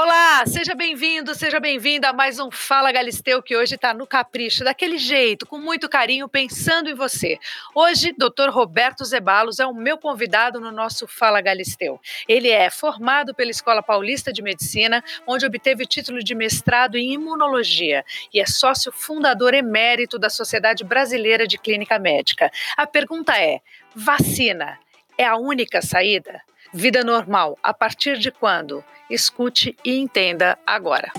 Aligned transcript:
Olá, 0.00 0.46
seja 0.46 0.76
bem-vindo, 0.76 1.34
seja 1.34 1.58
bem-vinda 1.58 2.10
a 2.10 2.12
mais 2.12 2.38
um 2.38 2.52
Fala 2.52 2.92
Galisteu, 2.92 3.42
que 3.42 3.56
hoje 3.56 3.74
está 3.74 3.92
no 3.92 4.06
capricho, 4.06 4.62
daquele 4.62 4.96
jeito, 4.96 5.44
com 5.44 5.58
muito 5.58 5.88
carinho, 5.88 6.28
pensando 6.28 6.88
em 6.88 6.94
você. 6.94 7.36
Hoje, 7.74 8.12
Dr. 8.12 8.48
Roberto 8.48 9.04
Zebalos 9.04 9.58
é 9.58 9.66
o 9.66 9.74
meu 9.74 9.98
convidado 9.98 10.60
no 10.60 10.70
nosso 10.70 11.08
Fala 11.08 11.40
Galisteu. 11.40 12.00
Ele 12.28 12.48
é 12.48 12.70
formado 12.70 13.34
pela 13.34 13.50
Escola 13.50 13.82
Paulista 13.82 14.32
de 14.32 14.40
Medicina, 14.40 15.02
onde 15.26 15.44
obteve 15.44 15.82
o 15.82 15.88
título 15.88 16.22
de 16.22 16.32
mestrado 16.32 16.96
em 16.96 17.14
imunologia 17.14 18.04
e 18.32 18.38
é 18.38 18.46
sócio 18.46 18.92
fundador 18.92 19.52
emérito 19.52 20.16
da 20.16 20.30
Sociedade 20.30 20.84
Brasileira 20.84 21.44
de 21.44 21.58
Clínica 21.58 21.98
Médica. 21.98 22.52
A 22.76 22.86
pergunta 22.86 23.36
é: 23.36 23.60
vacina 23.96 24.78
é 25.18 25.24
a 25.24 25.36
única 25.36 25.82
saída? 25.82 26.40
Vida 26.72 27.02
normal, 27.02 27.58
a 27.62 27.72
partir 27.72 28.18
de 28.18 28.30
quando? 28.30 28.84
Escute 29.08 29.74
e 29.82 29.98
entenda 29.98 30.58
agora. 30.66 31.10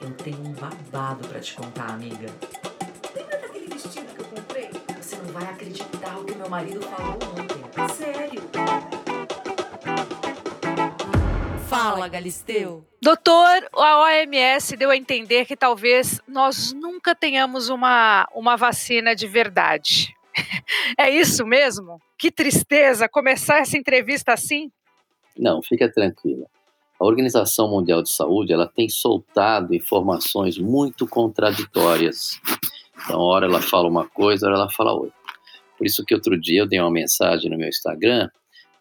Eu 0.00 0.10
tenho 0.14 0.38
um 0.38 0.52
babado 0.54 1.28
para 1.28 1.38
te 1.40 1.54
contar, 1.54 1.90
amiga. 1.90 2.26
Lembra 3.14 3.38
daquele 3.38 3.66
vestido 3.66 4.06
que 4.14 4.20
eu 4.20 4.24
comprei? 4.24 4.70
Você 4.96 5.16
não 5.16 5.26
vai 5.26 5.44
acreditar 5.44 6.18
o 6.18 6.24
que 6.24 6.34
meu 6.34 6.48
marido 6.48 6.80
falou 6.82 7.14
ontem. 7.14 7.94
Sério? 7.94 8.42
Fala, 11.68 12.08
Galisteu. 12.08 12.86
Doutor, 13.02 13.68
a 13.74 14.00
OMS 14.00 14.76
deu 14.78 14.90
a 14.90 14.96
entender 14.96 15.44
que 15.44 15.54
talvez 15.54 16.22
nós 16.26 16.72
nunca 16.72 17.14
tenhamos 17.14 17.68
uma, 17.68 18.26
uma 18.34 18.56
vacina 18.56 19.14
de 19.14 19.26
verdade. 19.26 20.15
É 20.98 21.10
isso 21.10 21.44
mesmo? 21.44 22.00
Que 22.18 22.30
tristeza 22.30 23.08
começar 23.08 23.58
essa 23.58 23.76
entrevista 23.76 24.32
assim. 24.32 24.70
Não, 25.36 25.62
fica 25.62 25.90
tranquila. 25.90 26.46
A 26.98 27.04
Organização 27.04 27.68
Mundial 27.68 28.02
de 28.02 28.10
Saúde 28.10 28.52
ela 28.52 28.66
tem 28.66 28.88
soltado 28.88 29.74
informações 29.74 30.56
muito 30.56 31.06
contraditórias. 31.06 32.40
Então, 33.04 33.20
hora 33.20 33.46
ela 33.46 33.60
fala 33.60 33.88
uma 33.88 34.08
coisa, 34.08 34.46
hora 34.46 34.56
ela 34.56 34.70
fala 34.70 34.92
outra. 34.92 35.14
Por 35.76 35.86
isso 35.86 36.04
que 36.04 36.14
outro 36.14 36.40
dia 36.40 36.60
eu 36.60 36.66
dei 36.66 36.80
uma 36.80 36.90
mensagem 36.90 37.50
no 37.50 37.58
meu 37.58 37.68
Instagram 37.68 38.30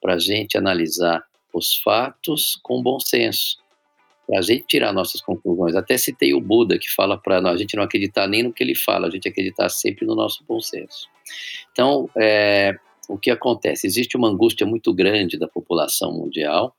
para 0.01 0.13
a 0.13 0.19
gente 0.19 0.57
analisar 0.57 1.23
os 1.53 1.75
fatos 1.75 2.57
com 2.63 2.81
bom 2.81 2.99
senso, 2.99 3.57
para 4.25 4.39
a 4.39 4.41
gente 4.41 4.65
tirar 4.67 4.91
nossas 4.91 5.21
conclusões. 5.21 5.75
Até 5.75 5.97
citei 5.97 6.33
o 6.33 6.41
Buda 6.41 6.77
que 6.77 6.91
fala 6.93 7.17
para 7.17 7.37
a 7.37 7.57
gente 7.57 7.75
não 7.75 7.83
acreditar 7.83 8.27
nem 8.27 8.43
no 8.43 8.53
que 8.53 8.63
ele 8.63 8.75
fala, 8.75 9.07
a 9.07 9.09
gente 9.09 9.27
acreditar 9.27 9.69
sempre 9.69 10.05
no 10.05 10.15
nosso 10.15 10.43
bom 10.47 10.59
senso. 10.59 11.07
Então, 11.71 12.09
é, 12.17 12.75
o 13.07 13.17
que 13.17 13.29
acontece? 13.29 13.87
Existe 13.87 14.17
uma 14.17 14.29
angústia 14.29 14.65
muito 14.65 14.93
grande 14.93 15.37
da 15.37 15.47
população 15.47 16.11
mundial 16.11 16.75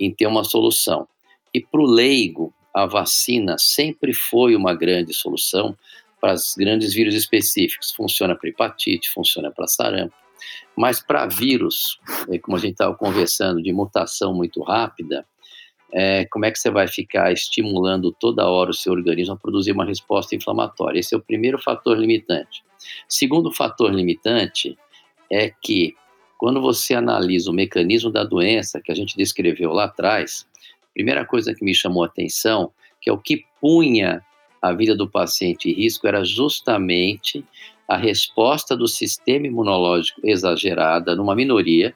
em 0.00 0.12
ter 0.12 0.26
uma 0.26 0.44
solução. 0.44 1.06
E 1.54 1.60
para 1.60 1.80
o 1.80 1.86
leigo, 1.86 2.52
a 2.74 2.86
vacina 2.86 3.56
sempre 3.58 4.12
foi 4.12 4.54
uma 4.54 4.74
grande 4.74 5.14
solução 5.14 5.76
para 6.20 6.34
os 6.34 6.54
grandes 6.56 6.92
vírus 6.92 7.14
específicos. 7.14 7.92
Funciona 7.92 8.36
para 8.36 8.48
hepatite, 8.48 9.10
funciona 9.10 9.50
para 9.50 9.66
sarampo. 9.66 10.14
Mas 10.76 11.00
para 11.00 11.26
vírus, 11.26 11.98
é, 12.30 12.38
como 12.38 12.56
a 12.56 12.60
gente 12.60 12.72
estava 12.72 12.94
conversando, 12.94 13.62
de 13.62 13.72
mutação 13.72 14.32
muito 14.32 14.62
rápida, 14.62 15.26
é, 15.92 16.24
como 16.26 16.44
é 16.44 16.50
que 16.50 16.58
você 16.58 16.70
vai 16.70 16.86
ficar 16.86 17.32
estimulando 17.32 18.12
toda 18.12 18.48
hora 18.48 18.70
o 18.70 18.74
seu 18.74 18.92
organismo 18.92 19.34
a 19.34 19.38
produzir 19.38 19.72
uma 19.72 19.84
resposta 19.84 20.34
inflamatória? 20.34 21.00
Esse 21.00 21.14
é 21.14 21.18
o 21.18 21.22
primeiro 21.22 21.58
fator 21.58 21.98
limitante. 21.98 22.62
Segundo 23.08 23.52
fator 23.52 23.92
limitante 23.92 24.76
é 25.30 25.50
que 25.62 25.94
quando 26.38 26.60
você 26.60 26.94
analisa 26.94 27.50
o 27.50 27.54
mecanismo 27.54 28.10
da 28.10 28.22
doença 28.22 28.80
que 28.80 28.92
a 28.92 28.94
gente 28.94 29.16
descreveu 29.16 29.72
lá 29.72 29.84
atrás, 29.84 30.46
a 30.84 30.94
primeira 30.94 31.24
coisa 31.24 31.54
que 31.54 31.64
me 31.64 31.74
chamou 31.74 32.04
a 32.04 32.06
atenção, 32.06 32.70
que 33.00 33.10
é 33.10 33.12
o 33.12 33.18
que 33.18 33.44
punha 33.60 34.22
a 34.62 34.72
vida 34.72 34.94
do 34.94 35.08
paciente 35.08 35.70
em 35.70 35.72
risco, 35.72 36.06
era 36.06 36.24
justamente 36.24 37.44
a 37.88 37.96
resposta 37.96 38.76
do 38.76 38.86
sistema 38.86 39.46
imunológico 39.46 40.20
exagerada 40.22 41.16
numa 41.16 41.34
minoria. 41.34 41.94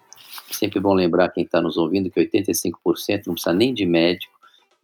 Sempre 0.52 0.80
bom 0.80 0.94
lembrar 0.94 1.30
quem 1.30 1.44
está 1.44 1.60
nos 1.60 1.76
ouvindo 1.76 2.10
que 2.10 2.20
85% 2.20 3.26
não 3.26 3.34
precisa 3.34 3.52
nem 3.52 3.72
de 3.72 3.86
médico, 3.86 4.32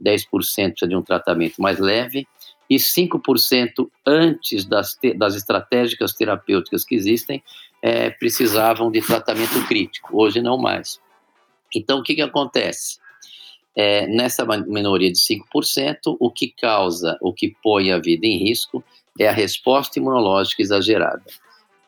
10% 0.03 0.29
precisa 0.31 0.89
de 0.89 0.97
um 0.97 1.03
tratamento 1.03 1.61
mais 1.61 1.79
leve 1.79 2.27
e 2.69 2.77
5% 2.77 3.89
antes 4.07 4.65
das, 4.65 4.99
das 5.17 5.35
estratégicas 5.35 6.13
terapêuticas 6.13 6.85
que 6.85 6.95
existem 6.95 7.43
é, 7.81 8.11
precisavam 8.11 8.91
de 8.91 9.01
tratamento 9.01 9.67
crítico, 9.67 10.21
hoje 10.21 10.43
não 10.43 10.59
mais. 10.59 11.01
Então, 11.75 12.01
o 12.01 12.03
que, 12.03 12.15
que 12.15 12.23
acontece? 12.23 12.99
É, 13.75 14.07
nessa 14.09 14.45
minoria 14.45 15.11
de 15.11 15.19
5%, 15.19 16.17
o 16.19 16.31
que 16.31 16.49
causa, 16.49 17.17
o 17.21 17.33
que 17.33 17.55
põe 17.63 17.93
a 17.93 17.99
vida 17.99 18.27
em 18.27 18.37
risco 18.37 18.83
é 19.19 19.29
a 19.29 19.33
resposta 19.33 19.99
imunológica 19.99 20.63
exagerada. 20.63 21.25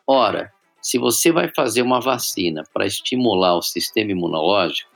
Ora, 0.07 0.53
se 0.81 0.97
você 0.97 1.31
vai 1.31 1.49
fazer 1.55 1.81
uma 1.81 1.99
vacina 1.99 2.63
para 2.73 2.85
estimular 2.85 3.55
o 3.55 3.61
sistema 3.61 4.11
imunológico, 4.11 4.89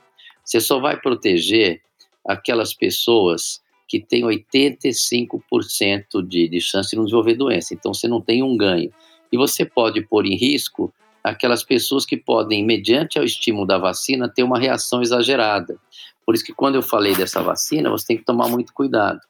você 0.44 0.60
só 0.60 0.80
vai 0.80 1.00
proteger 1.00 1.80
aquelas 2.26 2.74
pessoas 2.74 3.60
que 3.88 4.00
têm 4.00 4.24
85% 4.24 6.26
de, 6.26 6.48
de 6.48 6.60
chance 6.60 6.90
de 6.90 6.96
não 6.96 7.04
desenvolver 7.04 7.34
doença. 7.34 7.72
Então, 7.72 7.94
você 7.94 8.08
não 8.08 8.20
tem 8.20 8.42
um 8.42 8.56
ganho. 8.56 8.92
E 9.30 9.36
você 9.36 9.64
pode 9.64 10.00
pôr 10.02 10.26
em 10.26 10.36
risco 10.36 10.92
aquelas 11.22 11.64
pessoas 11.64 12.04
que 12.04 12.16
podem, 12.16 12.64
mediante 12.64 13.18
o 13.18 13.24
estímulo 13.24 13.66
da 13.66 13.78
vacina, 13.78 14.28
ter 14.28 14.42
uma 14.42 14.58
reação 14.58 15.02
exagerada. 15.02 15.78
Por 16.24 16.34
isso 16.34 16.44
que 16.44 16.52
quando 16.52 16.76
eu 16.76 16.82
falei 16.82 17.14
dessa 17.14 17.42
vacina, 17.42 17.90
você 17.90 18.08
tem 18.08 18.16
que 18.16 18.24
tomar 18.24 18.48
muito 18.48 18.72
cuidado. 18.72 19.20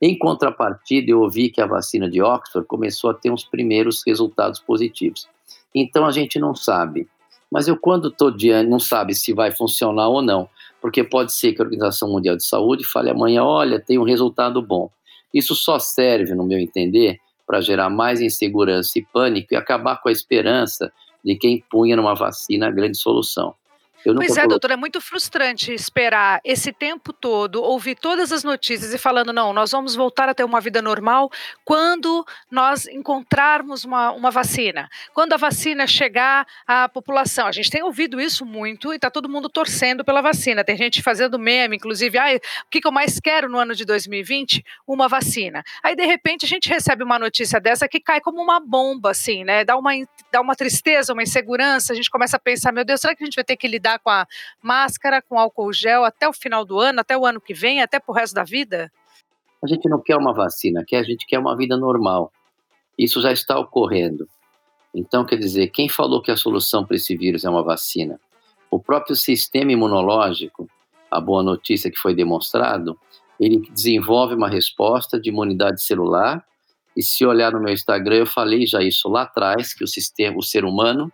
Em 0.00 0.16
contrapartida, 0.16 1.10
eu 1.10 1.20
ouvi 1.20 1.50
que 1.50 1.60
a 1.60 1.66
vacina 1.66 2.08
de 2.08 2.22
Oxford 2.22 2.66
começou 2.66 3.10
a 3.10 3.14
ter 3.14 3.30
uns 3.30 3.44
primeiros 3.44 4.02
resultados 4.06 4.60
positivos. 4.60 5.28
Então 5.74 6.06
a 6.06 6.10
gente 6.10 6.38
não 6.38 6.54
sabe. 6.54 7.08
Mas 7.50 7.66
eu, 7.66 7.76
quando 7.76 8.08
estou 8.08 8.30
diante, 8.30 8.68
não 8.68 8.78
sabe 8.78 9.14
se 9.14 9.32
vai 9.32 9.50
funcionar 9.50 10.08
ou 10.08 10.20
não, 10.20 10.48
porque 10.80 11.02
pode 11.02 11.32
ser 11.32 11.52
que 11.52 11.62
a 11.62 11.64
Organização 11.64 12.10
Mundial 12.10 12.36
de 12.36 12.44
Saúde 12.44 12.84
fale 12.84 13.10
amanhã: 13.10 13.42
olha, 13.42 13.80
tem 13.80 13.98
um 13.98 14.04
resultado 14.04 14.60
bom. 14.60 14.90
Isso 15.32 15.54
só 15.54 15.78
serve, 15.78 16.34
no 16.34 16.44
meu 16.44 16.58
entender, 16.58 17.18
para 17.46 17.60
gerar 17.60 17.88
mais 17.88 18.20
insegurança 18.20 18.98
e 18.98 19.02
pânico 19.02 19.52
e 19.52 19.56
acabar 19.56 20.00
com 20.00 20.08
a 20.08 20.12
esperança 20.12 20.92
de 21.24 21.34
quem 21.36 21.64
punha 21.70 21.96
numa 21.96 22.14
vacina 22.14 22.68
a 22.68 22.70
grande 22.70 22.98
solução. 22.98 23.54
Pois 24.04 24.36
é, 24.36 24.46
doutor, 24.46 24.70
é 24.70 24.76
muito 24.76 25.00
frustrante 25.00 25.72
esperar 25.72 26.40
esse 26.44 26.72
tempo 26.72 27.12
todo, 27.12 27.62
ouvir 27.62 27.96
todas 27.96 28.32
as 28.32 28.44
notícias 28.44 28.94
e 28.94 28.98
falando, 28.98 29.32
não, 29.32 29.52
nós 29.52 29.72
vamos 29.72 29.96
voltar 29.96 30.28
a 30.28 30.34
ter 30.34 30.44
uma 30.44 30.60
vida 30.60 30.80
normal 30.80 31.30
quando 31.64 32.24
nós 32.50 32.86
encontrarmos 32.86 33.84
uma, 33.84 34.12
uma 34.12 34.30
vacina, 34.30 34.88
quando 35.12 35.32
a 35.32 35.36
vacina 35.36 35.86
chegar 35.86 36.46
à 36.66 36.88
população. 36.88 37.48
A 37.48 37.52
gente 37.52 37.70
tem 37.70 37.82
ouvido 37.82 38.20
isso 38.20 38.46
muito 38.46 38.92
e 38.92 38.96
está 38.96 39.10
todo 39.10 39.28
mundo 39.28 39.48
torcendo 39.48 40.04
pela 40.04 40.20
vacina. 40.20 40.62
Tem 40.62 40.76
gente 40.76 41.02
fazendo 41.02 41.38
meme, 41.38 41.76
inclusive, 41.76 42.18
ah, 42.18 42.36
o 42.36 42.70
que, 42.70 42.80
que 42.80 42.86
eu 42.86 42.92
mais 42.92 43.18
quero 43.18 43.48
no 43.48 43.58
ano 43.58 43.74
de 43.74 43.84
2020? 43.84 44.64
Uma 44.86 45.08
vacina. 45.08 45.62
Aí, 45.82 45.96
de 45.96 46.04
repente, 46.04 46.44
a 46.44 46.48
gente 46.48 46.68
recebe 46.68 47.02
uma 47.02 47.18
notícia 47.18 47.60
dessa 47.60 47.88
que 47.88 47.98
cai 47.98 48.20
como 48.20 48.40
uma 48.40 48.60
bomba, 48.60 49.10
assim, 49.10 49.42
né? 49.44 49.64
Dá 49.64 49.76
uma, 49.76 49.90
dá 50.30 50.40
uma 50.40 50.54
tristeza, 50.54 51.12
uma 51.12 51.22
insegurança, 51.22 51.92
a 51.92 51.96
gente 51.96 52.10
começa 52.10 52.36
a 52.36 52.40
pensar, 52.40 52.72
meu 52.72 52.84
Deus, 52.84 53.00
será 53.00 53.14
que 53.14 53.24
a 53.24 53.26
gente 53.26 53.34
vai 53.34 53.44
ter 53.44 53.56
que 53.56 53.66
lidar 53.66 53.87
com 53.96 54.10
a 54.10 54.26
máscara, 54.60 55.22
com 55.22 55.38
álcool 55.38 55.72
gel 55.72 56.04
até 56.04 56.28
o 56.28 56.32
final 56.32 56.64
do 56.64 56.80
ano, 56.80 56.98
até 56.98 57.16
o 57.16 57.24
ano 57.24 57.40
que 57.40 57.54
vem, 57.54 57.80
até 57.80 58.00
pro 58.00 58.12
resto 58.12 58.34
da 58.34 58.42
vida? 58.42 58.90
A 59.62 59.68
gente 59.68 59.88
não 59.88 60.00
quer 60.00 60.16
uma 60.16 60.34
vacina, 60.34 60.84
quer, 60.84 60.98
a 60.98 61.04
gente 61.04 61.24
quer 61.26 61.38
uma 61.38 61.56
vida 61.56 61.76
normal. 61.76 62.32
Isso 62.98 63.22
já 63.22 63.32
está 63.32 63.56
ocorrendo. 63.56 64.28
Então, 64.92 65.24
quer 65.24 65.36
dizer, 65.36 65.68
quem 65.68 65.88
falou 65.88 66.20
que 66.20 66.30
a 66.30 66.36
solução 66.36 66.84
para 66.84 66.96
esse 66.96 67.16
vírus 67.16 67.44
é 67.44 67.50
uma 67.50 67.62
vacina? 67.62 68.18
O 68.70 68.80
próprio 68.80 69.14
sistema 69.14 69.70
imunológico, 69.70 70.68
a 71.10 71.20
boa 71.20 71.42
notícia 71.42 71.90
que 71.90 71.98
foi 71.98 72.14
demonstrado, 72.14 72.98
ele 73.38 73.60
desenvolve 73.70 74.34
uma 74.34 74.48
resposta 74.48 75.20
de 75.20 75.28
imunidade 75.28 75.82
celular. 75.82 76.44
E 76.96 77.02
se 77.02 77.24
olhar 77.24 77.52
no 77.52 77.60
meu 77.60 77.72
Instagram, 77.72 78.16
eu 78.16 78.26
falei 78.26 78.66
já 78.66 78.82
isso 78.82 79.08
lá 79.08 79.22
atrás, 79.22 79.72
que 79.72 79.84
o 79.84 79.86
sistema, 79.86 80.36
o 80.36 80.42
ser 80.42 80.64
humano, 80.64 81.12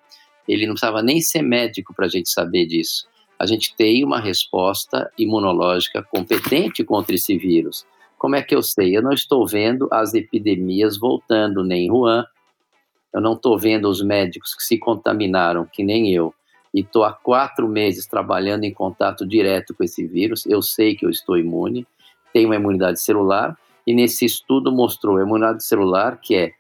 ele 0.53 0.67
não 0.67 0.75
precisava 0.75 1.03
nem 1.03 1.21
ser 1.21 1.43
médico 1.43 1.95
para 1.95 2.07
a 2.07 2.09
gente 2.09 2.29
saber 2.29 2.67
disso. 2.67 3.07
A 3.39 3.47
gente 3.47 3.75
tem 3.77 4.05
uma 4.05 4.21
resposta 4.21 5.11
imunológica 5.19 6.03
competente 6.03 6.85
contra 6.85 7.15
esse 7.15 7.37
vírus. 7.37 7.87
Como 8.19 8.37
é 8.37 8.43
que 8.43 8.55
eu 8.55 8.63
sei? 8.63 8.97
Eu 8.97 9.03
não 9.03 9.13
estou 9.13 9.47
vendo 9.47 9.89
as 9.91 10.15
epidemias 10.15 10.97
voltando, 10.97 11.65
nem 11.65 11.87
em 11.87 11.91
Wuhan. 11.91 12.25
Eu 13.13 13.21
não 13.21 13.35
estou 13.35 13.59
vendo 13.59 13.89
os 13.89 14.03
médicos 14.03 14.55
que 14.55 14.63
se 14.63 14.79
contaminaram, 14.79 15.69
que 15.71 15.85
nem 15.85 16.13
eu. 16.13 16.35
E 16.73 16.81
estou 16.81 17.05
há 17.05 17.13
quatro 17.13 17.69
meses 17.69 18.07
trabalhando 18.07 18.65
em 18.65 18.73
contato 18.73 19.27
direto 19.27 19.75
com 19.75 19.85
esse 19.85 20.07
vírus. 20.07 20.47
Eu 20.47 20.63
sei 20.63 20.97
que 20.97 21.05
eu 21.05 21.11
estou 21.11 21.37
imune, 21.37 21.87
tenho 22.33 22.49
uma 22.49 22.57
imunidade 22.57 23.01
celular. 23.01 23.57
E 23.87 23.93
nesse 23.93 24.25
estudo 24.25 24.73
mostrou 24.73 25.19
a 25.19 25.23
imunidade 25.23 25.65
celular 25.65 26.19
que 26.21 26.35
é 26.35 26.53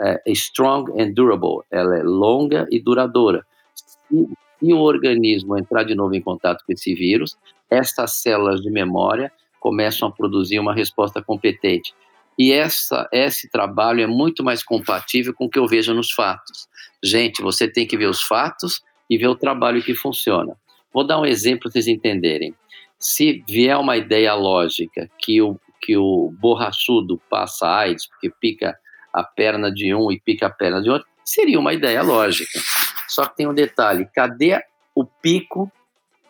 é, 0.00 0.22
strong 0.28 0.90
and 1.00 1.12
durable, 1.12 1.64
ela 1.70 1.98
é 1.98 2.02
longa 2.02 2.66
e 2.70 2.80
duradoura. 2.80 3.44
Se, 3.74 4.28
se 4.60 4.72
o 4.72 4.78
organismo 4.78 5.58
entrar 5.58 5.84
de 5.84 5.94
novo 5.94 6.14
em 6.14 6.22
contato 6.22 6.64
com 6.66 6.72
esse 6.72 6.94
vírus, 6.94 7.36
essas 7.70 8.20
células 8.20 8.60
de 8.60 8.70
memória 8.70 9.32
começam 9.60 10.08
a 10.08 10.12
produzir 10.12 10.58
uma 10.58 10.74
resposta 10.74 11.22
competente. 11.22 11.94
E 12.38 12.52
essa, 12.52 13.08
esse 13.12 13.48
trabalho 13.48 14.02
é 14.02 14.06
muito 14.06 14.42
mais 14.42 14.62
compatível 14.62 15.34
com 15.34 15.44
o 15.44 15.50
que 15.50 15.58
eu 15.58 15.66
vejo 15.66 15.94
nos 15.94 16.10
fatos. 16.10 16.68
Gente, 17.02 17.42
você 17.42 17.68
tem 17.68 17.86
que 17.86 17.96
ver 17.96 18.06
os 18.06 18.22
fatos 18.22 18.82
e 19.08 19.18
ver 19.18 19.28
o 19.28 19.36
trabalho 19.36 19.82
que 19.82 19.94
funciona. 19.94 20.56
Vou 20.92 21.06
dar 21.06 21.20
um 21.20 21.26
exemplo 21.26 21.60
para 21.62 21.72
vocês 21.72 21.86
entenderem. 21.86 22.54
Se 22.98 23.44
vier 23.48 23.76
uma 23.76 23.96
ideia 23.96 24.34
lógica 24.34 25.10
que 25.18 25.40
o, 25.42 25.58
que 25.80 25.96
o 25.96 26.32
borrachudo 26.40 27.20
passa 27.28 27.66
AIDS, 27.66 28.06
porque 28.06 28.30
pica 28.40 28.76
a 29.12 29.22
perna 29.22 29.70
de 29.70 29.94
um 29.94 30.10
e 30.10 30.20
pica 30.20 30.46
a 30.46 30.50
perna 30.50 30.80
de 30.80 30.90
outro, 30.90 31.06
seria 31.24 31.58
uma 31.58 31.72
ideia 31.72 32.02
lógica. 32.02 32.58
Só 33.08 33.26
que 33.26 33.36
tem 33.36 33.48
um 33.48 33.54
detalhe: 33.54 34.08
cadê 34.14 34.62
o 34.94 35.04
pico 35.04 35.70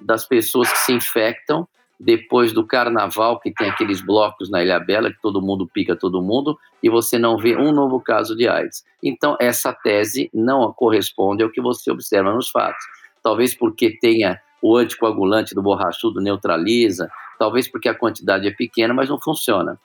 das 0.00 0.26
pessoas 0.26 0.70
que 0.70 0.78
se 0.78 0.92
infectam 0.92 1.66
depois 1.98 2.52
do 2.52 2.66
carnaval, 2.66 3.38
que 3.38 3.52
tem 3.52 3.70
aqueles 3.70 4.00
blocos 4.00 4.50
na 4.50 4.62
Ilha 4.62 4.80
Bela, 4.80 5.12
que 5.12 5.22
todo 5.22 5.40
mundo 5.40 5.68
pica 5.72 5.94
todo 5.94 6.20
mundo, 6.20 6.58
e 6.82 6.90
você 6.90 7.16
não 7.16 7.38
vê 7.38 7.56
um 7.56 7.70
novo 7.70 8.00
caso 8.00 8.36
de 8.36 8.48
AIDS. 8.48 8.84
Então, 9.00 9.36
essa 9.40 9.72
tese 9.72 10.28
não 10.34 10.72
corresponde 10.72 11.44
ao 11.44 11.50
que 11.50 11.60
você 11.60 11.92
observa 11.92 12.32
nos 12.32 12.50
fatos. 12.50 12.84
Talvez 13.22 13.54
porque 13.54 13.96
tenha 14.00 14.40
o 14.60 14.76
anticoagulante 14.76 15.54
do 15.54 15.62
borrachudo 15.62 16.20
neutraliza, 16.20 17.08
talvez 17.38 17.70
porque 17.70 17.88
a 17.88 17.94
quantidade 17.94 18.48
é 18.48 18.50
pequena, 18.50 18.92
mas 18.92 19.08
não 19.08 19.20
funciona. 19.20 19.78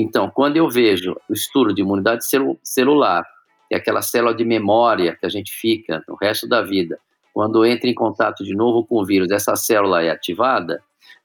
Então, 0.00 0.30
quando 0.30 0.56
eu 0.56 0.70
vejo 0.70 1.16
o 1.28 1.32
estudo 1.32 1.74
de 1.74 1.82
imunidade 1.82 2.24
celu 2.24 2.56
celular, 2.62 3.24
que 3.68 3.74
é 3.74 3.78
aquela 3.78 4.00
célula 4.00 4.32
de 4.32 4.44
memória 4.44 5.16
que 5.16 5.26
a 5.26 5.28
gente 5.28 5.50
fica 5.52 6.04
no 6.06 6.14
resto 6.14 6.48
da 6.48 6.62
vida, 6.62 7.00
quando 7.34 7.66
entra 7.66 7.90
em 7.90 7.94
contato 7.94 8.44
de 8.44 8.54
novo 8.54 8.86
com 8.86 9.02
o 9.02 9.04
vírus, 9.04 9.28
essa 9.32 9.56
célula 9.56 10.00
é 10.00 10.10
ativada, 10.10 10.80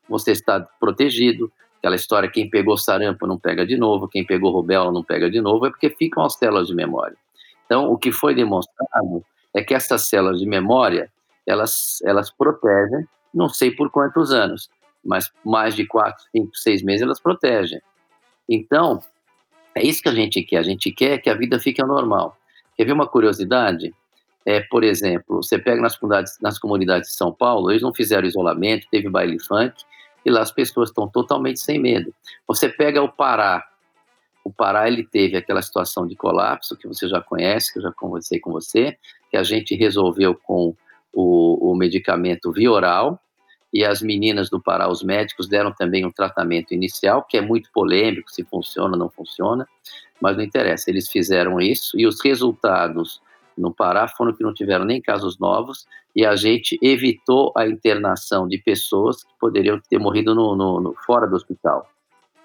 você 0.09 0.31
está 0.31 0.59
protegido. 0.79 1.51
Aquela 1.77 1.95
história, 1.95 2.27
quem 2.27 2.49
pegou 2.49 2.75
sarampo 2.75 3.27
não 3.27 3.37
pega 3.37 3.63
de 3.63 3.77
novo, 3.77 4.07
quem 4.07 4.25
pegou 4.25 4.51
rubéola 4.51 4.91
não 4.91 5.03
pega 5.03 5.29
de 5.29 5.39
novo, 5.39 5.67
é 5.67 5.69
porque 5.69 5.91
ficam 5.91 6.23
as 6.23 6.33
células 6.33 6.67
de 6.67 6.73
memória. 6.73 7.15
Então, 7.67 7.91
o 7.91 7.97
que 7.97 8.11
foi 8.11 8.33
demonstrado 8.33 9.23
é 9.53 9.61
que 9.61 9.75
essas 9.75 10.09
células 10.09 10.39
de 10.39 10.47
memória, 10.47 11.11
elas, 11.45 11.99
elas 12.03 12.31
protegem, 12.31 13.05
não 13.31 13.49
sei 13.49 13.69
por 13.69 13.91
quantos 13.91 14.31
anos, 14.31 14.67
mas 15.05 15.29
mais 15.45 15.75
de 15.75 15.85
quatro, 15.85 16.23
cinco, 16.31 16.55
seis 16.55 16.81
meses 16.81 17.03
elas 17.03 17.21
protegem. 17.21 17.79
Então, 18.49 18.99
é 19.75 19.83
isso 19.83 20.01
que 20.01 20.09
a 20.09 20.13
gente 20.13 20.41
quer. 20.43 20.57
A 20.57 20.63
gente 20.63 20.91
quer 20.91 21.17
que 21.19 21.29
a 21.29 21.33
vida 21.33 21.59
fique 21.59 21.83
normal. 21.83 22.37
Quer 22.75 22.85
ver 22.85 22.93
uma 22.93 23.07
curiosidade? 23.07 23.93
É, 24.45 24.59
por 24.61 24.83
exemplo, 24.83 25.41
você 25.41 25.57
pega 25.57 25.81
nas 25.81 25.95
comunidades, 25.95 26.37
nas 26.41 26.59
comunidades 26.59 27.09
de 27.11 27.15
São 27.15 27.31
Paulo, 27.31 27.71
eles 27.71 27.81
não 27.81 27.93
fizeram 27.93 28.27
isolamento, 28.27 28.87
teve 28.91 29.09
baile 29.09 29.39
funk, 29.39 29.73
e 30.25 30.29
lá 30.29 30.41
as 30.41 30.51
pessoas 30.51 30.89
estão 30.89 31.07
totalmente 31.07 31.61
sem 31.61 31.79
medo. 31.79 32.13
Você 32.47 32.67
pega 32.67 33.01
o 33.01 33.09
Pará, 33.09 33.63
o 34.43 34.51
Pará 34.51 34.87
ele 34.87 35.03
teve 35.05 35.37
aquela 35.37 35.61
situação 35.61 36.05
de 36.05 36.15
colapso 36.15 36.75
que 36.75 36.87
você 36.87 37.07
já 37.07 37.21
conhece, 37.21 37.71
que 37.71 37.79
eu 37.79 37.83
já 37.83 37.91
conversei 37.93 38.39
com 38.39 38.51
você, 38.51 38.97
que 39.31 39.37
a 39.37 39.43
gente 39.43 39.75
resolveu 39.75 40.35
com 40.35 40.75
o, 41.13 41.71
o 41.71 41.75
medicamento 41.75 42.51
via 42.51 42.71
oral, 42.71 43.19
e 43.73 43.83
as 43.83 44.01
meninas 44.01 44.49
do 44.49 44.61
Pará, 44.61 44.87
os 44.87 45.01
médicos, 45.01 45.47
deram 45.47 45.73
também 45.73 46.05
um 46.05 46.11
tratamento 46.11 46.73
inicial, 46.73 47.23
que 47.23 47.37
é 47.37 47.41
muito 47.41 47.71
polêmico, 47.73 48.31
se 48.31 48.43
funciona 48.43 48.93
ou 48.93 48.99
não 48.99 49.09
funciona, 49.09 49.67
mas 50.21 50.37
não 50.37 50.43
interessa, 50.43 50.89
eles 50.89 51.09
fizeram 51.09 51.59
isso, 51.59 51.99
e 51.99 52.05
os 52.05 52.21
resultados 52.21 53.21
no 53.57 53.73
Pará 53.73 54.07
foram 54.07 54.33
que 54.33 54.43
não 54.43 54.53
tiveram 54.53 54.85
nem 54.85 55.01
casos 55.01 55.37
novos 55.39 55.85
e 56.15 56.25
a 56.25 56.35
gente 56.35 56.77
evitou 56.81 57.51
a 57.55 57.67
internação 57.67 58.47
de 58.47 58.57
pessoas 58.57 59.23
que 59.23 59.31
poderiam 59.39 59.79
ter 59.79 59.97
morrido 59.97 60.35
no, 60.35 60.55
no, 60.55 60.79
no, 60.79 60.95
fora 61.05 61.27
do 61.27 61.35
hospital. 61.35 61.87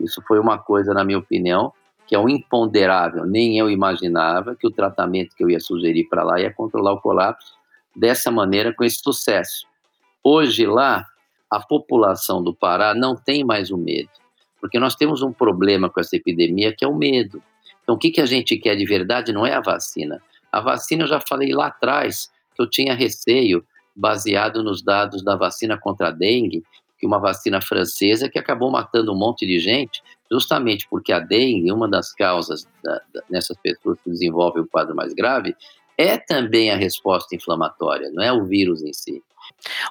Isso 0.00 0.22
foi 0.26 0.38
uma 0.38 0.58
coisa, 0.58 0.94
na 0.94 1.04
minha 1.04 1.18
opinião, 1.18 1.72
que 2.06 2.14
é 2.14 2.18
um 2.18 2.28
imponderável. 2.28 3.26
Nem 3.26 3.58
eu 3.58 3.68
imaginava 3.70 4.56
que 4.56 4.66
o 4.66 4.70
tratamento 4.70 5.34
que 5.36 5.44
eu 5.44 5.50
ia 5.50 5.60
sugerir 5.60 6.04
para 6.08 6.22
lá 6.22 6.40
ia 6.40 6.52
controlar 6.52 6.92
o 6.92 7.00
colapso 7.00 7.54
dessa 7.94 8.30
maneira, 8.30 8.72
com 8.72 8.84
esse 8.84 8.98
sucesso. 8.98 9.66
Hoje 10.22 10.66
lá, 10.66 11.06
a 11.50 11.60
população 11.60 12.42
do 12.42 12.54
Pará 12.54 12.94
não 12.94 13.16
tem 13.16 13.44
mais 13.44 13.70
o 13.70 13.76
medo, 13.76 14.10
porque 14.60 14.78
nós 14.78 14.94
temos 14.94 15.22
um 15.22 15.32
problema 15.32 15.88
com 15.88 16.00
essa 16.00 16.16
epidemia 16.16 16.74
que 16.74 16.84
é 16.84 16.88
o 16.88 16.94
medo. 16.94 17.42
Então, 17.82 17.94
o 17.94 17.98
que, 17.98 18.10
que 18.10 18.20
a 18.20 18.26
gente 18.26 18.56
quer 18.56 18.76
de 18.76 18.84
verdade 18.84 19.32
não 19.32 19.46
é 19.46 19.54
a 19.54 19.60
vacina, 19.60 20.22
a 20.50 20.60
vacina, 20.60 21.04
eu 21.04 21.08
já 21.08 21.20
falei 21.20 21.52
lá 21.52 21.66
atrás 21.66 22.30
que 22.54 22.62
eu 22.62 22.68
tinha 22.68 22.94
receio, 22.94 23.64
baseado 23.94 24.62
nos 24.62 24.82
dados 24.82 25.22
da 25.22 25.36
vacina 25.36 25.76
contra 25.76 26.08
a 26.08 26.10
dengue, 26.10 26.64
que 26.98 27.06
uma 27.06 27.18
vacina 27.18 27.60
francesa 27.60 28.28
que 28.28 28.38
acabou 28.38 28.70
matando 28.70 29.12
um 29.12 29.16
monte 29.16 29.46
de 29.46 29.58
gente, 29.58 30.02
justamente 30.30 30.86
porque 30.88 31.12
a 31.12 31.20
dengue, 31.20 31.70
uma 31.72 31.88
das 31.88 32.12
causas 32.12 32.66
da, 32.82 33.00
da, 33.12 33.22
nessas 33.30 33.56
pessoas 33.58 33.98
que 34.02 34.10
desenvolvem 34.10 34.62
o 34.62 34.66
quadro 34.66 34.94
mais 34.94 35.12
grave, 35.12 35.54
é 35.96 36.16
também 36.16 36.70
a 36.70 36.76
resposta 36.76 37.34
inflamatória, 37.34 38.10
não 38.12 38.22
é 38.22 38.32
o 38.32 38.44
vírus 38.44 38.82
em 38.82 38.92
si. 38.92 39.22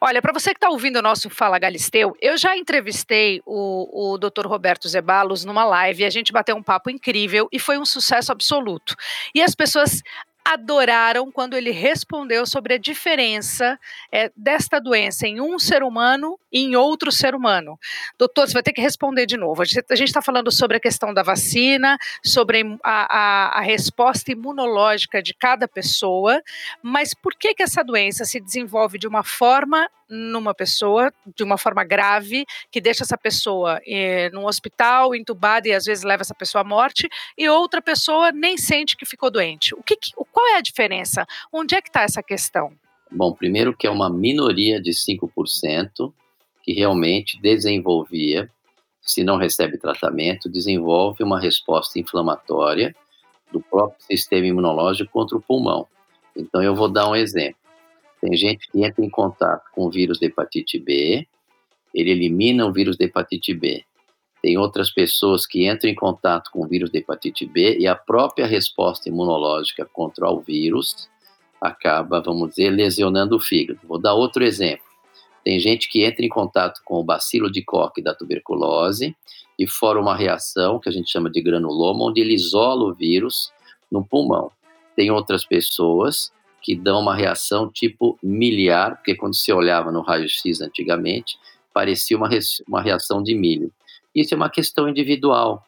Olha, 0.01 0.21
para 0.21 0.33
você 0.33 0.51
que 0.51 0.57
está 0.57 0.69
ouvindo 0.69 0.97
o 0.97 1.01
nosso 1.01 1.29
Fala 1.29 1.59
Galisteu, 1.59 2.15
eu 2.21 2.37
já 2.37 2.55
entrevistei 2.57 3.41
o, 3.45 4.13
o 4.13 4.17
Dr. 4.17 4.45
Roberto 4.45 4.87
Zebalos 4.87 5.43
numa 5.45 5.63
live, 5.65 6.05
a 6.05 6.09
gente 6.09 6.31
bateu 6.31 6.55
um 6.55 6.63
papo 6.63 6.89
incrível 6.89 7.47
e 7.51 7.59
foi 7.59 7.77
um 7.77 7.85
sucesso 7.85 8.31
absoluto. 8.31 8.95
E 9.33 9.41
as 9.41 9.55
pessoas 9.55 10.01
adoraram 10.47 11.29
quando 11.29 11.57
ele 11.57 11.71
respondeu 11.71 12.45
sobre 12.45 12.75
a 12.75 12.77
diferença 12.77 13.77
é, 14.09 14.31
desta 14.33 14.79
doença 14.79 15.27
em 15.27 15.41
um 15.41 15.59
ser 15.59 15.83
humano 15.83 16.39
e 16.49 16.61
em 16.61 16.75
outro 16.77 17.11
ser 17.11 17.35
humano. 17.35 17.77
Doutor, 18.17 18.47
você 18.47 18.53
vai 18.53 18.63
ter 18.63 18.71
que 18.71 18.81
responder 18.81 19.25
de 19.25 19.35
novo. 19.35 19.61
A 19.61 19.65
gente 19.65 20.07
está 20.07 20.21
falando 20.21 20.49
sobre 20.49 20.77
a 20.77 20.79
questão 20.79 21.13
da 21.13 21.21
vacina, 21.21 21.97
sobre 22.23 22.61
a, 22.81 23.17
a, 23.17 23.59
a, 23.59 23.61
resposta 23.61 24.31
imunológica 24.31 25.21
de 25.21 25.33
cada 25.33 25.67
pessoa, 25.67 26.41
mas 26.81 27.13
por 27.13 27.35
que, 27.35 27.53
que 27.53 27.63
essa 27.63 27.83
doença 27.83 28.23
se 28.23 28.39
desenvolve 28.39 28.97
de 28.97 29.07
uma 29.07 29.23
forma 29.23 29.89
numa 30.09 30.53
pessoa 30.53 31.11
de 31.35 31.43
uma 31.43 31.57
forma 31.57 31.83
grave, 31.83 32.45
que 32.71 32.79
deixa 32.79 33.03
essa 33.03 33.17
pessoa 33.17 33.79
eh, 33.85 34.29
num 34.31 34.45
hospital, 34.45 35.15
entubada 35.15 35.67
e 35.67 35.73
às 35.73 35.85
vezes 35.85 36.03
leva 36.03 36.21
essa 36.21 36.35
pessoa 36.35 36.61
à 36.61 36.63
morte, 36.63 37.07
e 37.37 37.47
outra 37.49 37.81
pessoa 37.81 38.31
nem 38.31 38.57
sente 38.57 38.95
que 38.95 39.05
ficou 39.05 39.29
doente. 39.29 39.73
O 39.75 39.83
que, 39.83 39.97
qual 40.31 40.47
é 40.47 40.55
a 40.57 40.61
diferença? 40.61 41.25
Onde 41.51 41.75
é 41.75 41.81
que 41.81 41.89
está 41.89 42.01
essa 42.03 42.23
questão? 42.23 42.71
Bom, 43.11 43.33
primeiro 43.33 43.75
que 43.75 43.87
é 43.87 43.89
uma 43.89 44.09
minoria 44.09 44.81
de 44.81 44.91
5% 44.91 46.13
que 46.63 46.73
realmente 46.73 47.39
desenvolvia, 47.41 48.49
se 49.01 49.23
não 49.23 49.37
recebe 49.37 49.77
tratamento, 49.77 50.49
desenvolve 50.49 51.23
uma 51.23 51.39
resposta 51.39 51.97
inflamatória 51.97 52.93
do 53.51 53.61
próprio 53.61 54.01
sistema 54.05 54.47
imunológico 54.47 55.11
contra 55.11 55.37
o 55.37 55.41
pulmão. 55.41 55.87
Então 56.35 56.61
eu 56.61 56.75
vou 56.75 56.89
dar 56.89 57.09
um 57.09 57.15
exemplo. 57.15 57.66
Tem 58.27 58.35
gente 58.35 58.69
que 58.69 58.83
entra 58.83 59.05
em 59.05 59.09
contato 59.09 59.63
com 59.73 59.85
o 59.85 59.89
vírus 59.89 60.19
da 60.19 60.27
hepatite 60.27 60.77
B, 60.77 61.25
ele 61.93 62.11
elimina 62.11 62.65
o 62.65 62.73
vírus 62.73 62.97
da 62.97 63.05
hepatite 63.05 63.53
B. 63.53 63.85
Tem 64.41 64.57
outras 64.57 64.91
pessoas 64.91 65.45
que 65.45 65.65
entram 65.65 65.89
em 65.89 65.95
contato 65.95 66.51
com 66.51 66.65
o 66.65 66.67
vírus 66.67 66.91
da 66.91 66.99
hepatite 66.99 67.45
B 67.45 67.77
e 67.79 67.87
a 67.87 67.95
própria 67.95 68.45
resposta 68.45 69.07
imunológica 69.07 69.85
contra 69.85 70.29
o 70.29 70.41
vírus 70.41 71.09
acaba, 71.61 72.21
vamos 72.21 72.49
dizer, 72.49 72.69
lesionando 72.69 73.37
o 73.37 73.39
fígado. 73.39 73.79
Vou 73.87 73.97
dar 73.97 74.13
outro 74.13 74.43
exemplo. 74.43 74.85
Tem 75.45 75.57
gente 75.57 75.89
que 75.89 76.03
entra 76.03 76.25
em 76.25 76.29
contato 76.29 76.81
com 76.83 76.95
o 76.95 77.05
bacilo 77.05 77.49
de 77.49 77.63
Koch 77.63 78.01
da 78.01 78.13
tuberculose 78.13 79.15
e 79.57 79.65
forma 79.65 80.01
uma 80.01 80.17
reação 80.17 80.79
que 80.79 80.89
a 80.89 80.91
gente 80.91 81.09
chama 81.09 81.29
de 81.29 81.41
granuloma, 81.41 82.03
onde 82.03 82.19
ele 82.19 82.33
isola 82.33 82.91
o 82.91 82.93
vírus 82.93 83.53
no 83.89 84.05
pulmão. 84.05 84.51
Tem 84.97 85.09
outras 85.09 85.45
pessoas 85.45 86.35
que 86.67 86.75
dão 86.75 86.99
uma 86.99 87.15
reação 87.15 87.71
tipo 87.71 88.19
miliar, 88.21 88.97
porque 88.97 89.15
quando 89.15 89.33
se 89.33 89.53
olhava 89.53 89.89
no 89.89 90.01
raio-x 90.01 90.59
antigamente, 90.59 91.39
parecia 91.73 92.17
uma, 92.17 92.27
uma 92.67 92.81
reação 92.81 93.23
de 93.23 93.33
milho. 93.33 93.71
Isso 94.13 94.33
é 94.33 94.37
uma 94.37 94.49
questão 94.49 94.89
individual 94.89 95.65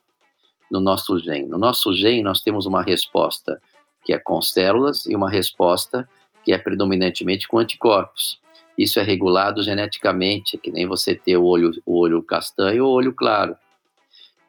no 0.69 0.81
nosso 0.81 1.17
gene. 1.17 1.47
No 1.47 1.57
nosso 1.57 1.93
gene, 1.93 2.21
nós 2.21 2.41
temos 2.41 2.65
uma 2.65 2.83
resposta 2.83 3.61
que 4.03 4.11
é 4.11 4.19
com 4.19 4.41
células 4.41 5.05
e 5.05 5.15
uma 5.15 5.29
resposta 5.29 6.05
que 6.43 6.51
é 6.51 6.57
predominantemente 6.57 7.47
com 7.47 7.59
anticorpos. 7.59 8.37
Isso 8.77 8.99
é 8.99 9.01
regulado 9.01 9.63
geneticamente, 9.63 10.57
que 10.57 10.69
nem 10.69 10.85
você 10.85 11.15
ter 11.15 11.37
o 11.37 11.45
olho, 11.45 11.71
o 11.85 11.97
olho 11.97 12.21
castanho 12.21 12.83
ou 12.83 12.91
o 12.91 12.95
olho 12.95 13.13
claro. 13.13 13.55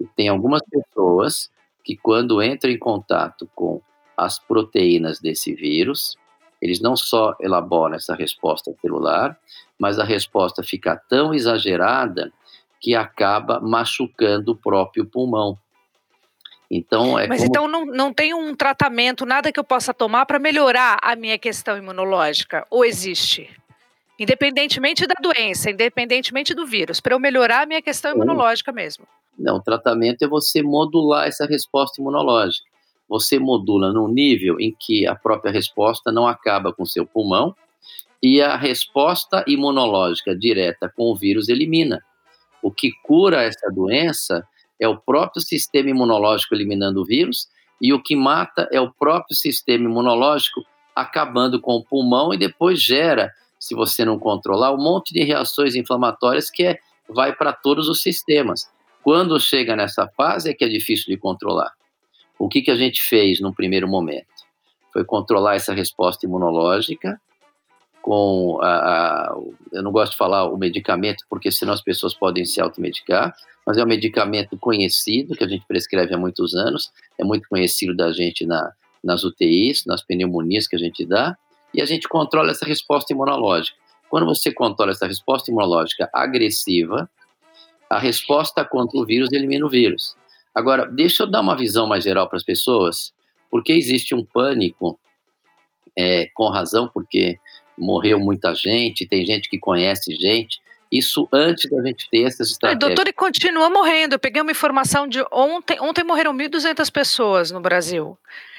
E 0.01 0.05
tem 0.05 0.27
algumas 0.27 0.63
pessoas 0.69 1.49
que, 1.85 1.97
quando 1.97 2.43
entram 2.43 2.73
em 2.73 2.79
contato 2.79 3.49
com 3.55 3.81
as 4.17 4.41
proteínas 4.41 5.21
desse 5.21 5.55
vírus, 5.55 6.19
eles 6.61 6.81
não 6.81 6.97
só 6.97 7.35
elaboram 7.41 7.95
essa 7.95 8.15
resposta 8.15 8.75
celular, 8.81 9.39
mas 9.79 9.99
a 9.99 10.05
resposta 10.05 10.63
fica 10.63 10.97
tão 11.09 11.33
exagerada 11.33 12.33
que 12.81 12.95
acaba 12.95 13.61
machucando 13.61 14.53
o 14.53 14.57
próprio 14.57 15.07
pulmão. 15.07 15.59
Então, 16.71 17.19
é 17.19 17.27
Mas 17.27 17.41
como... 17.41 17.51
então 17.51 17.69
não, 17.69 17.85
não 17.85 18.13
tem 18.13 18.33
um 18.33 18.55
tratamento, 18.55 19.27
nada 19.27 19.51
que 19.51 19.59
eu 19.59 19.65
possa 19.65 19.93
tomar 19.93 20.25
para 20.25 20.39
melhorar 20.39 20.99
a 21.03 21.17
minha 21.17 21.37
questão 21.37 21.77
imunológica? 21.77 22.65
Ou 22.71 22.85
existe? 22.85 23.51
Independentemente 24.19 25.05
da 25.07 25.15
doença, 25.21 25.71
independentemente 25.71 26.55
do 26.55 26.65
vírus, 26.67 27.01
para 27.01 27.15
eu 27.15 27.19
melhorar 27.19 27.63
a 27.63 27.67
minha 27.67 27.83
questão 27.83 28.13
imunológica 28.13 28.71
mesmo. 28.71 29.05
Não, 29.37 29.57
o 29.57 29.63
tratamento 29.63 30.23
é 30.23 30.29
você 30.29 30.63
modular 30.63 31.27
essa 31.27 31.45
resposta 31.45 32.01
imunológica. 32.01 32.70
Você 33.11 33.41
modula 33.41 33.93
num 33.93 34.07
nível 34.07 34.61
em 34.61 34.73
que 34.79 35.05
a 35.05 35.17
própria 35.17 35.53
resposta 35.53 36.13
não 36.13 36.29
acaba 36.29 36.73
com 36.73 36.87
seu 36.87 37.05
pulmão 37.05 37.57
e 38.23 38.41
a 38.41 38.57
resposta 38.57 39.45
imunológica 39.49 40.33
direta 40.33 40.89
com 40.97 41.11
o 41.11 41.17
vírus 41.17 41.49
elimina. 41.49 42.01
O 42.63 42.71
que 42.71 42.93
cura 43.03 43.43
essa 43.43 43.69
doença 43.75 44.47
é 44.79 44.87
o 44.87 44.97
próprio 44.97 45.43
sistema 45.43 45.91
imunológico 45.91 46.55
eliminando 46.55 47.03
o 47.03 47.05
vírus 47.05 47.49
e 47.83 47.93
o 47.93 48.01
que 48.01 48.15
mata 48.15 48.69
é 48.71 48.81
o 48.81 48.93
próprio 48.93 49.37
sistema 49.37 49.87
imunológico 49.87 50.63
acabando 50.95 51.61
com 51.61 51.75
o 51.75 51.85
pulmão 51.85 52.33
e 52.33 52.39
depois 52.39 52.81
gera 52.81 53.33
se 53.59 53.75
você 53.75 54.05
não 54.05 54.19
controlar, 54.19 54.73
um 54.73 54.83
monte 54.83 55.13
de 55.13 55.25
reações 55.25 55.75
inflamatórias 55.75 56.49
que 56.49 56.65
é, 56.65 56.79
vai 57.09 57.35
para 57.35 57.53
todos 57.53 57.89
os 57.89 58.01
sistemas. 58.01 58.71
Quando 59.03 59.39
chega 59.41 59.75
nessa 59.75 60.09
fase 60.17 60.51
é 60.51 60.55
que 60.55 60.65
é 60.65 60.69
difícil 60.69 61.07
de 61.09 61.17
controlar. 61.17 61.73
O 62.41 62.49
que, 62.49 62.63
que 62.63 62.71
a 62.71 62.75
gente 62.75 63.03
fez 63.03 63.39
no 63.39 63.55
primeiro 63.55 63.87
momento? 63.87 64.27
Foi 64.95 65.05
controlar 65.05 65.57
essa 65.57 65.75
resposta 65.75 66.25
imunológica 66.25 67.21
com 68.01 68.59
a, 68.63 68.67
a, 68.67 69.37
eu 69.71 69.83
não 69.83 69.93
gosto 69.93 70.13
de 70.13 70.17
falar 70.17 70.49
o 70.49 70.57
medicamento 70.57 71.23
porque 71.29 71.53
senão 71.53 71.75
as 71.75 71.83
pessoas 71.83 72.15
podem 72.15 72.47
se 72.47 72.59
automedicar, 72.59 73.37
mas 73.67 73.77
é 73.77 73.85
um 73.85 73.87
medicamento 73.87 74.57
conhecido 74.57 75.37
que 75.37 75.45
a 75.45 75.47
gente 75.47 75.67
prescreve 75.69 76.15
há 76.15 76.19
muitos 76.19 76.55
anos, 76.55 76.91
é 77.19 77.25
muito 77.25 77.47
conhecido 77.47 77.95
da 77.95 78.11
gente 78.11 78.47
na, 78.47 78.73
nas 79.05 79.23
UTIs, 79.23 79.85
nas 79.85 80.03
pneumonias 80.03 80.67
que 80.67 80.77
a 80.77 80.79
gente 80.79 81.05
dá, 81.05 81.37
e 81.75 81.83
a 81.83 81.85
gente 81.85 82.09
controla 82.09 82.53
essa 82.53 82.65
resposta 82.65 83.13
imunológica. 83.13 83.77
Quando 84.09 84.25
você 84.25 84.51
controla 84.51 84.93
essa 84.93 85.07
resposta 85.07 85.51
imunológica 85.51 86.09
agressiva, 86.11 87.09
a 87.91 87.99
resposta 87.99 88.65
contra 88.65 88.99
o 88.99 89.05
vírus 89.05 89.31
elimina 89.31 89.67
o 89.67 89.69
vírus. 89.69 90.17
Agora, 90.55 90.87
deixa 90.87 91.23
eu 91.23 91.31
dar 91.31 91.41
uma 91.41 91.57
visão 91.57 91.87
mais 91.87 92.05
geral 92.05 92.29
para 92.29 92.37
as 92.37 92.45
pessoas, 92.45 93.13
porque 93.51 93.73
existe 93.73 94.15
um 94.15 94.25
pânico, 94.25 94.99
é, 95.97 96.29
com 96.35 96.49
razão, 96.49 96.89
porque 96.93 97.39
morreu 97.77 98.19
muita 98.19 98.55
gente, 98.55 99.07
tem 99.07 99.25
gente 99.25 99.49
que 99.49 99.59
conhece 99.59 100.15
gente, 100.15 100.61
isso 100.91 101.29
antes 101.33 101.71
da 101.71 101.83
gente 101.83 102.09
ter 102.11 102.25
essas 102.25 102.51
estratégias. 102.51 102.97
doutor, 102.97 103.09
e 103.09 103.13
continua 103.13 103.71
morrendo. 103.71 104.15
Eu 104.15 104.19
peguei 104.19 104.43
uma 104.43 104.51
informação 104.51 105.07
de 105.07 105.25
ontem, 105.33 105.81
ontem 105.81 106.03
morreram 106.03 106.35
1.200 106.35 106.91
pessoas 106.91 107.51
no 107.51 107.61
Brasil. 107.61 108.19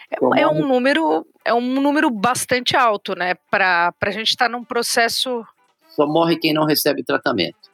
É, 0.09 0.41
é, 0.41 0.47
um 0.47 0.65
número, 0.67 1.25
é 1.43 1.53
um 1.53 1.61
número 1.61 2.09
bastante 2.09 2.75
alto, 2.75 3.15
né? 3.15 3.35
Para 3.49 3.93
a 4.01 4.11
gente 4.11 4.29
estar 4.29 4.45
tá 4.45 4.51
num 4.51 4.63
processo. 4.63 5.45
Só 5.89 6.05
morre 6.05 6.37
quem 6.37 6.53
não 6.53 6.65
recebe 6.65 7.03
tratamento. 7.03 7.70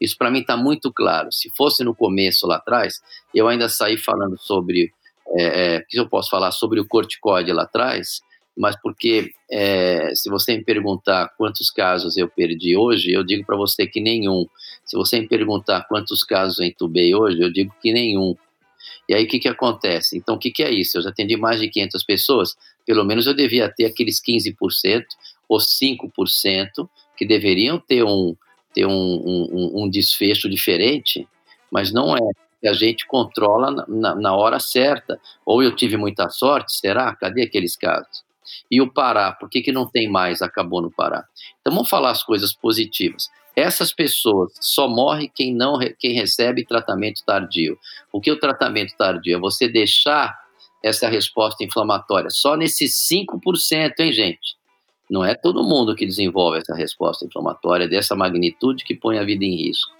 Isso 0.00 0.16
para 0.16 0.30
mim 0.30 0.40
está 0.40 0.56
muito 0.56 0.92
claro. 0.92 1.30
Se 1.32 1.50
fosse 1.56 1.84
no 1.84 1.94
começo 1.94 2.46
lá 2.46 2.56
atrás, 2.56 3.00
eu 3.34 3.48
ainda 3.48 3.68
saí 3.68 3.96
falando 3.96 4.38
sobre. 4.38 4.92
É, 5.36 5.76
é, 5.76 5.80
que 5.88 5.98
eu 5.98 6.06
posso 6.06 6.28
falar 6.28 6.52
sobre 6.52 6.78
o 6.78 6.86
corticoide 6.86 7.50
lá 7.50 7.62
atrás, 7.62 8.20
mas 8.56 8.76
porque 8.80 9.32
é, 9.50 10.14
se 10.14 10.30
você 10.30 10.56
me 10.56 10.62
perguntar 10.62 11.32
quantos 11.36 11.70
casos 11.70 12.16
eu 12.16 12.28
perdi 12.28 12.76
hoje, 12.76 13.10
eu 13.10 13.24
digo 13.24 13.44
para 13.44 13.56
você 13.56 13.86
que 13.86 14.00
nenhum. 14.00 14.46
Se 14.84 14.96
você 14.96 15.18
me 15.18 15.26
perguntar 15.26 15.88
quantos 15.88 16.22
casos 16.22 16.60
eu 16.60 16.66
entubei 16.66 17.14
hoje, 17.14 17.40
eu 17.40 17.50
digo 17.50 17.74
que 17.82 17.92
nenhum. 17.92 18.36
E 19.08 19.14
aí 19.14 19.24
o 19.24 19.28
que, 19.28 19.38
que 19.38 19.48
acontece? 19.48 20.16
Então 20.16 20.36
o 20.36 20.38
que, 20.38 20.50
que 20.50 20.62
é 20.62 20.70
isso? 20.70 20.98
Eu 20.98 21.02
já 21.02 21.10
atendi 21.10 21.36
mais 21.36 21.60
de 21.60 21.68
500 21.68 22.04
pessoas, 22.04 22.56
pelo 22.86 23.04
menos 23.04 23.26
eu 23.26 23.34
devia 23.34 23.68
ter 23.68 23.86
aqueles 23.86 24.20
15% 24.22 25.04
ou 25.48 25.58
5% 25.58 26.88
que 27.16 27.26
deveriam 27.26 27.78
ter 27.78 28.04
um, 28.04 28.36
ter 28.74 28.86
um, 28.86 28.92
um, 28.92 29.84
um 29.84 29.88
desfecho 29.88 30.48
diferente, 30.50 31.26
mas 31.70 31.92
não 31.92 32.16
é. 32.16 32.20
A 32.66 32.72
gente 32.72 33.06
controla 33.06 33.84
na, 33.86 34.14
na 34.14 34.34
hora 34.34 34.58
certa. 34.58 35.20
Ou 35.44 35.62
eu 35.62 35.76
tive 35.76 35.96
muita 35.98 36.30
sorte, 36.30 36.74
será? 36.74 37.14
Cadê 37.14 37.42
aqueles 37.42 37.76
casos? 37.76 38.24
E 38.70 38.80
o 38.80 38.90
Pará, 38.90 39.32
por 39.32 39.48
que, 39.48 39.60
que 39.60 39.72
não 39.72 39.86
tem 39.86 40.08
mais? 40.08 40.40
Acabou 40.42 40.80
no 40.80 40.90
Pará. 40.90 41.24
Então 41.60 41.72
vamos 41.72 41.90
falar 41.90 42.10
as 42.10 42.22
coisas 42.22 42.54
positivas. 42.54 43.28
Essas 43.54 43.92
pessoas 43.92 44.52
só 44.60 44.88
morre 44.88 45.30
quem 45.32 45.54
não 45.54 45.78
quem 45.98 46.12
recebe 46.12 46.64
tratamento 46.64 47.22
tardio. 47.24 47.78
O 48.12 48.20
que 48.20 48.30
é 48.30 48.32
o 48.32 48.40
tratamento 48.40 48.96
tardio? 48.96 49.36
É 49.36 49.38
você 49.38 49.68
deixar 49.68 50.34
essa 50.82 51.08
resposta 51.08 51.64
inflamatória 51.64 52.30
só 52.30 52.56
nesses 52.56 52.94
5%, 53.08 53.92
hein, 54.00 54.12
gente? 54.12 54.56
Não 55.14 55.24
é 55.24 55.32
todo 55.32 55.62
mundo 55.62 55.94
que 55.94 56.04
desenvolve 56.04 56.58
essa 56.58 56.74
resposta 56.74 57.24
inflamatória 57.24 57.86
dessa 57.86 58.16
magnitude 58.16 58.82
que 58.82 58.96
põe 58.96 59.16
a 59.16 59.22
vida 59.22 59.44
em 59.44 59.54
risco. 59.54 59.94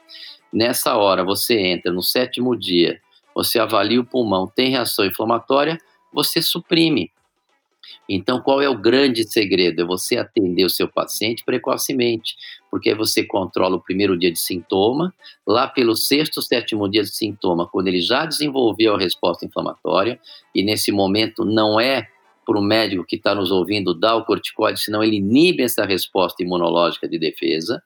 Nessa 0.53 0.97
hora, 0.97 1.23
você 1.23 1.57
entra 1.57 1.93
no 1.93 2.03
sétimo 2.03 2.57
dia, 2.57 3.01
você 3.33 3.61
avalia 3.61 4.01
o 4.01 4.05
pulmão, 4.05 4.49
tem 4.49 4.71
reação 4.71 5.05
inflamatória, 5.05 5.79
você 6.13 6.43
suprime. 6.43 7.13
Então, 8.09 8.41
qual 8.41 8.61
é 8.61 8.69
o 8.69 8.77
grande 8.77 9.23
segredo? 9.23 9.83
É 9.83 9.85
você 9.85 10.17
atender 10.17 10.65
o 10.65 10.69
seu 10.69 10.89
paciente 10.89 11.45
precocemente, 11.45 12.35
porque 12.69 12.89
aí 12.89 12.97
você 12.97 13.23
controla 13.23 13.77
o 13.77 13.81
primeiro 13.81 14.19
dia 14.19 14.33
de 14.33 14.41
sintoma, 14.41 15.15
lá 15.47 15.69
pelo 15.69 15.95
sexto, 15.95 16.43
sétimo 16.43 16.91
dia 16.91 17.05
de 17.05 17.15
sintoma, 17.15 17.69
quando 17.69 17.87
ele 17.87 18.01
já 18.01 18.27
desenvolveu 18.27 18.97
a 18.97 18.99
resposta 18.99 19.47
inflamatória, 19.47 20.19
e 20.53 20.65
nesse 20.65 20.91
momento 20.91 21.45
não 21.45 21.79
é 21.79 22.09
para 22.45 22.59
o 22.59 22.63
médico 22.63 23.05
que 23.05 23.17
está 23.17 23.35
nos 23.35 23.51
ouvindo 23.51 23.95
dar 23.95 24.17
o 24.17 24.25
corticoide, 24.25 24.81
senão 24.81 25.03
ele 25.03 25.17
inibe 25.17 25.63
essa 25.63 25.85
resposta 25.85 26.43
imunológica 26.43 27.09
de 27.09 27.19
defesa. 27.19 27.83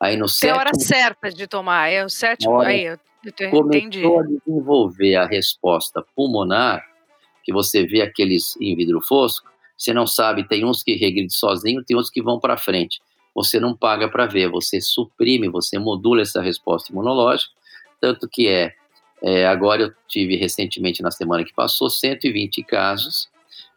Aí 0.00 0.16
no 0.16 0.28
sétimo, 0.28 0.58
hora 0.58 0.74
certa 0.74 1.30
de 1.30 1.46
tomar, 1.46 1.88
é 1.88 2.04
o 2.04 2.08
sétimo, 2.08 2.60
aí 2.60 2.84
eu, 2.84 2.98
eu 3.24 3.48
entendi. 3.66 4.02
Começou 4.02 4.20
a 4.20 4.22
desenvolver 4.22 5.16
a 5.16 5.26
resposta 5.26 6.04
pulmonar, 6.14 6.84
que 7.42 7.52
você 7.52 7.86
vê 7.86 8.02
aqueles 8.02 8.56
em 8.60 8.74
vidro 8.74 9.00
fosco, 9.00 9.48
você 9.76 9.92
não 9.92 10.06
sabe, 10.06 10.46
tem 10.46 10.64
uns 10.64 10.82
que 10.82 10.94
regridem 10.94 11.28
sozinho, 11.28 11.84
tem 11.84 11.96
outros 11.96 12.12
que 12.12 12.22
vão 12.22 12.38
para 12.38 12.56
frente. 12.56 13.00
Você 13.34 13.58
não 13.58 13.76
paga 13.76 14.08
para 14.08 14.26
ver, 14.26 14.48
você 14.48 14.80
suprime, 14.80 15.48
você 15.48 15.78
modula 15.78 16.22
essa 16.22 16.40
resposta 16.40 16.92
imunológica, 16.92 17.52
tanto 18.00 18.28
que 18.28 18.46
é, 18.46 18.72
é, 19.22 19.46
agora 19.46 19.82
eu 19.82 19.92
tive 20.06 20.36
recentemente, 20.36 21.02
na 21.02 21.10
semana 21.10 21.44
que 21.44 21.52
passou, 21.52 21.90
120 21.90 22.62
casos 22.62 23.28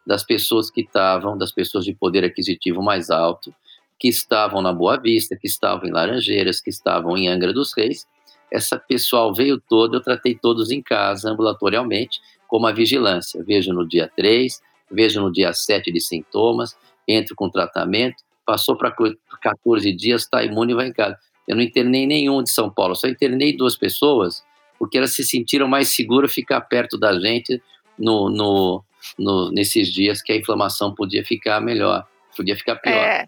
das 0.08 0.24
pessoas 0.24 0.72
que 0.72 0.82
estavam, 0.82 1.38
das 1.38 1.52
pessoas 1.52 1.84
de 1.84 1.94
poder 1.94 2.24
aquisitivo 2.24 2.82
mais 2.82 3.10
alto, 3.10 3.54
que 4.00 4.08
estavam 4.08 4.62
na 4.62 4.72
Boa 4.72 4.98
Vista, 4.98 5.36
que 5.36 5.48
estavam 5.48 5.86
em 5.86 5.92
Laranjeiras, 5.92 6.62
que 6.62 6.70
estavam 6.70 7.18
em 7.18 7.28
Angra 7.28 7.52
dos 7.52 7.74
Reis. 7.76 8.08
Essa 8.50 8.80
pessoal 8.80 9.36
veio 9.36 9.60
toda, 9.60 9.98
eu 9.98 10.02
tratei 10.02 10.34
todos 10.34 10.72
em 10.72 10.82
casa, 10.82 11.30
ambulatorialmente, 11.30 12.22
como 12.48 12.66
a 12.66 12.72
vigilância. 12.72 13.44
Vejo 13.44 13.74
no 13.74 13.86
dia 13.86 14.10
3, 14.16 14.62
vejo 14.90 15.20
no 15.20 15.30
dia 15.30 15.52
7 15.52 15.92
de 15.92 16.00
sintomas, 16.00 16.78
entro 17.06 17.36
com 17.36 17.50
tratamento, 17.50 18.24
passou 18.46 18.78
para 18.78 18.96
14 19.42 19.92
dias, 19.92 20.22
está 20.22 20.42
imune 20.42 20.72
e 20.72 20.76
vai 20.76 20.88
em 20.88 20.94
casa. 20.94 21.18
Eu 21.46 21.58
não 21.58 21.62
internei 21.62 22.08
nenhum 22.08 22.42
de 22.42 22.50
São 22.50 22.70
Paulo, 22.70 22.96
só 22.96 23.08
internei 23.10 23.58
duas 23.58 23.76
pessoas, 23.76 24.42
porque 24.80 24.98
elas 24.98 25.14
se 25.14 25.26
sentiram 25.26 25.68
mais 25.68 25.90
seguras 25.90 26.32
ficar 26.34 26.62
perto 26.62 26.98
da 26.98 27.20
gente 27.20 27.62
no, 28.00 28.30
no, 28.30 28.84
no, 29.18 29.52
nesses 29.52 29.88
dias 29.88 30.22
que 30.22 30.32
a 30.32 30.36
inflamação 30.36 30.94
podia 30.94 31.24
ficar 31.24 31.60
melhor, 31.62 32.06
podia 32.36 32.56
ficar 32.56 32.76
pior. 32.78 32.94
É, 32.94 33.28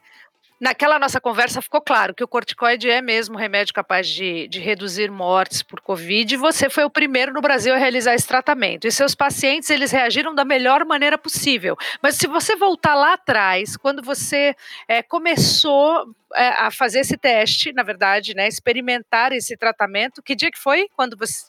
Naquela 0.59 0.99
nossa 0.99 1.21
conversa 1.21 1.61
ficou 1.61 1.79
claro 1.79 2.13
que 2.13 2.23
o 2.23 2.27
corticoide 2.27 2.89
é 2.89 3.01
mesmo 3.01 3.35
um 3.35 3.37
remédio 3.37 3.73
capaz 3.73 4.09
de, 4.09 4.45
de, 4.49 4.59
reduzir 4.59 5.09
mortes 5.09 5.63
por 5.63 5.79
Covid 5.79 6.33
e 6.33 6.37
você 6.37 6.69
foi 6.69 6.83
o 6.83 6.89
primeiro 6.89 7.31
no 7.31 7.39
Brasil 7.39 7.73
a 7.73 7.77
realizar 7.77 8.13
esse 8.13 8.27
tratamento. 8.27 8.85
E 8.85 8.91
seus 8.91 9.15
pacientes, 9.15 9.69
eles 9.69 9.89
reagiram 9.89 10.35
da 10.35 10.43
melhor 10.43 10.83
maneira 10.83 11.17
possível. 11.17 11.77
Mas 12.03 12.15
se 12.15 12.27
você 12.27 12.57
voltar 12.57 12.93
lá 12.93 13.13
atrás, 13.13 13.77
quando 13.77 14.03
você 14.03 14.53
é, 14.85 15.01
começou 15.01 16.13
é, 16.35 16.49
a 16.49 16.69
fazer 16.69 16.99
esse 16.99 17.15
teste, 17.15 17.71
na 17.71 17.83
verdade, 17.83 18.35
né, 18.35 18.45
experimentar 18.45 19.31
esse 19.31 19.55
tratamento, 19.55 20.21
que 20.21 20.35
dia 20.35 20.51
que 20.51 20.59
foi? 20.59 20.89
Quando 20.93 21.15
você... 21.15 21.45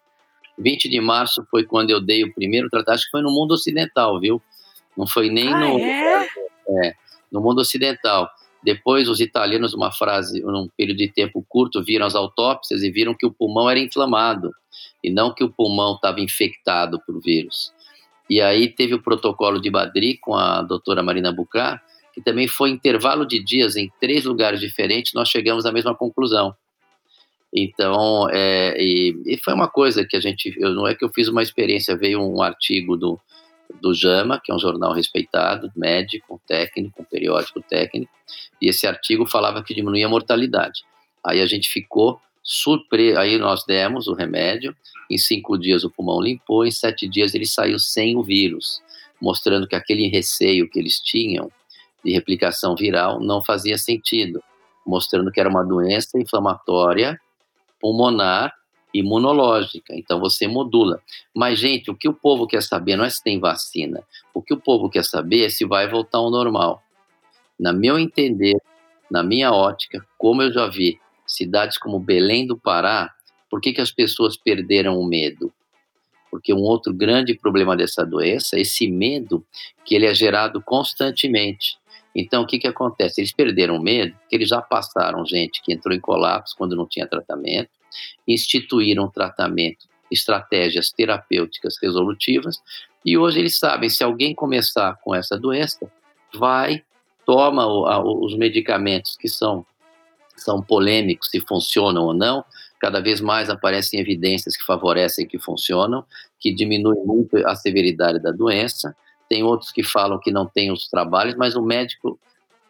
20 0.60 0.88
de 0.88 1.00
março 1.00 1.44
foi 1.50 1.64
quando 1.64 1.90
eu 1.90 2.00
dei 2.00 2.24
o 2.24 2.32
primeiro 2.32 2.68
tratamento, 2.68 2.96
acho 2.96 3.04
que 3.06 3.10
foi 3.10 3.22
no 3.22 3.30
mundo 3.30 3.52
ocidental, 3.52 4.20
viu? 4.20 4.40
Não 4.96 5.06
foi 5.06 5.30
nem 5.30 5.52
ah, 5.52 5.58
no... 5.58 5.78
É? 5.78 6.28
É, 6.84 6.94
no 7.32 7.40
mundo 7.40 7.60
ocidental. 7.60 8.28
Depois, 8.62 9.08
os 9.08 9.20
italianos, 9.20 9.72
numa 9.72 9.90
frase, 9.90 10.40
num 10.42 10.68
período 10.76 10.98
de 10.98 11.10
tempo 11.10 11.44
curto, 11.48 11.82
viram 11.82 12.06
as 12.06 12.14
autópsias 12.14 12.82
e 12.82 12.90
viram 12.90 13.14
que 13.14 13.24
o 13.24 13.32
pulmão 13.32 13.70
era 13.70 13.80
inflamado 13.80 14.50
e 15.02 15.10
não 15.10 15.34
que 15.34 15.42
o 15.42 15.50
pulmão 15.50 15.94
estava 15.94 16.20
infectado 16.20 17.00
por 17.06 17.20
vírus. 17.20 17.72
E 18.28 18.40
aí 18.40 18.68
teve 18.68 18.94
o 18.94 19.02
protocolo 19.02 19.60
de 19.60 19.70
Madrid 19.70 20.18
com 20.20 20.34
a 20.36 20.62
doutora 20.62 21.02
Marina 21.02 21.32
Bucar, 21.32 21.82
que 22.12 22.20
também 22.20 22.46
foi 22.46 22.70
intervalo 22.70 23.26
de 23.26 23.42
dias 23.42 23.76
em 23.76 23.90
três 24.00 24.24
lugares 24.24 24.60
diferentes, 24.60 25.14
nós 25.14 25.28
chegamos 25.28 25.64
à 25.64 25.72
mesma 25.72 25.94
conclusão. 25.94 26.54
Então, 27.52 28.28
é, 28.30 28.80
e, 28.80 29.16
e, 29.26 29.36
foi 29.38 29.52
uma 29.52 29.68
coisa 29.68 30.04
que 30.04 30.16
a 30.16 30.20
gente, 30.20 30.54
eu, 30.56 30.72
não 30.72 30.86
é 30.86 30.94
que 30.94 31.04
eu 31.04 31.08
fiz 31.08 31.26
uma 31.28 31.42
experiência, 31.42 31.96
veio 31.96 32.20
um 32.20 32.40
artigo 32.40 32.96
do, 32.96 33.18
do 33.80 33.92
JAMA, 33.92 34.40
que 34.42 34.52
é 34.52 34.54
um 34.54 34.58
jornal 34.58 34.92
respeitado, 34.92 35.70
médico, 35.74 36.40
técnico, 36.46 37.02
um 37.02 37.04
periódico 37.04 37.60
técnico, 37.60 38.12
e 38.62 38.68
esse 38.68 38.86
artigo 38.86 39.26
falava 39.26 39.64
que 39.64 39.74
diminuía 39.74 40.06
a 40.06 40.08
mortalidade. 40.08 40.84
Aí 41.24 41.40
a 41.40 41.46
gente 41.46 41.68
ficou 41.68 42.20
surpreso, 42.42 43.18
aí 43.18 43.36
nós 43.36 43.64
demos 43.64 44.06
o 44.06 44.14
remédio, 44.14 44.74
em 45.10 45.18
cinco 45.18 45.58
dias 45.58 45.82
o 45.82 45.90
pulmão 45.90 46.20
limpou, 46.20 46.64
em 46.64 46.70
sete 46.70 47.08
dias 47.08 47.34
ele 47.34 47.46
saiu 47.46 47.80
sem 47.80 48.16
o 48.16 48.22
vírus, 48.22 48.80
mostrando 49.20 49.66
que 49.66 49.74
aquele 49.74 50.06
receio 50.08 50.68
que 50.70 50.78
eles 50.78 51.00
tinham 51.00 51.50
de 52.04 52.12
replicação 52.12 52.76
viral 52.76 53.20
não 53.20 53.42
fazia 53.42 53.76
sentido, 53.76 54.42
mostrando 54.86 55.30
que 55.32 55.40
era 55.40 55.48
uma 55.48 55.64
doença 55.64 56.18
inflamatória 56.18 57.20
pulmonar 57.80 58.54
imunológica, 58.92 59.94
então 59.94 60.20
você 60.20 60.46
modula. 60.46 61.00
Mas, 61.34 61.58
gente, 61.58 61.90
o 61.90 61.96
que 61.96 62.08
o 62.08 62.14
povo 62.14 62.46
quer 62.46 62.62
saber 62.62 62.96
não 62.96 63.04
é 63.04 63.10
se 63.10 63.22
tem 63.22 63.38
vacina. 63.38 64.02
O 64.34 64.42
que 64.42 64.52
o 64.52 64.60
povo 64.60 64.90
quer 64.90 65.04
saber 65.04 65.44
é 65.44 65.48
se 65.48 65.64
vai 65.64 65.88
voltar 65.88 66.18
ao 66.18 66.30
normal. 66.30 66.82
Na 67.58 67.72
meu 67.72 67.98
entender, 67.98 68.56
na 69.10 69.22
minha 69.22 69.52
ótica, 69.52 70.04
como 70.18 70.42
eu 70.42 70.52
já 70.52 70.66
vi 70.66 70.98
cidades 71.26 71.78
como 71.78 72.00
Belém 72.00 72.46
do 72.46 72.58
Pará, 72.58 73.12
por 73.48 73.60
que, 73.60 73.72
que 73.72 73.80
as 73.80 73.90
pessoas 73.90 74.36
perderam 74.36 74.98
o 74.98 75.06
medo? 75.06 75.52
Porque 76.30 76.54
um 76.54 76.62
outro 76.62 76.94
grande 76.94 77.34
problema 77.34 77.76
dessa 77.76 78.04
doença 78.04 78.56
é 78.56 78.60
esse 78.60 78.88
medo 78.88 79.44
que 79.84 79.94
ele 79.94 80.06
é 80.06 80.14
gerado 80.14 80.62
constantemente. 80.62 81.76
Então, 82.14 82.42
o 82.42 82.46
que, 82.46 82.58
que 82.58 82.66
acontece? 82.66 83.20
Eles 83.20 83.32
perderam 83.32 83.76
o 83.76 83.82
medo, 83.82 84.16
que 84.28 84.34
eles 84.34 84.48
já 84.48 84.60
passaram 84.60 85.24
gente 85.24 85.62
que 85.62 85.72
entrou 85.72 85.94
em 85.94 86.00
colapso 86.00 86.56
quando 86.56 86.76
não 86.76 86.86
tinha 86.86 87.06
tratamento, 87.06 87.70
instituíram 88.26 89.08
tratamento, 89.08 89.88
estratégias 90.10 90.90
terapêuticas 90.90 91.76
resolutivas, 91.80 92.60
e 93.04 93.16
hoje 93.16 93.38
eles 93.38 93.58
sabem, 93.58 93.88
se 93.88 94.02
alguém 94.04 94.34
começar 94.34 94.98
com 95.02 95.14
essa 95.14 95.38
doença, 95.38 95.90
vai, 96.34 96.82
toma 97.24 97.66
os 97.66 98.36
medicamentos 98.36 99.16
que 99.16 99.28
são, 99.28 99.64
são 100.36 100.60
polêmicos, 100.60 101.30
se 101.30 101.40
funcionam 101.40 102.04
ou 102.04 102.14
não, 102.14 102.44
cada 102.78 103.00
vez 103.00 103.20
mais 103.20 103.48
aparecem 103.48 104.00
evidências 104.00 104.56
que 104.56 104.64
favorecem 104.64 105.26
que 105.26 105.38
funcionam, 105.38 106.04
que 106.38 106.52
diminuem 106.52 107.04
muito 107.04 107.36
a 107.46 107.54
severidade 107.54 108.18
da 108.20 108.32
doença, 108.32 108.96
tem 109.30 109.44
outros 109.44 109.70
que 109.70 109.84
falam 109.84 110.18
que 110.18 110.32
não 110.32 110.44
tem 110.44 110.72
os 110.72 110.88
trabalhos, 110.88 111.36
mas 111.36 111.54
o 111.54 111.62
médico 111.62 112.18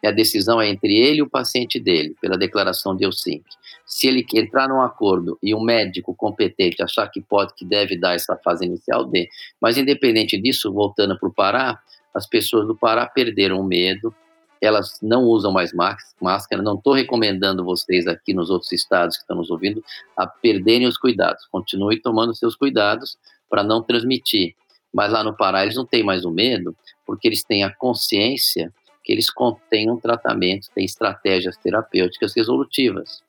a 0.04 0.10
decisão 0.10 0.60
é 0.60 0.68
entre 0.68 0.96
ele 0.96 1.18
e 1.18 1.22
o 1.22 1.28
paciente 1.28 1.78
dele, 1.78 2.16
pela 2.20 2.38
declaração 2.38 2.96
de 2.96 3.04
Helsinki. 3.04 3.50
Se 3.84 4.06
ele 4.06 4.24
entrar 4.34 4.68
num 4.68 4.80
acordo 4.80 5.38
e 5.42 5.54
um 5.54 5.60
médico 5.60 6.14
competente 6.14 6.82
achar 6.82 7.08
que 7.08 7.20
pode, 7.20 7.54
que 7.54 7.66
deve 7.66 7.98
dar 7.98 8.14
essa 8.14 8.34
fase 8.36 8.64
inicial, 8.64 9.04
dê. 9.04 9.28
Mas 9.60 9.76
independente 9.76 10.40
disso, 10.40 10.72
voltando 10.72 11.18
para 11.18 11.28
o 11.28 11.32
Pará, 11.32 11.78
as 12.14 12.26
pessoas 12.26 12.66
do 12.66 12.74
Pará 12.74 13.06
perderam 13.06 13.60
o 13.60 13.64
medo, 13.64 14.14
elas 14.60 14.98
não 15.02 15.24
usam 15.24 15.52
mais 15.52 15.72
máscara. 15.72 16.62
Não 16.62 16.76
estou 16.76 16.94
recomendando 16.94 17.64
vocês 17.64 18.06
aqui 18.06 18.32
nos 18.32 18.48
outros 18.48 18.72
estados 18.72 19.16
que 19.16 19.22
estão 19.22 19.36
nos 19.36 19.50
ouvindo 19.50 19.84
a 20.16 20.26
perderem 20.26 20.86
os 20.86 20.96
cuidados. 20.96 21.46
Continue 21.50 22.00
tomando 22.00 22.34
seus 22.34 22.54
cuidados 22.54 23.18
para 23.50 23.62
não 23.62 23.82
transmitir. 23.82 24.54
Mas 24.92 25.12
lá 25.12 25.22
no 25.22 25.36
Pará 25.36 25.62
eles 25.62 25.76
não 25.76 25.86
têm 25.86 26.02
mais 26.02 26.24
o 26.24 26.30
medo, 26.30 26.74
porque 27.06 27.28
eles 27.28 27.44
têm 27.44 27.62
a 27.62 27.74
consciência 27.74 28.72
que 29.04 29.12
eles 29.12 29.30
contêm 29.30 29.90
um 29.90 29.98
tratamento, 29.98 30.68
têm 30.74 30.84
estratégias 30.84 31.56
terapêuticas 31.56 32.34
resolutivas. 32.34 33.22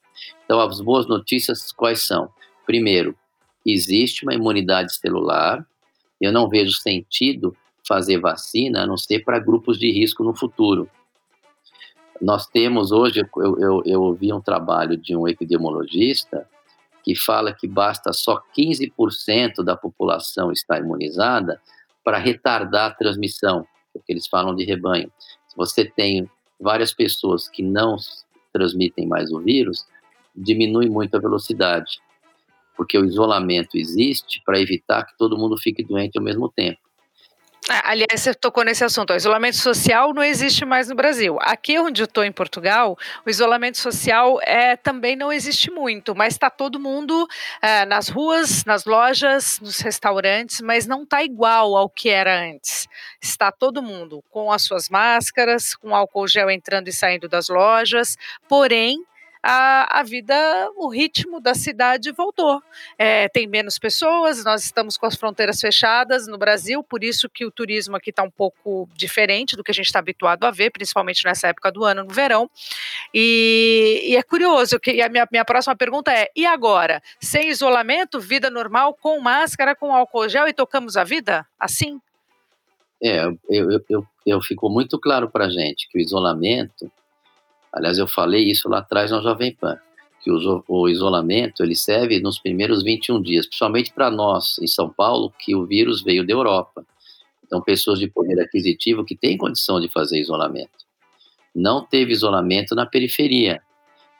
Então, 0.43 0.59
as 0.59 0.81
boas 0.81 1.07
notícias 1.07 1.71
quais 1.71 2.05
são? 2.05 2.29
Primeiro, 2.65 3.15
existe 3.65 4.23
uma 4.23 4.33
imunidade 4.33 4.93
celular. 4.95 5.65
Eu 6.19 6.31
não 6.31 6.49
vejo 6.49 6.73
sentido 6.73 7.55
fazer 7.87 8.19
vacina 8.19 8.83
a 8.83 8.87
não 8.87 8.97
ser 8.97 9.23
para 9.23 9.39
grupos 9.39 9.79
de 9.79 9.91
risco 9.91 10.23
no 10.23 10.35
futuro. 10.35 10.89
Nós 12.21 12.45
temos 12.45 12.91
hoje, 12.91 13.21
eu, 13.37 13.59
eu, 13.59 13.83
eu 13.85 14.35
um 14.35 14.41
trabalho 14.41 14.95
de 14.95 15.15
um 15.15 15.27
epidemiologista 15.27 16.47
que 17.03 17.15
fala 17.15 17.53
que 17.53 17.67
basta 17.67 18.13
só 18.13 18.41
15% 18.57 19.63
da 19.63 19.75
população 19.75 20.51
estar 20.51 20.79
imunizada 20.79 21.61
para 22.03 22.17
retardar 22.17 22.91
a 22.91 22.93
transmissão, 22.93 23.65
é 23.95 23.99
o 23.99 24.01
que 24.01 24.11
eles 24.13 24.27
falam 24.27 24.55
de 24.55 24.63
rebanho. 24.63 25.11
Se 25.47 25.55
você 25.55 25.85
tem 25.85 26.29
várias 26.59 26.93
pessoas 26.93 27.49
que 27.49 27.63
não 27.63 27.97
transmitem 28.53 29.07
mais 29.07 29.31
o 29.31 29.39
vírus, 29.39 29.85
diminui 30.35 30.89
muito 30.89 31.15
a 31.15 31.19
velocidade, 31.19 31.99
porque 32.75 32.97
o 32.97 33.05
isolamento 33.05 33.77
existe 33.77 34.41
para 34.45 34.59
evitar 34.59 35.05
que 35.05 35.17
todo 35.17 35.37
mundo 35.37 35.57
fique 35.57 35.83
doente 35.83 36.17
ao 36.17 36.23
mesmo 36.23 36.49
tempo. 36.49 36.79
É, 37.69 37.79
aliás, 37.83 38.21
você 38.21 38.33
tocou 38.33 38.63
nesse 38.63 38.83
assunto. 38.83 39.13
O 39.13 39.15
isolamento 39.15 39.55
social 39.57 40.13
não 40.15 40.23
existe 40.23 40.65
mais 40.65 40.89
no 40.89 40.95
Brasil. 40.95 41.37
Aqui 41.41 41.77
onde 41.77 42.01
eu 42.01 42.05
estou, 42.05 42.23
em 42.23 42.31
Portugal, 42.31 42.97
o 43.23 43.29
isolamento 43.29 43.77
social 43.77 44.39
é, 44.41 44.75
também 44.75 45.15
não 45.15 45.31
existe 45.31 45.69
muito, 45.69 46.15
mas 46.15 46.33
está 46.33 46.49
todo 46.49 46.79
mundo 46.79 47.27
é, 47.61 47.85
nas 47.85 48.09
ruas, 48.09 48.65
nas 48.65 48.85
lojas, 48.85 49.59
nos 49.61 49.79
restaurantes, 49.79 50.59
mas 50.59 50.87
não 50.87 51.03
está 51.03 51.23
igual 51.23 51.75
ao 51.75 51.87
que 51.87 52.09
era 52.09 52.35
antes. 52.41 52.87
Está 53.21 53.51
todo 53.51 53.83
mundo 53.83 54.23
com 54.31 54.51
as 54.51 54.63
suas 54.63 54.89
máscaras, 54.89 55.75
com 55.75 55.95
álcool 55.95 56.27
gel 56.27 56.49
entrando 56.49 56.87
e 56.87 56.91
saindo 56.93 57.29
das 57.29 57.47
lojas, 57.47 58.17
porém 58.49 58.97
a, 59.43 59.99
a 59.99 60.03
vida, 60.03 60.35
o 60.75 60.87
ritmo 60.87 61.39
da 61.39 61.55
cidade 61.55 62.11
voltou. 62.11 62.61
É, 62.97 63.27
tem 63.29 63.47
menos 63.47 63.79
pessoas, 63.79 64.43
nós 64.43 64.63
estamos 64.63 64.97
com 64.97 65.05
as 65.05 65.15
fronteiras 65.15 65.59
fechadas 65.59 66.27
no 66.27 66.37
Brasil, 66.37 66.83
por 66.83 67.03
isso 67.03 67.29
que 67.29 67.45
o 67.45 67.51
turismo 67.51 67.95
aqui 67.95 68.11
está 68.11 68.23
um 68.23 68.29
pouco 68.29 68.87
diferente 68.95 69.55
do 69.55 69.63
que 69.63 69.71
a 69.71 69.73
gente 69.73 69.87
está 69.87 69.99
habituado 69.99 70.43
a 70.43 70.51
ver, 70.51 70.71
principalmente 70.71 71.25
nessa 71.25 71.47
época 71.47 71.71
do 71.71 71.83
ano, 71.83 72.03
no 72.03 72.13
verão. 72.13 72.49
E, 73.13 74.01
e 74.03 74.15
é 74.15 74.23
curioso, 74.23 74.79
que 74.79 75.01
a 75.01 75.09
minha, 75.09 75.27
minha 75.31 75.45
próxima 75.45 75.75
pergunta 75.75 76.11
é: 76.11 76.29
e 76.35 76.45
agora? 76.45 77.01
Sem 77.19 77.49
isolamento, 77.49 78.19
vida 78.19 78.49
normal, 78.49 78.93
com 78.93 79.19
máscara, 79.19 79.75
com 79.75 79.93
álcool 79.93 80.29
gel 80.29 80.47
e 80.47 80.53
tocamos 80.53 80.95
a 80.97 81.03
vida? 81.03 81.45
Assim? 81.59 81.99
É, 83.03 83.25
eu, 83.25 83.37
eu, 83.49 83.85
eu, 83.89 84.07
eu 84.25 84.41
ficou 84.41 84.69
muito 84.69 84.99
claro 84.99 85.29
para 85.29 85.49
gente 85.49 85.89
que 85.89 85.97
o 85.97 86.01
isolamento 86.01 86.91
Aliás, 87.71 87.97
eu 87.97 88.07
falei 88.07 88.49
isso 88.49 88.67
lá 88.67 88.79
atrás 88.79 89.11
no 89.11 89.21
Jovem 89.21 89.55
Pan, 89.55 89.77
que 90.21 90.31
o, 90.31 90.63
o 90.67 90.89
isolamento 90.89 91.63
ele 91.63 91.75
serve 91.75 92.19
nos 92.19 92.39
primeiros 92.39 92.83
21 92.83 93.21
dias, 93.21 93.45
principalmente 93.45 93.93
para 93.93 94.11
nós 94.11 94.57
em 94.59 94.67
São 94.67 94.89
Paulo, 94.89 95.33
que 95.39 95.55
o 95.55 95.65
vírus 95.65 96.03
veio 96.03 96.25
da 96.25 96.33
Europa. 96.33 96.85
Então, 97.43 97.61
pessoas 97.61 97.99
de 97.99 98.07
poder 98.07 98.39
aquisitivo 98.39 99.03
que 99.03 99.15
têm 99.15 99.37
condição 99.37 99.79
de 99.79 99.89
fazer 99.89 100.19
isolamento. 100.19 100.85
Não 101.53 101.83
teve 101.83 102.11
isolamento 102.13 102.73
na 102.75 102.85
periferia. 102.85 103.61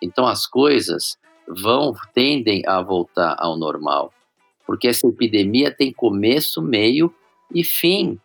Então, 0.02 0.28
as 0.28 0.46
coisas 0.46 1.18
vão 1.48 1.94
tendem 2.14 2.64
a 2.66 2.82
voltar 2.82 3.36
ao 3.38 3.58
normal, 3.58 4.14
porque 4.66 4.88
essa 4.88 5.08
epidemia 5.08 5.72
tem 5.72 5.92
começo, 5.92 6.62
meio 6.62 7.14
e 7.54 7.64
fim. 7.64 8.20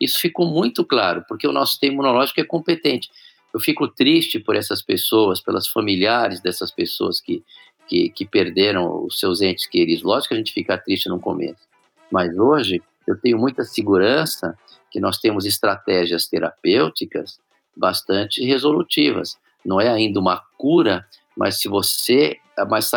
Isso 0.00 0.18
ficou 0.20 0.46
muito 0.46 0.84
claro, 0.84 1.24
porque 1.28 1.46
o 1.46 1.52
nosso 1.52 1.72
sistema 1.72 1.94
imunológico 1.94 2.40
é 2.40 2.44
competente. 2.44 3.10
Eu 3.56 3.60
fico 3.60 3.88
triste 3.88 4.38
por 4.38 4.54
essas 4.54 4.82
pessoas, 4.82 5.40
pelas 5.40 5.66
familiares 5.66 6.42
dessas 6.42 6.70
pessoas 6.70 7.22
que, 7.22 7.42
que, 7.88 8.10
que 8.10 8.26
perderam 8.26 9.06
os 9.06 9.18
seus 9.18 9.40
entes 9.40 9.66
queridos. 9.66 10.02
Lógico 10.02 10.28
que 10.28 10.34
a 10.34 10.36
gente 10.36 10.52
fica 10.52 10.76
triste 10.76 11.08
no 11.08 11.18
começo, 11.18 11.66
mas 12.12 12.36
hoje 12.36 12.82
eu 13.08 13.18
tenho 13.18 13.38
muita 13.38 13.64
segurança 13.64 14.58
que 14.90 15.00
nós 15.00 15.16
temos 15.16 15.46
estratégias 15.46 16.26
terapêuticas 16.26 17.40
bastante 17.74 18.44
resolutivas. 18.44 19.38
Não 19.64 19.80
é 19.80 19.88
ainda 19.88 20.20
uma 20.20 20.42
cura, 20.58 21.06
mas 21.34 21.58
se 21.58 21.66
você, 21.66 22.36
mas 22.68 22.90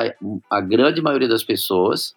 a 0.50 0.60
grande 0.60 1.02
maioria 1.02 1.30
das 1.30 1.42
pessoas 1.42 2.14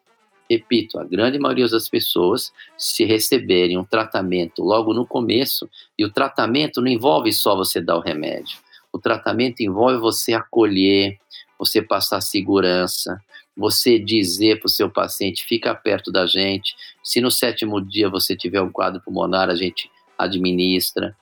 repito, 0.52 0.98
a 0.98 1.04
grande 1.04 1.38
maioria 1.38 1.66
das 1.68 1.88
pessoas, 1.88 2.52
se 2.76 3.04
receberem 3.04 3.78
um 3.78 3.84
tratamento 3.84 4.62
logo 4.62 4.92
no 4.92 5.06
começo, 5.06 5.68
e 5.98 6.04
o 6.04 6.12
tratamento 6.12 6.80
não 6.80 6.88
envolve 6.88 7.32
só 7.32 7.56
você 7.56 7.80
dar 7.80 7.96
o 7.96 8.00
remédio, 8.00 8.58
o 8.92 8.98
tratamento 8.98 9.60
envolve 9.60 9.98
você 9.98 10.34
acolher, 10.34 11.18
você 11.58 11.80
passar 11.80 12.20
segurança, 12.20 13.18
você 13.56 13.98
dizer 13.98 14.58
para 14.58 14.66
o 14.66 14.70
seu 14.70 14.90
paciente, 14.90 15.44
fica 15.44 15.74
perto 15.74 16.12
da 16.12 16.26
gente, 16.26 16.74
se 17.02 17.20
no 17.20 17.30
sétimo 17.30 17.80
dia 17.80 18.08
você 18.08 18.36
tiver 18.36 18.60
um 18.60 18.70
quadro 18.70 19.00
pulmonar, 19.00 19.48
a 19.48 19.54
gente 19.54 19.90
administra. 20.18 21.16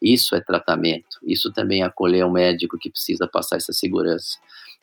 Isso 0.00 0.34
é 0.34 0.40
tratamento. 0.40 1.18
Isso 1.22 1.52
também 1.52 1.82
é 1.82 1.84
acolher 1.84 2.24
o 2.24 2.30
médico 2.30 2.78
que 2.78 2.90
precisa 2.90 3.28
passar 3.28 3.56
essa 3.56 3.72
segurança. 3.72 4.38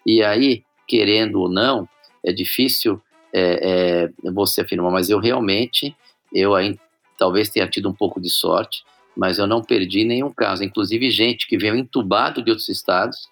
E 0.05 0.21
aí, 0.23 0.63
querendo 0.87 1.41
ou 1.41 1.49
não, 1.49 1.89
é 2.23 2.31
difícil 2.31 3.01
é, 3.33 4.09
é, 4.23 4.31
você 4.31 4.61
afirma, 4.61 4.89
mas 4.89 5.09
eu 5.09 5.19
realmente, 5.19 5.95
eu 6.33 6.55
aí 6.55 6.77
talvez 7.17 7.49
tenha 7.49 7.67
tido 7.67 7.89
um 7.89 7.93
pouco 7.93 8.21
de 8.21 8.29
sorte, 8.29 8.83
mas 9.15 9.39
eu 9.39 9.47
não 9.47 9.63
perdi 9.63 10.03
nenhum 10.03 10.31
caso. 10.31 10.63
Inclusive, 10.63 11.09
gente 11.09 11.47
que 11.47 11.57
veio 11.57 11.75
entubado 11.75 12.43
de 12.43 12.51
outros 12.51 12.69
estados, 12.69 13.27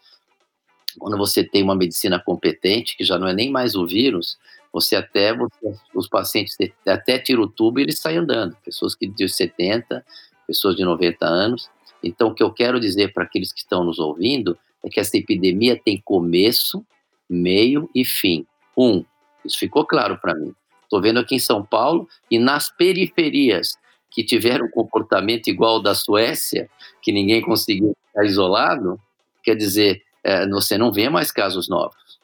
quando 0.97 1.17
você 1.17 1.43
tem 1.43 1.61
uma 1.61 1.75
medicina 1.75 2.19
competente, 2.19 2.97
que 2.97 3.03
já 3.03 3.19
não 3.19 3.27
é 3.27 3.33
nem 3.33 3.51
mais 3.51 3.75
o 3.75 3.85
vírus, 3.85 4.37
Você 4.73 4.95
até, 4.95 5.33
você, 5.33 5.73
os 5.93 6.07
pacientes 6.09 6.57
até 6.85 7.17
tira 7.17 7.39
o 7.39 7.47
tubo 7.47 7.79
e 7.79 7.83
eles 7.83 7.99
saem 7.99 8.17
andando. 8.17 8.57
Pessoas 8.65 8.93
que 8.93 9.07
de 9.07 9.29
70, 9.29 10.05
pessoas 10.45 10.75
de 10.75 10.83
90 10.83 11.25
anos. 11.25 11.69
Então, 12.03 12.27
o 12.29 12.33
que 12.33 12.43
eu 12.43 12.51
quero 12.51 12.79
dizer 12.79 13.13
para 13.13 13.23
aqueles 13.23 13.53
que 13.53 13.59
estão 13.59 13.85
nos 13.85 13.99
ouvindo 13.99 14.57
é 14.83 14.89
que 14.89 14.99
essa 14.99 15.17
epidemia 15.17 15.79
tem 15.81 16.01
começo, 16.03 16.85
meio 17.29 17.89
e 17.95 18.03
fim. 18.03 18.45
Um, 18.77 19.03
isso 19.45 19.57
ficou 19.57 19.85
claro 19.85 20.17
para 20.17 20.35
mim. 20.35 20.53
Estou 20.83 21.01
vendo 21.01 21.19
aqui 21.19 21.35
em 21.35 21.39
São 21.39 21.63
Paulo 21.63 22.07
e 22.29 22.37
nas 22.39 22.69
periferias 22.69 23.77
que 24.11 24.23
tiveram 24.23 24.67
um 24.67 24.71
comportamento 24.71 25.47
igual 25.47 25.75
ao 25.75 25.81
da 25.81 25.93
Suécia, 25.93 26.69
que 27.01 27.11
ninguém 27.11 27.41
conseguiu 27.41 27.95
ficar 28.07 28.25
isolado, 28.25 28.99
quer 29.43 29.55
dizer, 29.55 30.01
é, 30.23 30.47
você 30.47 30.77
não 30.77 30.91
vê 30.91 31.09
mais 31.09 31.31
casos 31.31 31.67
novos. 31.67 32.19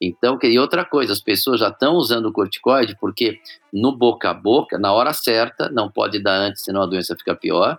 Então, 0.00 0.38
e 0.42 0.58
outra 0.58 0.84
coisa, 0.84 1.12
as 1.12 1.20
pessoas 1.20 1.60
já 1.60 1.68
estão 1.68 1.94
usando 1.94 2.26
o 2.26 2.32
corticoide 2.32 2.96
porque 2.98 3.38
no 3.72 3.94
boca 3.94 4.30
a 4.30 4.34
boca, 4.34 4.78
na 4.78 4.92
hora 4.92 5.12
certa, 5.12 5.68
não 5.68 5.90
pode 5.90 6.18
dar 6.18 6.36
antes, 6.36 6.62
senão 6.62 6.82
a 6.82 6.86
doença 6.86 7.16
fica 7.16 7.34
pior. 7.34 7.78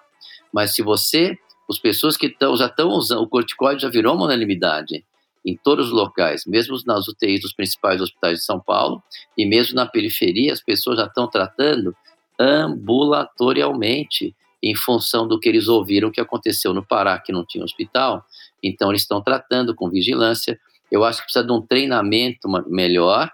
Mas 0.53 0.75
se 0.75 0.83
você, 0.83 1.37
as 1.69 1.79
pessoas 1.79 2.17
que 2.17 2.27
estão 2.27 2.55
já 2.55 2.67
estão 2.67 2.89
usando 2.89 3.23
o 3.23 3.27
corticoide 3.27 3.81
já 3.81 3.89
virou 3.89 4.13
uma 4.13 4.25
unanimidade 4.25 5.03
em 5.45 5.57
todos 5.57 5.87
os 5.87 5.91
locais, 5.91 6.45
mesmo 6.45 6.77
nas 6.85 7.07
UTIs 7.07 7.41
dos 7.41 7.53
principais 7.53 7.99
hospitais 7.99 8.39
de 8.39 8.45
São 8.45 8.59
Paulo 8.59 9.01
e 9.37 9.45
mesmo 9.45 9.75
na 9.75 9.85
periferia, 9.85 10.53
as 10.53 10.61
pessoas 10.61 10.97
já 10.97 11.05
estão 11.05 11.27
tratando 11.27 11.95
ambulatorialmente 12.39 14.35
em 14.63 14.75
função 14.75 15.27
do 15.27 15.39
que 15.39 15.49
eles 15.49 15.67
ouviram 15.67 16.11
que 16.11 16.21
aconteceu 16.21 16.73
no 16.73 16.85
Pará, 16.85 17.17
que 17.19 17.31
não 17.31 17.43
tinha 17.43 17.63
hospital. 17.63 18.23
Então, 18.61 18.89
eles 18.89 19.01
estão 19.01 19.21
tratando 19.21 19.73
com 19.73 19.89
vigilância. 19.89 20.59
Eu 20.91 21.03
acho 21.03 21.19
que 21.19 21.25
precisa 21.25 21.45
de 21.45 21.51
um 21.51 21.61
treinamento 21.61 22.47
melhor, 22.67 23.31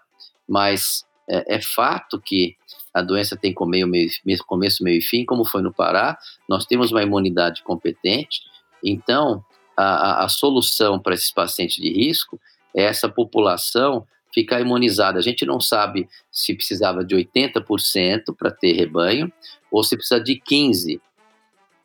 mas 0.48 1.06
é, 1.30 1.56
é 1.56 1.62
fato 1.62 2.22
que 2.22 2.56
a 2.94 3.02
doença 3.02 3.36
tem 3.36 3.54
meio, 3.68 3.88
meio, 3.88 4.10
começo, 4.46 4.84
meio 4.84 5.00
e 5.00 5.02
fim, 5.02 5.26
como 5.26 5.44
foi 5.44 5.62
no 5.62 5.74
Pará. 5.74 6.18
Nós 6.48 6.66
temos 6.66 6.92
uma 6.92 7.04
imunidade 7.04 7.62
competente, 7.62 8.42
então 8.84 9.44
a, 9.78 10.26
a, 10.26 10.30
solução 10.30 11.00
para 11.00 11.14
esses 11.14 11.32
pacientes 11.32 11.76
de 11.76 11.90
risco 11.92 12.40
é 12.76 12.84
essa 12.84 13.08
população 13.08 14.06
ficar 14.34 14.60
imunizada. 14.60 15.20
A 15.20 15.22
gente 15.22 15.46
não 15.46 15.60
sabe 15.60 16.08
se 16.32 16.54
precisava 16.54 17.06
de 17.06 17.16
80% 17.16 18.36
para 18.38 18.52
ter 18.52 18.74
rebanho 18.74 19.32
ou 19.72 19.84
se 19.84 19.96
precisa 19.96 20.20
de 20.20 20.36
15%. 20.40 21.00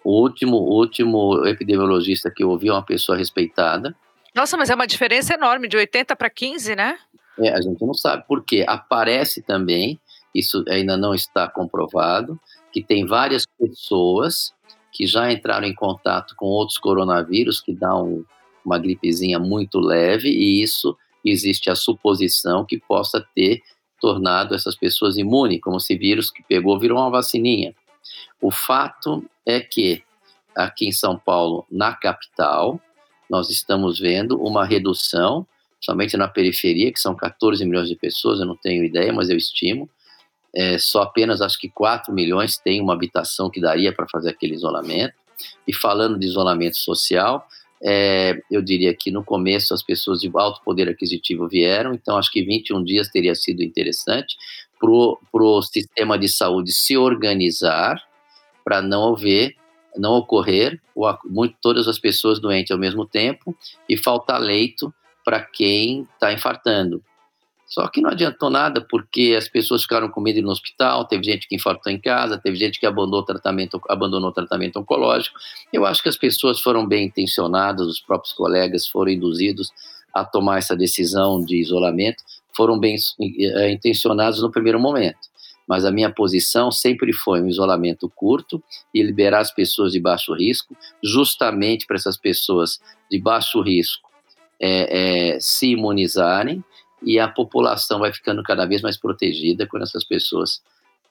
O 0.05 0.20
último, 0.20 0.57
último 0.57 1.46
epidemiologista 1.46 2.28
que 2.28 2.42
eu 2.42 2.50
ouvi 2.50 2.68
é 2.68 2.72
uma 2.72 2.85
pessoa 2.85 3.16
respeitada, 3.16 3.94
nossa, 4.35 4.57
mas 4.57 4.70
é 4.70 4.74
uma 4.74 4.87
diferença 4.87 5.35
enorme, 5.35 5.68
de 5.68 5.76
80 5.76 6.16
para 6.16 6.31
15, 6.31 6.74
né? 6.74 6.98
É, 7.38 7.50
a 7.50 7.61
gente 7.61 7.85
não 7.85 7.92
sabe 7.92 8.24
por 8.26 8.42
quê. 8.42 8.64
Aparece 8.66 9.42
também, 9.42 10.00
isso 10.35 10.64
ainda 10.68 10.96
não 10.96 11.14
está 11.14 11.48
comprovado, 11.48 12.40
que 12.72 12.83
tem 12.83 13.05
várias 13.05 13.46
pessoas 13.46 14.55
que 14.92 15.07
já 15.07 15.33
entraram 15.33 15.66
em 15.66 15.74
contato 15.74 16.35
com 16.37 16.46
outros 16.46 16.78
coronavírus 16.78 17.61
que 17.61 17.72
dão 17.72 18.24
uma 18.64 18.78
gripezinha 18.78 19.38
muito 19.38 19.81
leve 19.81 20.28
e 20.28 20.62
isso 20.62 20.96
existe 21.24 21.70
a 21.70 21.74
suposição 21.74 22.64
que 22.64 22.78
possa 22.78 23.24
ter 23.35 23.62
tornado 24.00 24.55
essas 24.55 24.74
pessoas 24.74 25.16
imunes, 25.16 25.61
como 25.61 25.81
se 25.81 25.96
vírus 25.96 26.31
que 26.31 26.42
pegou 26.42 26.78
virou 26.78 26.98
uma 26.98 27.11
vacininha. 27.11 27.74
O 28.40 28.50
fato 28.50 29.24
é 29.46 29.61
que 29.61 30.02
aqui 30.55 30.87
em 30.87 30.92
São 30.92 31.16
Paulo, 31.16 31.64
na 31.70 31.94
capital, 31.94 32.81
nós 33.31 33.48
estamos 33.48 33.98
vendo 33.98 34.37
uma 34.42 34.64
redução, 34.66 35.46
somente 35.81 36.16
na 36.16 36.28
periferia, 36.28 36.92
que 36.92 37.00
são 37.00 37.14
14 37.14 37.64
milhões 37.64 37.88
de 37.88 37.96
pessoas, 37.96 38.40
eu 38.40 38.46
não 38.46 38.57
tenho 38.57 38.85
ideia, 38.85 39.12
mas 39.12 39.31
eu 39.31 39.37
estimo. 39.37 39.88
É, 40.55 40.79
só 40.79 41.03
apenas 41.03 41.41
acho 41.41 41.59
que 41.59 41.69
4 41.69 42.12
milhões 42.12 42.59
têm 42.59 42.81
uma 42.81 42.93
habitação 42.93 43.51
que 43.51 43.61
daria 43.61 43.93
para 43.93 44.07
fazer 44.09 44.31
aquele 44.31 44.55
isolamento. 44.55 45.15
E 45.67 45.75
falando 45.75 46.19
de 46.19 46.27
isolamento 46.27 46.77
social, 46.77 47.47
é, 47.83 48.41
eu 48.51 48.62
diria 48.62 48.95
que 48.95 49.11
no 49.11 49.25
começo 49.25 49.75
as 49.75 49.83
pessoas 49.83 50.21
de 50.21 50.31
alto 50.35 50.62
poder 50.62 50.88
aquisitivo 50.88 51.49
vieram, 51.49 51.95
então 51.95 52.17
acho 52.17 52.31
que 52.31 52.43
21 52.43 52.85
dias 52.85 53.09
teria 53.09 53.35
sido 53.35 53.62
interessante 53.62 54.37
para 54.81 54.91
o 55.43 55.62
sistema 55.62 56.19
de 56.19 56.29
saúde 56.29 56.73
se 56.73 56.97
organizar 56.97 58.01
para 58.65 58.81
não 58.81 59.15
haver 59.15 59.57
não 59.97 60.12
ocorrer 60.12 60.81
muito, 61.25 61.57
todas 61.61 61.87
as 61.88 61.99
pessoas 61.99 62.41
doentes 62.41 62.71
ao 62.71 62.79
mesmo 62.79 63.07
tempo 63.07 63.57
e 63.88 63.97
faltar 63.97 64.41
leito 64.41 64.93
para 65.25 65.41
quem 65.41 66.07
está 66.15 66.33
infartando. 66.33 67.03
Só 67.73 67.89
que 67.89 68.03
não 68.03 68.11
adiantou 68.11 68.51
nada 68.51 68.87
porque 68.87 69.35
as 69.35 69.49
pessoas 69.49 69.81
ficaram 69.81 70.07
com 70.07 70.21
medo 70.21 70.43
no 70.43 70.51
hospital, 70.51 71.07
teve 71.07 71.25
gente 71.25 71.49
que 71.49 71.57
infartou 71.57 71.91
em 71.91 71.99
casa, 71.99 72.37
teve 72.37 72.55
gente 72.55 72.79
que 72.79 72.85
abandonou 72.85 73.21
o 73.21 73.25
tratamento, 73.25 73.81
abandonou 73.89 74.31
tratamento 74.31 74.79
oncológico. 74.79 75.39
Eu 75.73 75.87
acho 75.87 76.03
que 76.03 76.09
as 76.11 76.19
pessoas 76.19 76.61
foram 76.61 76.87
bem 76.87 77.07
intencionadas, 77.07 77.87
os 77.87 77.99
próprios 77.99 78.35
colegas 78.35 78.87
foram 78.87 79.11
induzidos 79.11 79.73
a 80.13 80.23
tomar 80.23 80.59
essa 80.59 80.77
decisão 80.77 81.43
de 81.43 81.57
isolamento, 81.57 82.23
foram 82.55 82.79
bem 82.79 82.95
eh, 83.19 83.73
intencionados 83.73 84.43
no 84.43 84.53
primeiro 84.53 84.79
momento 84.79 85.33
mas 85.67 85.85
a 85.87 85.93
minha 85.93 86.11
posição 86.11 86.71
sempre 86.71 87.13
foi 87.15 87.41
um 87.41 87.49
isolamento 87.49 88.11
curto 88.15 88.63
e 88.93 89.01
liberar 89.01 89.39
as 89.39 89.55
pessoas 89.55 89.93
de 89.93 90.01
baixo 90.01 90.35
risco, 90.35 90.77
justamente 91.03 91.87
para 91.87 91.97
essas 91.97 92.19
pessoas 92.19 92.81
de 93.09 93.19
baixo 93.19 93.63
risco 93.63 94.11
é, 94.61 95.37
é, 95.37 95.41
se 95.41 95.69
imunizarem 95.69 96.63
e 97.05 97.19
a 97.19 97.29
população 97.29 97.99
vai 97.99 98.12
ficando 98.12 98.43
cada 98.43 98.67
vez 98.67 98.83
mais 98.83 98.97
protegida 98.97 99.67
quando 99.67 99.83
essas 99.83 100.05
pessoas 100.05 100.62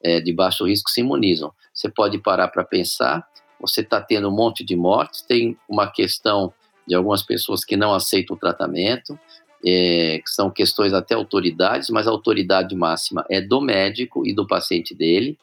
é, 0.04 0.20
de 0.20 0.34
baixo 0.34 0.66
risco 0.66 0.90
se 0.90 1.02
imunizam. 1.02 1.54
Você 1.74 1.90
pode 1.90 2.18
parar 2.18 2.48
para 2.48 2.64
pensar, 2.64 3.28
você 3.60 3.82
está 3.82 4.02
tendo 4.02 4.30
um 4.30 4.36
monte 4.36 4.64
de 4.64 4.76
mortes, 4.76 5.22
tem 5.22 5.58
uma 5.70 5.90
questão 5.90 6.54
de 6.88 6.96
algumas 6.96 7.22
pessoas 7.22 7.64
que 7.64 7.78
não 7.78 7.94
aceitam 7.94 8.36
o 8.36 8.40
tratamento, 8.40 9.18
é, 9.64 10.20
que 10.24 10.30
são 10.30 10.50
questões 10.50 10.94
até 10.94 11.14
autoridades, 11.14 11.90
mas 11.90 12.08
a 12.08 12.12
autoridade 12.12 12.76
máxima 12.76 13.24
é 13.30 13.40
do 13.40 13.62
médico 13.62 14.26
e 14.26 14.34
do 14.34 14.48
paciente 14.48 14.96
dele. 14.96 15.38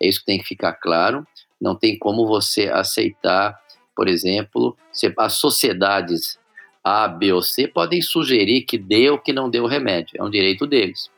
É 0.00 0.08
isso 0.08 0.20
que 0.20 0.26
tem 0.26 0.38
que 0.38 0.46
ficar 0.46 0.72
claro. 0.74 1.26
Não 1.60 1.76
tem 1.76 1.96
como 1.96 2.26
você 2.26 2.68
aceitar, 2.68 3.60
por 3.94 4.08
exemplo, 4.08 4.76
as 5.16 5.34
sociedades 5.34 6.38
A, 6.82 7.06
B 7.06 7.32
ou 7.32 7.42
C 7.42 7.68
podem 7.68 8.02
sugerir 8.02 8.62
que 8.62 8.76
deu 8.76 9.14
ou 9.14 9.18
que 9.18 9.32
não 9.32 9.48
deu 9.48 9.64
o 9.64 9.68
remédio. 9.68 10.16
É 10.18 10.22
um 10.22 10.30
direito 10.30 10.66
deles, 10.66 11.10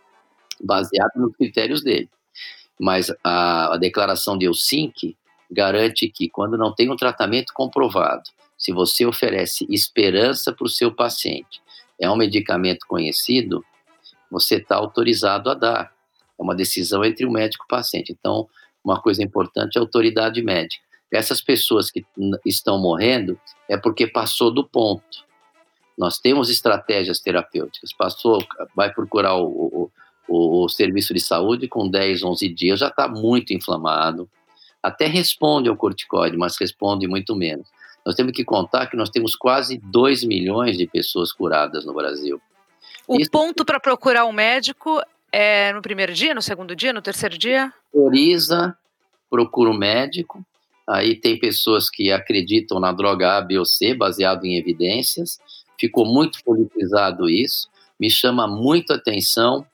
baseado 0.60 1.12
nos 1.16 1.34
critérios 1.36 1.82
dele. 1.82 2.08
Mas 2.78 3.10
a, 3.22 3.74
a 3.74 3.76
declaração 3.76 4.36
de 4.36 4.46
Helsinki 4.46 5.16
garante 5.50 6.08
que 6.08 6.28
quando 6.28 6.58
não 6.58 6.74
tem 6.74 6.90
um 6.90 6.96
tratamento 6.96 7.52
comprovado, 7.54 8.24
se 8.58 8.72
você 8.72 9.06
oferece 9.06 9.66
esperança 9.68 10.52
para 10.52 10.64
o 10.64 10.70
seu 10.70 10.92
paciente, 10.92 11.62
é 12.00 12.10
um 12.10 12.16
medicamento 12.16 12.86
conhecido, 12.86 13.64
você 14.30 14.56
está 14.56 14.76
autorizado 14.76 15.50
a 15.50 15.54
dar. 15.54 15.92
É 16.38 16.42
uma 16.42 16.54
decisão 16.54 17.04
entre 17.04 17.24
o 17.24 17.30
médico 17.30 17.64
e 17.64 17.66
o 17.66 17.68
paciente. 17.68 18.12
Então, 18.12 18.48
uma 18.84 19.00
coisa 19.00 19.22
importante 19.22 19.76
é 19.76 19.78
a 19.78 19.82
autoridade 19.82 20.42
médica. 20.42 20.82
Essas 21.12 21.40
pessoas 21.40 21.90
que 21.90 22.04
estão 22.44 22.78
morrendo 22.78 23.38
é 23.68 23.76
porque 23.76 24.06
passou 24.06 24.52
do 24.52 24.66
ponto. 24.66 25.24
Nós 25.96 26.18
temos 26.18 26.50
estratégias 26.50 27.20
terapêuticas. 27.20 27.92
Passou, 27.92 28.44
vai 28.74 28.92
procurar 28.92 29.36
o, 29.36 29.90
o, 30.28 30.64
o 30.64 30.68
serviço 30.68 31.14
de 31.14 31.20
saúde 31.20 31.68
com 31.68 31.88
10, 31.88 32.22
11 32.22 32.48
dias, 32.48 32.80
já 32.80 32.88
está 32.88 33.08
muito 33.08 33.52
inflamado. 33.52 34.28
Até 34.82 35.06
responde 35.06 35.68
ao 35.68 35.76
corticoide, 35.76 36.36
mas 36.36 36.56
responde 36.58 37.06
muito 37.06 37.34
menos. 37.34 37.66
Nós 38.04 38.14
temos 38.14 38.32
que 38.32 38.44
contar 38.44 38.86
que 38.86 38.96
nós 38.96 39.08
temos 39.08 39.34
quase 39.34 39.78
2 39.78 40.24
milhões 40.24 40.76
de 40.76 40.86
pessoas 40.86 41.32
curadas 41.32 41.86
no 41.86 41.94
Brasil. 41.94 42.40
O 43.08 43.18
Isso 43.18 43.30
ponto 43.30 43.64
para 43.64 43.80
procurar 43.80 44.26
um 44.26 44.32
médico 44.32 45.00
é 45.32 45.72
no 45.72 45.80
primeiro 45.80 46.12
dia, 46.12 46.34
no 46.34 46.42
segundo 46.42 46.76
dia, 46.76 46.92
no 46.92 47.02
terceiro 47.02 47.36
dia? 47.38 47.72
Prioriza, 47.90 48.76
procura 49.30 49.70
um 49.70 49.76
médico. 49.76 50.44
Aí 50.86 51.16
tem 51.18 51.38
pessoas 51.38 51.88
que 51.88 52.12
acreditam 52.12 52.78
na 52.78 52.92
droga 52.92 53.38
A, 53.38 53.40
B 53.40 53.58
ou 53.58 53.64
C, 53.64 53.94
baseado 53.94 54.44
em 54.44 54.58
evidências. 54.58 55.38
Ficou 55.78 56.04
muito 56.04 56.42
politizado 56.44 57.28
isso. 57.28 57.68
Me 57.98 58.10
chama 58.10 58.46
muito 58.46 58.92
a 58.92 58.96
atenção 58.96 59.66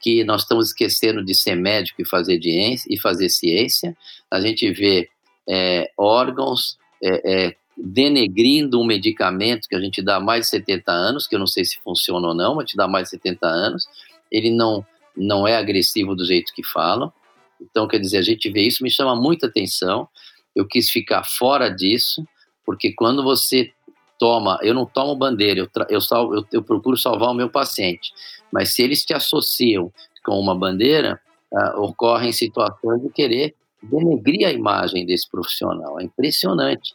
que 0.00 0.22
nós 0.24 0.42
estamos 0.42 0.68
esquecendo 0.68 1.24
de 1.24 1.34
ser 1.34 1.56
médico 1.56 2.02
e 2.02 2.08
fazer, 2.08 2.38
e 2.44 2.98
fazer 2.98 3.28
ciência. 3.28 3.96
A 4.30 4.40
gente 4.40 4.70
vê 4.70 5.08
é, 5.48 5.90
órgãos 5.96 6.78
é, 7.02 7.48
é, 7.48 7.56
denegrindo 7.76 8.80
um 8.80 8.86
medicamento 8.86 9.68
que 9.68 9.74
a 9.74 9.80
gente 9.80 10.00
dá 10.02 10.18
mais 10.18 10.44
de 10.44 10.50
70 10.50 10.92
anos, 10.92 11.26
que 11.26 11.34
eu 11.34 11.38
não 11.38 11.46
sei 11.46 11.64
se 11.64 11.78
funciona 11.80 12.28
ou 12.28 12.34
não, 12.34 12.54
mas 12.54 12.70
te 12.70 12.76
dá 12.76 12.88
mais 12.88 13.04
de 13.04 13.10
70 13.10 13.46
anos, 13.46 13.86
ele 14.30 14.50
não, 14.50 14.84
não 15.16 15.46
é 15.46 15.56
agressivo 15.56 16.14
do 16.14 16.24
jeito 16.24 16.54
que 16.54 16.64
falam. 16.64 17.12
Então, 17.60 17.88
quer 17.88 17.98
dizer, 17.98 18.18
a 18.18 18.22
gente 18.22 18.50
vê 18.50 18.62
isso, 18.62 18.82
me 18.82 18.90
chama 18.90 19.16
muita 19.16 19.46
atenção. 19.46 20.08
Eu 20.54 20.66
quis 20.66 20.90
ficar 20.90 21.24
fora 21.24 21.68
disso, 21.68 22.26
porque 22.64 22.92
quando 22.92 23.22
você 23.22 23.72
toma, 24.18 24.58
eu 24.62 24.74
não 24.74 24.86
tomo 24.86 25.16
bandeira, 25.16 25.60
eu, 25.60 25.68
eu, 25.88 26.00
salvo, 26.00 26.34
eu, 26.34 26.44
eu 26.52 26.62
procuro 26.62 26.96
salvar 26.96 27.30
o 27.30 27.34
meu 27.34 27.50
paciente, 27.50 28.12
mas 28.52 28.74
se 28.74 28.82
eles 28.82 29.04
te 29.04 29.14
associam 29.14 29.92
com 30.24 30.38
uma 30.38 30.54
bandeira, 30.54 31.20
uh, 31.52 31.80
ocorrem 31.80 32.32
situações 32.32 33.02
de 33.02 33.10
querer 33.10 33.54
denegrir 33.82 34.46
a 34.46 34.52
imagem 34.52 35.06
desse 35.06 35.30
profissional. 35.30 36.00
É 36.00 36.04
impressionante. 36.04 36.94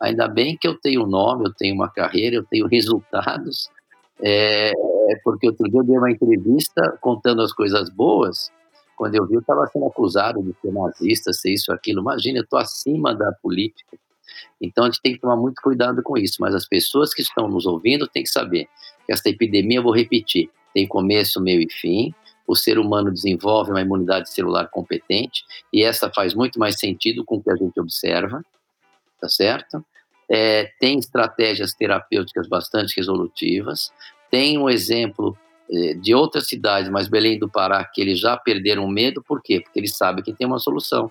Ainda 0.00 0.26
bem 0.26 0.56
que 0.56 0.66
eu 0.66 0.78
tenho 0.80 1.06
nome, 1.06 1.44
eu 1.46 1.54
tenho 1.54 1.74
uma 1.74 1.88
carreira, 1.88 2.36
eu 2.36 2.44
tenho 2.44 2.66
resultados, 2.66 3.68
é, 4.20 4.70
é 4.70 5.16
porque 5.22 5.48
outro 5.48 5.68
dia 5.68 5.80
eu 5.80 5.84
dei 5.84 5.96
uma 5.96 6.10
entrevista 6.10 6.98
contando 7.00 7.42
as 7.42 7.52
coisas 7.52 7.88
boas, 7.90 8.50
quando 8.96 9.14
eu 9.14 9.26
vi, 9.26 9.34
eu 9.34 9.40
estava 9.40 9.66
sendo 9.66 9.86
acusado 9.86 10.42
de 10.42 10.54
ser 10.60 10.72
nazista, 10.72 11.32
ser 11.32 11.52
isso, 11.52 11.72
aquilo. 11.72 12.00
Imagina, 12.00 12.38
eu 12.38 12.44
estou 12.44 12.58
acima 12.58 13.14
da 13.14 13.32
política. 13.42 13.98
Então 14.60 14.84
a 14.84 14.86
gente 14.88 15.00
tem 15.02 15.14
que 15.14 15.20
tomar 15.20 15.36
muito 15.36 15.60
cuidado 15.62 16.02
com 16.02 16.16
isso. 16.16 16.36
Mas 16.40 16.54
as 16.54 16.66
pessoas 16.66 17.12
que 17.12 17.22
estão 17.22 17.48
nos 17.48 17.66
ouvindo 17.66 18.06
têm 18.06 18.22
que 18.22 18.28
saber 18.28 18.68
que 19.06 19.12
essa 19.12 19.28
epidemia, 19.28 19.78
eu 19.78 19.82
vou 19.82 19.94
repetir, 19.94 20.50
tem 20.72 20.86
começo, 20.86 21.40
meio 21.40 21.60
e 21.60 21.70
fim. 21.70 22.14
O 22.46 22.56
ser 22.56 22.78
humano 22.78 23.10
desenvolve 23.10 23.70
uma 23.70 23.80
imunidade 23.80 24.30
celular 24.30 24.68
competente 24.68 25.44
e 25.72 25.82
essa 25.82 26.10
faz 26.10 26.34
muito 26.34 26.58
mais 26.58 26.78
sentido 26.78 27.24
com 27.24 27.36
o 27.36 27.42
que 27.42 27.50
a 27.50 27.56
gente 27.56 27.78
observa, 27.80 28.44
tá 29.20 29.28
certo? 29.28 29.84
É, 30.28 30.70
tem 30.80 30.98
estratégias 30.98 31.72
terapêuticas 31.72 32.48
bastante 32.48 32.96
resolutivas. 32.96 33.92
Tem 34.30 34.58
um 34.58 34.68
exemplo 34.68 35.36
é, 35.70 35.94
de 35.94 36.14
outras 36.14 36.48
cidades, 36.48 36.90
mas 36.90 37.08
Belém 37.08 37.38
do 37.38 37.48
Pará, 37.48 37.84
que 37.84 38.00
eles 38.00 38.18
já 38.18 38.36
perderam 38.36 38.86
medo, 38.88 39.22
por 39.22 39.42
quê? 39.42 39.60
Porque 39.60 39.78
eles 39.78 39.96
sabem 39.96 40.24
que 40.24 40.32
tem 40.32 40.46
uma 40.46 40.58
solução. 40.58 41.10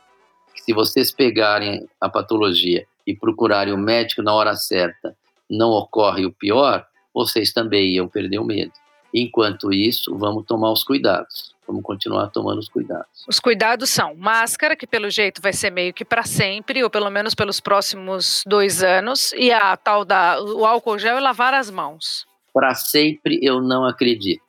Se 0.56 0.74
vocês 0.74 1.12
pegarem 1.12 1.88
a 2.00 2.10
patologia 2.10 2.86
e 3.06 3.16
procurarem 3.16 3.74
o 3.74 3.78
médico 3.78 4.22
na 4.22 4.34
hora 4.34 4.56
certa, 4.56 5.16
não 5.50 5.72
ocorre 5.72 6.26
o 6.26 6.32
pior, 6.32 6.86
vocês 7.14 7.52
também 7.52 7.96
iam 7.96 8.08
perder 8.08 8.40
o 8.40 8.46
medo. 8.46 8.72
Enquanto 9.14 9.74
isso, 9.74 10.18
vamos 10.18 10.46
tomar 10.46 10.72
os 10.72 10.84
cuidados. 10.84 11.54
Vamos 11.68 11.84
continuar 11.84 12.28
tomando 12.28 12.60
os 12.60 12.70
cuidados. 12.70 13.26
Os 13.28 13.40
cuidados 13.40 13.90
são 13.90 14.16
máscara, 14.16 14.76
que 14.76 14.88
pelo 14.88 15.10
jeito 15.10 15.42
vai 15.42 15.54
ser 15.54 15.70
meio 15.70 15.94
que 15.94 16.04
para 16.04 16.24
sempre, 16.24 16.84
ou 16.84 16.90
pelo 16.90 17.10
menos 17.10 17.36
pelos 17.36 17.60
próximos 17.60 18.44
dois 18.46 18.84
anos, 18.84 19.32
e 19.34 19.52
a 19.52 19.76
tal 19.78 20.04
da 20.04 20.42
o 20.42 20.66
álcool 20.66 20.98
gel 20.98 21.18
e 21.18 21.22
lavar 21.22 21.54
as 21.54 21.70
mãos. 21.70 22.26
Para 22.54 22.74
sempre 22.76 23.40
eu 23.42 23.62
não 23.62 23.86
acredito, 23.86 24.44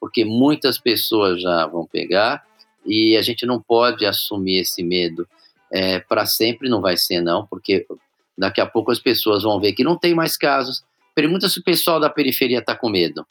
porque 0.00 0.24
muitas 0.24 0.78
pessoas 0.78 1.40
já 1.40 1.66
vão 1.66 1.86
pegar 1.86 2.44
e 2.84 3.16
a 3.16 3.22
gente 3.22 3.46
não 3.46 3.60
pode 3.60 4.04
assumir 4.04 4.60
esse 4.60 4.82
medo 4.82 5.26
é, 5.72 6.00
para 6.00 6.26
sempre 6.26 6.68
não 6.68 6.80
vai 6.80 6.96
ser, 6.96 7.20
não, 7.20 7.46
porque 7.46 7.86
daqui 8.36 8.60
a 8.60 8.66
pouco 8.66 8.90
as 8.90 8.98
pessoas 8.98 9.42
vão 9.42 9.60
ver 9.60 9.72
que 9.72 9.84
não 9.84 9.96
tem 9.96 10.14
mais 10.14 10.36
casos. 10.36 10.84
Pergunta 11.14 11.48
se 11.48 11.58
o 11.58 11.64
pessoal 11.64 11.98
da 11.98 12.08
periferia 12.08 12.60
está 12.60 12.74
com 12.74 12.88
medo. 12.88 13.26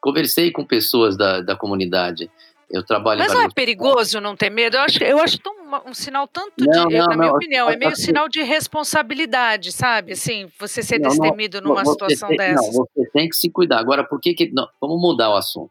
Conversei 0.00 0.50
com 0.50 0.64
pessoas 0.64 1.16
da, 1.16 1.40
da 1.40 1.56
comunidade. 1.56 2.30
Eu 2.70 2.82
trabalho. 2.82 3.20
Mas 3.20 3.32
não 3.32 3.42
é 3.42 3.48
perigoso 3.48 4.20
não 4.20 4.34
ter 4.34 4.50
medo? 4.50 4.76
Eu 4.76 4.80
acho, 4.80 5.04
eu 5.04 5.18
acho 5.20 5.38
tão, 5.38 5.54
um 5.86 5.94
sinal 5.94 6.26
tanto 6.26 6.52
não, 6.58 6.88
de, 6.88 6.98
não, 6.98 7.06
na 7.06 7.16
minha 7.16 7.28
não, 7.28 7.36
opinião, 7.36 7.70
é 7.70 7.76
meio 7.76 7.92
assim, 7.92 8.06
sinal 8.06 8.28
de 8.28 8.42
responsabilidade, 8.42 9.70
sabe? 9.70 10.12
Assim, 10.12 10.50
você 10.58 10.82
ser 10.82 10.98
destemido 10.98 11.60
numa 11.60 11.84
situação 11.84 12.28
tem, 12.28 12.38
dessa. 12.38 12.62
Não, 12.62 12.72
você 12.72 13.10
tem 13.12 13.28
que 13.28 13.36
se 13.36 13.48
cuidar. 13.50 13.78
Agora, 13.78 14.02
por 14.02 14.20
que 14.20 14.34
que 14.34 14.50
não, 14.52 14.68
vamos 14.80 15.00
mudar 15.00 15.30
o 15.30 15.36
assunto? 15.36 15.70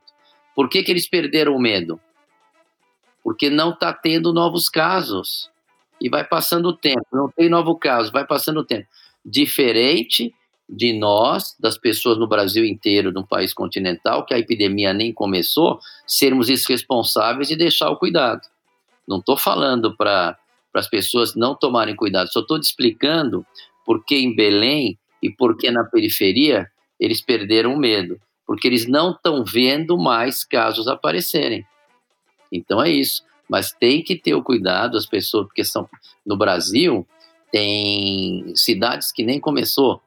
Por 0.55 0.69
que 0.69 0.81
que 0.81 0.91
eles 0.91 1.09
perderam 1.09 1.55
o 1.55 1.59
medo? 1.59 1.99
Porque 3.23 3.49
não 3.49 3.71
está 3.71 3.91
tendo 3.91 4.31
novos 4.31 4.69
casos 4.69 5.51
e 6.03 6.09
vai 6.09 6.25
passando 6.25 6.67
o 6.67 6.73
tempo, 6.73 7.07
não 7.13 7.29
tem 7.29 7.47
novo 7.47 7.77
caso, 7.77 8.11
vai 8.11 8.27
passando 8.27 8.59
o 8.59 8.65
tempo. 8.65 8.85
Diferente 9.25 10.35
de 10.67 10.91
nós, 10.91 11.55
das 11.57 11.77
pessoas 11.77 12.17
no 12.17 12.27
Brasil 12.27 12.65
inteiro, 12.65 13.13
no 13.13 13.25
país 13.25 13.53
continental, 13.53 14.25
que 14.25 14.33
a 14.33 14.39
epidemia 14.39 14.93
nem 14.93 15.13
começou, 15.13 15.79
sermos 16.05 16.49
irresponsáveis 16.49 17.49
e 17.49 17.55
deixar 17.55 17.89
o 17.89 17.95
cuidado. 17.95 18.41
Não 19.07 19.19
estou 19.19 19.37
falando 19.37 19.95
para 19.95 20.37
as 20.73 20.89
pessoas 20.89 21.35
não 21.35 21.55
tomarem 21.55 21.95
cuidado, 21.95 22.29
só 22.29 22.41
estou 22.41 22.59
explicando 22.59 23.45
por 23.85 24.03
que 24.03 24.17
em 24.17 24.35
Belém 24.35 24.99
e 25.21 25.29
por 25.29 25.55
que 25.57 25.71
na 25.71 25.85
periferia 25.85 26.69
eles 26.99 27.21
perderam 27.21 27.75
o 27.75 27.79
medo, 27.79 28.19
porque 28.45 28.67
eles 28.67 28.85
não 28.87 29.11
estão 29.11 29.41
vendo 29.45 29.97
mais 29.97 30.43
casos 30.43 30.85
aparecerem. 30.85 31.65
Então 32.51 32.83
é 32.83 32.89
isso 32.89 33.23
mas 33.49 33.71
tem 33.71 34.01
que 34.03 34.15
ter 34.15 34.33
o 34.33 34.43
cuidado, 34.43 34.97
as 34.97 35.05
pessoas, 35.05 35.45
porque 35.47 35.63
são 35.63 35.87
no 36.25 36.37
Brasil 36.37 37.05
tem 37.51 38.55
cidades 38.55 39.11
que 39.11 39.23
nem 39.23 39.39
começou. 39.39 40.01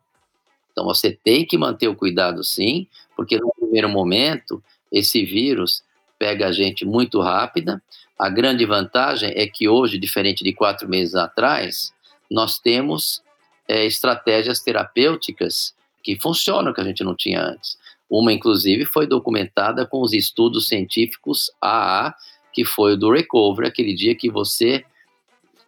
Então 0.73 0.85
você 0.85 1.13
tem 1.13 1.47
que 1.47 1.57
manter 1.57 1.87
o 1.89 1.95
cuidado 1.95 2.43
sim, 2.43 2.89
porque 3.15 3.39
no 3.39 3.53
primeiro 3.59 3.89
momento 3.89 4.63
esse 4.91 5.25
vírus 5.25 5.85
pega 6.19 6.49
a 6.49 6.53
gente 6.53 6.85
muito 6.85 7.21
rápida. 7.21 7.83
A 8.19 8.29
grande 8.29 8.65
vantagem 8.65 9.33
é 9.37 9.47
que 9.47 9.69
hoje, 9.69 9.99
diferente 9.99 10.43
de 10.43 10.53
quatro 10.53 10.89
meses 10.89 11.15
atrás, 11.15 11.93
nós 12.31 12.59
temos 12.59 13.23
é, 13.69 13.85
estratégias 13.85 14.61
terapêuticas 14.61 15.75
que 16.03 16.19
funcionam 16.19 16.73
que 16.73 16.81
a 16.81 16.85
gente 16.85 17.05
não 17.05 17.15
tinha 17.15 17.43
antes. 17.43 17.79
Uma, 18.09 18.33
inclusive, 18.33 18.85
foi 18.85 19.07
documentada 19.07 19.85
com 19.87 20.01
os 20.01 20.13
estudos 20.13 20.69
científicos 20.69 21.51
AA, 21.61 22.15
que 22.57 22.65
foi 22.65 22.95
o 22.95 22.97
do 22.97 23.11
recovery, 23.11 23.69
aquele 23.69 23.95
dia 23.95 24.15
que 24.15 24.31
você 24.31 24.83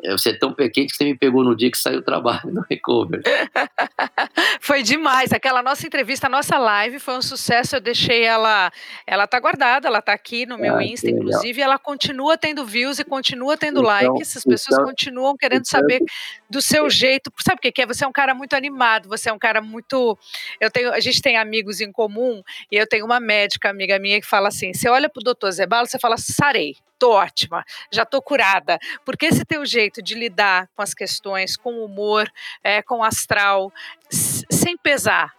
é, 0.02 0.12
você 0.12 0.30
é 0.30 0.32
tão 0.32 0.54
pequeno 0.54 0.86
que 0.86 0.96
você 0.96 1.04
me 1.04 1.14
pegou 1.14 1.44
no 1.44 1.54
dia 1.54 1.70
que 1.70 1.76
saiu 1.76 1.98
o 1.98 2.02
trabalho 2.02 2.50
no 2.50 2.62
Recover. 2.62 3.20
foi 4.60 4.82
demais. 4.82 5.32
Aquela 5.32 5.62
nossa 5.62 5.86
entrevista, 5.86 6.26
a 6.26 6.30
nossa 6.30 6.58
live 6.58 6.98
foi 6.98 7.14
um 7.14 7.22
sucesso. 7.22 7.76
Eu 7.76 7.80
deixei 7.80 8.24
ela. 8.24 8.70
Ela 9.06 9.26
tá 9.26 9.38
guardada, 9.38 9.88
ela 9.88 10.02
tá 10.02 10.12
aqui 10.12 10.46
no 10.46 10.58
meu 10.58 10.76
ah, 10.76 10.84
Insta, 10.84 11.10
inclusive. 11.10 11.60
Ela 11.60 11.78
continua 11.78 12.36
tendo 12.36 12.64
views 12.64 12.98
e 12.98 13.04
continua 13.04 13.56
tendo 13.56 13.80
então, 13.80 13.90
likes. 13.90 14.36
As 14.36 14.44
pessoas 14.44 14.78
então, 14.78 14.84
continuam 14.84 15.36
querendo 15.36 15.66
então, 15.66 15.80
saber 15.80 16.00
do 16.48 16.60
seu 16.60 16.88
jeito. 16.90 17.32
Sabe 17.38 17.58
o 17.58 17.72
que 17.72 17.82
é? 17.82 17.86
Você 17.86 18.04
é 18.04 18.08
um 18.08 18.12
cara 18.12 18.34
muito 18.34 18.54
animado, 18.54 19.08
você 19.08 19.30
é 19.30 19.32
um 19.32 19.38
cara 19.38 19.60
muito. 19.60 20.18
Eu 20.60 20.70
tenho, 20.70 20.92
a 20.92 21.00
gente 21.00 21.22
tem 21.22 21.36
amigos 21.36 21.80
em 21.80 21.92
comum 21.92 22.42
e 22.70 22.76
eu 22.76 22.86
tenho 22.86 23.04
uma 23.04 23.20
médica 23.20 23.70
amiga 23.70 23.98
minha 23.98 24.20
que 24.20 24.26
fala 24.26 24.48
assim: 24.48 24.72
você 24.72 24.88
olha 24.88 25.08
pro 25.08 25.22
doutor 25.22 25.50
Zebalo, 25.50 25.86
você 25.86 25.98
fala, 25.98 26.16
sarei 26.16 26.76
tô 26.98 27.12
ótima, 27.12 27.64
já 27.90 28.04
tô 28.04 28.20
curada. 28.20 28.78
Porque 29.04 29.26
esse 29.26 29.44
teu 29.44 29.64
jeito 29.64 30.02
de 30.02 30.14
lidar 30.14 30.68
com 30.74 30.82
as 30.82 30.94
questões, 30.94 31.56
com 31.56 31.84
humor, 31.84 32.30
é, 32.62 32.82
com 32.82 33.02
astral, 33.02 33.72
sem 34.10 34.76
pesar, 34.76 35.38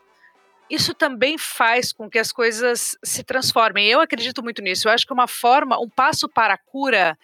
isso 0.70 0.94
também 0.94 1.38
faz 1.38 1.92
com 1.92 2.08
que 2.08 2.20
as 2.20 2.32
coisas 2.32 2.96
se 3.04 3.24
transformem. 3.24 3.88
Eu 3.88 4.00
acredito 4.00 4.44
muito 4.44 4.62
nisso. 4.62 4.88
Eu 4.88 4.94
acho 4.94 5.06
que 5.06 5.14
uma 5.14 5.28
forma, 5.28 5.80
um 5.80 5.90
passo 5.90 6.30
para 6.30 6.54
a 6.54 6.58
cura 6.58 7.18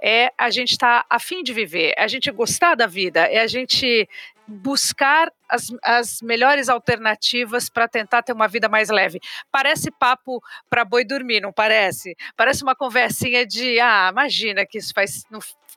é 0.00 0.32
a 0.38 0.50
gente 0.50 0.72
estar 0.72 1.02
tá 1.02 1.06
a 1.10 1.18
fim 1.18 1.42
de 1.42 1.52
viver, 1.52 1.92
é 1.96 2.04
a 2.04 2.08
gente 2.08 2.30
gostar 2.30 2.76
da 2.76 2.86
vida, 2.86 3.20
é 3.26 3.40
a 3.40 3.46
gente 3.46 4.08
buscar 4.52 5.32
as, 5.48 5.68
as 5.82 6.20
melhores 6.22 6.68
alternativas 6.68 7.68
para 7.68 7.88
tentar 7.88 8.22
ter 8.22 8.32
uma 8.32 8.46
vida 8.46 8.68
mais 8.68 8.90
leve. 8.90 9.20
Parece 9.50 9.90
papo 9.90 10.42
para 10.68 10.84
boi 10.84 11.04
dormir, 11.04 11.40
não 11.40 11.52
parece? 11.52 12.14
Parece 12.36 12.62
uma 12.62 12.74
conversinha 12.74 13.46
de, 13.46 13.80
ah, 13.80 14.10
imagina 14.12 14.66
que 14.66 14.78
isso 14.78 14.92
faz, 14.94 15.24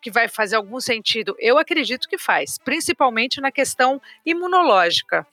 que 0.02 0.12
vai 0.12 0.28
fazer 0.28 0.56
algum 0.56 0.80
sentido. 0.80 1.36
Eu 1.40 1.58
acredito 1.58 2.08
que 2.08 2.18
faz, 2.18 2.58
principalmente 2.58 3.42
na 3.42 3.52
questão 3.52 4.02
imunológica. 4.26 5.26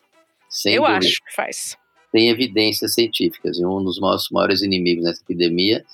Sem 0.49 0.75
Eu 0.75 0.83
dúvida. 0.83 0.99
acho 0.99 1.25
que 1.25 1.35
faz. 1.35 1.77
Tem 2.13 2.29
evidências 2.29 2.95
científicas, 2.95 3.59
e 3.59 3.65
um 3.65 3.83
dos 3.83 4.01
nossos 4.01 4.31
maiores 4.31 4.63
inimigos 4.63 5.05
nessa 5.05 5.23
epidemia 5.23 5.85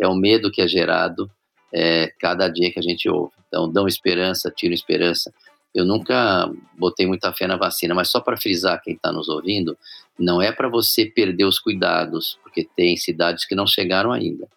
é 0.00 0.06
o 0.06 0.14
medo 0.14 0.50
que 0.50 0.60
é 0.60 0.68
gerado 0.68 1.30
é, 1.72 2.12
cada 2.18 2.48
dia 2.48 2.72
que 2.72 2.78
a 2.78 2.82
gente 2.82 3.08
ouve. 3.08 3.32
Então, 3.46 3.70
dão 3.70 3.86
esperança, 3.86 4.50
tiram 4.50 4.74
esperança. 4.74 5.32
Eu 5.78 5.84
nunca 5.84 6.50
botei 6.76 7.06
muita 7.06 7.32
fé 7.32 7.46
na 7.46 7.56
vacina, 7.56 7.94
mas 7.94 8.10
só 8.10 8.18
para 8.18 8.36
frisar 8.36 8.82
quem 8.82 8.94
está 8.94 9.12
nos 9.12 9.28
ouvindo, 9.28 9.78
não 10.18 10.42
é 10.42 10.50
para 10.50 10.68
você 10.68 11.06
perder 11.06 11.44
os 11.44 11.60
cuidados, 11.60 12.36
porque 12.42 12.68
tem 12.74 12.96
cidades 12.96 13.44
que 13.44 13.54
não 13.54 13.64
chegaram 13.64 14.10
ainda. 14.10 14.48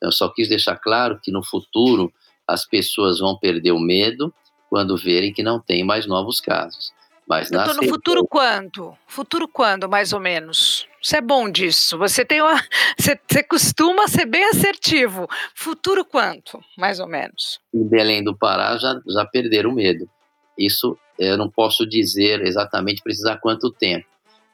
Eu 0.00 0.10
só 0.10 0.30
quis 0.30 0.48
deixar 0.48 0.76
claro 0.76 1.20
que 1.22 1.30
no 1.30 1.44
futuro 1.44 2.10
as 2.48 2.64
pessoas 2.64 3.18
vão 3.18 3.36
perder 3.36 3.72
o 3.72 3.78
medo 3.78 4.32
quando 4.70 4.96
verem 4.96 5.34
que 5.34 5.42
não 5.42 5.60
tem 5.60 5.84
mais 5.84 6.06
novos 6.06 6.40
casos. 6.40 6.94
Mas 7.28 7.50
Doutor, 7.50 7.76
no 7.76 7.86
futuro 7.86 8.26
quando? 8.26 8.96
Futuro 9.06 9.46
quando, 9.46 9.86
mais 9.86 10.14
ou 10.14 10.18
menos? 10.18 10.88
Você 11.02 11.18
é 11.18 11.20
bom 11.20 11.50
disso. 11.50 11.98
Você 11.98 12.24
tem 12.24 12.40
uma. 12.40 12.54
Você, 12.98 13.18
você, 13.30 13.42
costuma 13.42 14.08
ser 14.08 14.26
bem 14.26 14.44
assertivo. 14.44 15.26
Futuro 15.54 16.04
quanto, 16.04 16.60
mais 16.76 17.00
ou 17.00 17.06
menos? 17.06 17.60
Em 17.72 17.86
Belém 17.86 18.22
do 18.22 18.36
Pará 18.36 18.76
já, 18.76 19.00
já 19.08 19.24
perderam 19.24 19.70
o 19.70 19.74
medo. 19.74 20.08
Isso 20.56 20.96
eu 21.18 21.36
não 21.36 21.50
posso 21.50 21.86
dizer 21.86 22.40
exatamente 22.42 23.02
precisar 23.02 23.36
quanto 23.38 23.70
tempo, 23.70 24.06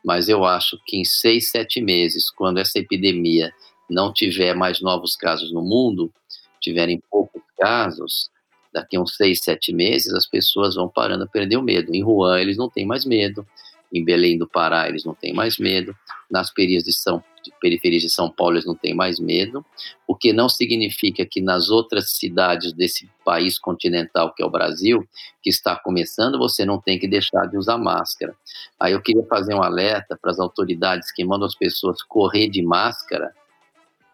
mas 0.05 0.29
eu 0.29 0.45
acho 0.45 0.79
que 0.87 0.97
em 0.97 1.05
seis, 1.05 1.51
sete 1.51 1.81
meses, 1.81 2.31
quando 2.31 2.59
essa 2.59 2.79
epidemia 2.79 3.53
não 3.89 4.13
tiver 4.13 4.55
mais 4.55 4.81
novos 4.81 5.15
casos 5.17 5.53
no 5.53 5.63
mundo, 5.63 6.13
tiverem 6.61 7.01
poucos 7.11 7.43
casos, 7.59 8.29
daqui 8.73 8.97
a 8.97 9.01
uns 9.01 9.17
seis, 9.17 9.41
sete 9.43 9.73
meses, 9.73 10.13
as 10.13 10.27
pessoas 10.27 10.75
vão 10.75 10.89
parando 10.89 11.25
a 11.25 11.29
perder 11.29 11.57
o 11.57 11.63
medo. 11.63 11.95
Em 11.95 12.05
Wuhan, 12.05 12.41
eles 12.41 12.57
não 12.57 12.69
têm 12.69 12.85
mais 12.85 13.05
medo. 13.05 13.47
Em 13.93 14.05
Belém 14.05 14.37
do 14.37 14.49
Pará 14.49 14.89
eles 14.89 15.05
não 15.05 15.15
têm 15.15 15.33
mais 15.33 15.59
medo, 15.59 15.95
nas 16.31 16.53
periferias 16.53 16.85
de 16.85 16.93
São, 16.93 17.23
periferias 17.61 18.03
de 18.03 18.11
São 18.11 18.31
Paulo 18.31 18.55
eles 18.55 18.67
não 18.67 18.75
têm 18.75 18.95
mais 18.95 19.21
medo, 19.21 19.65
o 20.07 20.15
que 20.15 20.33
não 20.33 20.49
significa 20.49 21.25
que 21.25 21.41
nas 21.41 21.71
outras 21.71 22.11
cidades 22.11 22.73
desse 22.73 23.09
país 23.25 23.59
continental 23.59 24.35
que 24.35 24.43
é 24.43 24.47
o 24.47 24.51
Brasil, 24.51 25.07
que 25.43 25.51
está 25.51 25.77
começando, 25.77 26.39
você 26.39 26.65
não 26.65 26.81
tem 26.81 26.99
que 26.99 27.07
deixar 27.07 27.47
de 27.47 27.57
usar 27.57 27.79
máscara. 27.79 28.35
Aí 28.79 28.93
eu 28.93 29.01
queria 29.01 29.25
fazer 29.27 29.55
um 29.55 29.63
alerta 29.63 30.19
para 30.21 30.31
as 30.31 30.41
autoridades 30.41 31.13
que 31.13 31.25
mandam 31.25 31.47
as 31.47 31.55
pessoas 31.55 32.03
correr 32.03 32.49
de 32.49 32.63
máscara, 32.63 33.33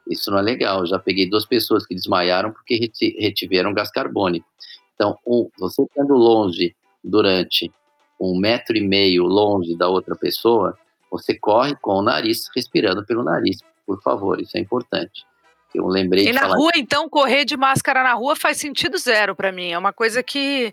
isso 0.08 0.30
não 0.30 0.38
é 0.38 0.42
legal. 0.42 0.80
Eu 0.80 0.86
já 0.86 0.98
peguei 0.98 1.28
duas 1.28 1.46
pessoas 1.46 1.86
que 1.86 1.94
desmaiaram 1.94 2.52
porque 2.52 2.90
retiveram 3.18 3.72
gás 3.72 3.90
carbônico. 3.90 4.46
Então, 4.94 5.18
um, 5.26 5.48
você 5.58 5.82
estando 5.82 6.14
longe 6.14 6.74
durante 7.02 7.72
um 8.22 8.38
metro 8.38 8.76
e 8.76 8.80
meio 8.80 9.24
longe 9.24 9.76
da 9.76 9.88
outra 9.88 10.14
pessoa, 10.14 10.78
você 11.10 11.34
corre 11.34 11.74
com 11.80 11.94
o 11.94 12.02
nariz, 12.02 12.48
respirando 12.54 13.04
pelo 13.04 13.24
nariz. 13.24 13.58
Por 13.84 14.00
favor, 14.00 14.40
isso 14.40 14.56
é 14.56 14.60
importante. 14.60 15.26
Eu 15.74 15.86
lembrei 15.86 16.28
e 16.28 16.32
na 16.32 16.42
falar... 16.42 16.56
rua, 16.56 16.72
então, 16.76 17.08
correr 17.08 17.44
de 17.44 17.56
máscara 17.56 18.02
na 18.02 18.12
rua 18.14 18.36
faz 18.36 18.58
sentido 18.58 18.96
zero 18.98 19.34
para 19.34 19.50
mim. 19.50 19.70
É 19.70 19.78
uma 19.78 19.92
coisa 19.92 20.22
que 20.22 20.72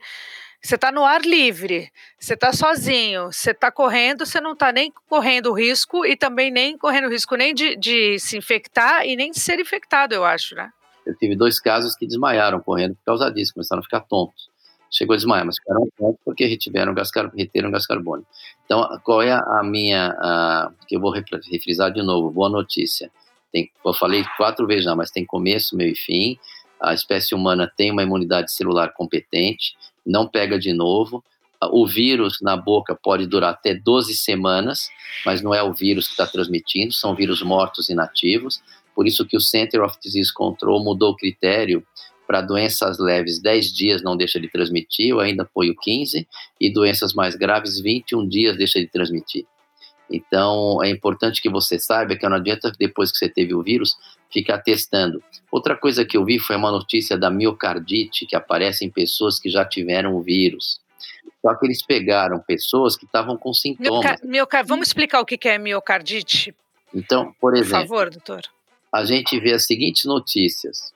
você 0.61 0.75
está 0.75 0.91
no 0.91 1.05
ar 1.05 1.21
livre, 1.21 1.89
você 2.19 2.33
está 2.33 2.51
sozinho, 2.51 3.31
você 3.31 3.51
está 3.51 3.71
correndo, 3.71 4.25
você 4.25 4.41
não 4.41 4.51
está 4.51 4.73
nem 4.73 4.91
correndo 5.07 5.53
risco 5.53 6.05
e 6.05 6.17
também 6.17 6.51
nem 6.51 6.77
correndo 6.77 7.09
risco 7.09 7.35
nem 7.35 7.53
de, 7.53 7.77
de, 7.77 8.19
se 8.19 8.37
infectar 8.37 9.05
e 9.05 9.15
nem 9.15 9.31
de 9.31 9.39
ser 9.39 9.57
infectado, 9.59 10.13
eu 10.13 10.25
acho, 10.25 10.55
né? 10.55 10.69
Eu 11.05 11.15
tive 11.15 11.35
dois 11.35 11.61
casos 11.61 11.95
que 11.95 12.05
desmaiaram 12.05 12.59
correndo 12.59 12.95
por 12.95 13.05
causa 13.05 13.31
disso, 13.31 13.53
começaram 13.53 13.79
a 13.79 13.83
ficar 13.83 14.01
tontos. 14.01 14.49
Chegou 14.91 15.13
a 15.13 15.17
desmaiar, 15.17 15.45
mas 15.45 15.57
ficaram 15.57 15.87
tontos 15.97 16.19
porque 16.25 16.45
retiveram 16.45 16.93
gás, 16.93 17.09
reteram 17.35 17.71
gás 17.71 17.85
carbônico. 17.85 18.27
Então, 18.65 18.87
qual 19.03 19.21
é 19.21 19.31
a 19.31 19.61
minha, 19.63 20.15
a, 20.19 20.71
que 20.87 20.95
eu 20.95 20.99
vou 20.99 21.11
refrisar 21.11 21.91
de 21.91 22.01
novo, 22.01 22.31
boa 22.31 22.49
notícia. 22.49 23.11
Tem, 23.51 23.69
eu 23.85 23.93
falei 23.93 24.23
quatro 24.37 24.67
vezes 24.67 24.85
já, 24.85 24.95
mas 24.95 25.11
tem 25.11 25.25
começo, 25.25 25.75
meio 25.75 25.91
e 25.91 25.95
fim. 25.95 26.37
A 26.79 26.93
espécie 26.93 27.35
humana 27.35 27.71
tem 27.75 27.91
uma 27.91 28.03
imunidade 28.03 28.51
celular 28.51 28.93
competente 28.93 29.75
não 30.09 30.27
pega 30.27 30.59
de 30.59 30.73
novo. 30.73 31.23
O 31.71 31.85
vírus 31.85 32.37
na 32.41 32.55
boca 32.55 32.95
pode 32.95 33.27
durar 33.27 33.51
até 33.51 33.75
12 33.75 34.15
semanas, 34.15 34.89
mas 35.25 35.41
não 35.41 35.53
é 35.53 35.61
o 35.61 35.73
vírus 35.73 36.07
que 36.07 36.13
está 36.13 36.25
transmitindo, 36.25 36.93
são 36.93 37.13
vírus 37.13 37.41
mortos 37.41 37.89
inativos. 37.89 38.61
Por 38.95 39.05
isso 39.05 39.25
que 39.25 39.37
o 39.37 39.41
Center 39.41 39.83
of 39.83 39.97
Disease 40.01 40.33
Control 40.33 40.83
mudou 40.83 41.11
o 41.11 41.15
critério 41.15 41.85
para 42.29 42.41
doenças 42.41 42.99
leves, 42.99 43.41
10 43.41 43.73
dias 43.73 44.03
não 44.03 44.15
deixa 44.15 44.39
de 44.39 44.47
transmitir, 44.47 45.07
eu 45.07 45.19
ainda 45.19 45.41
apoio 45.41 45.75
15, 45.75 46.27
e 46.61 46.71
doenças 46.71 47.11
mais 47.11 47.35
graves, 47.35 47.79
21 47.79 48.29
dias 48.29 48.55
deixa 48.55 48.79
de 48.79 48.85
transmitir. 48.85 49.47
Então, 50.07 50.77
é 50.83 50.91
importante 50.91 51.41
que 51.41 51.49
você 51.49 51.79
saiba 51.79 52.15
que 52.15 52.29
não 52.29 52.37
adianta 52.37 52.71
depois 52.77 53.11
que 53.11 53.17
você 53.17 53.27
teve 53.27 53.55
o 53.55 53.63
vírus 53.63 53.97
ficar 54.31 54.59
testando. 54.59 55.23
Outra 55.51 55.75
coisa 55.75 56.05
que 56.05 56.17
eu 56.17 56.23
vi 56.23 56.37
foi 56.37 56.55
uma 56.55 56.69
notícia 56.69 57.17
da 57.17 57.31
miocardite 57.31 58.27
que 58.27 58.35
aparece 58.35 58.85
em 58.85 58.91
pessoas 58.91 59.39
que 59.39 59.49
já 59.49 59.65
tiveram 59.65 60.15
o 60.15 60.21
vírus. 60.21 60.79
Só 61.41 61.55
que 61.55 61.65
eles 61.65 61.83
pegaram 61.83 62.37
pessoas 62.37 62.95
que 62.95 63.05
estavam 63.05 63.37
com 63.37 63.51
sintomas. 63.51 64.17
Miocar 64.23 64.63
Vamos 64.67 64.89
explicar 64.89 65.19
o 65.19 65.25
que 65.25 65.49
é 65.49 65.57
miocardite? 65.57 66.53
Então, 66.93 67.33
por 67.41 67.55
exemplo. 67.55 67.79
Por 67.79 67.87
favor, 67.87 68.09
doutor. 68.11 68.41
A 68.93 69.03
gente 69.03 69.39
vê 69.39 69.53
as 69.53 69.65
seguintes 69.65 70.05
notícias. 70.05 70.93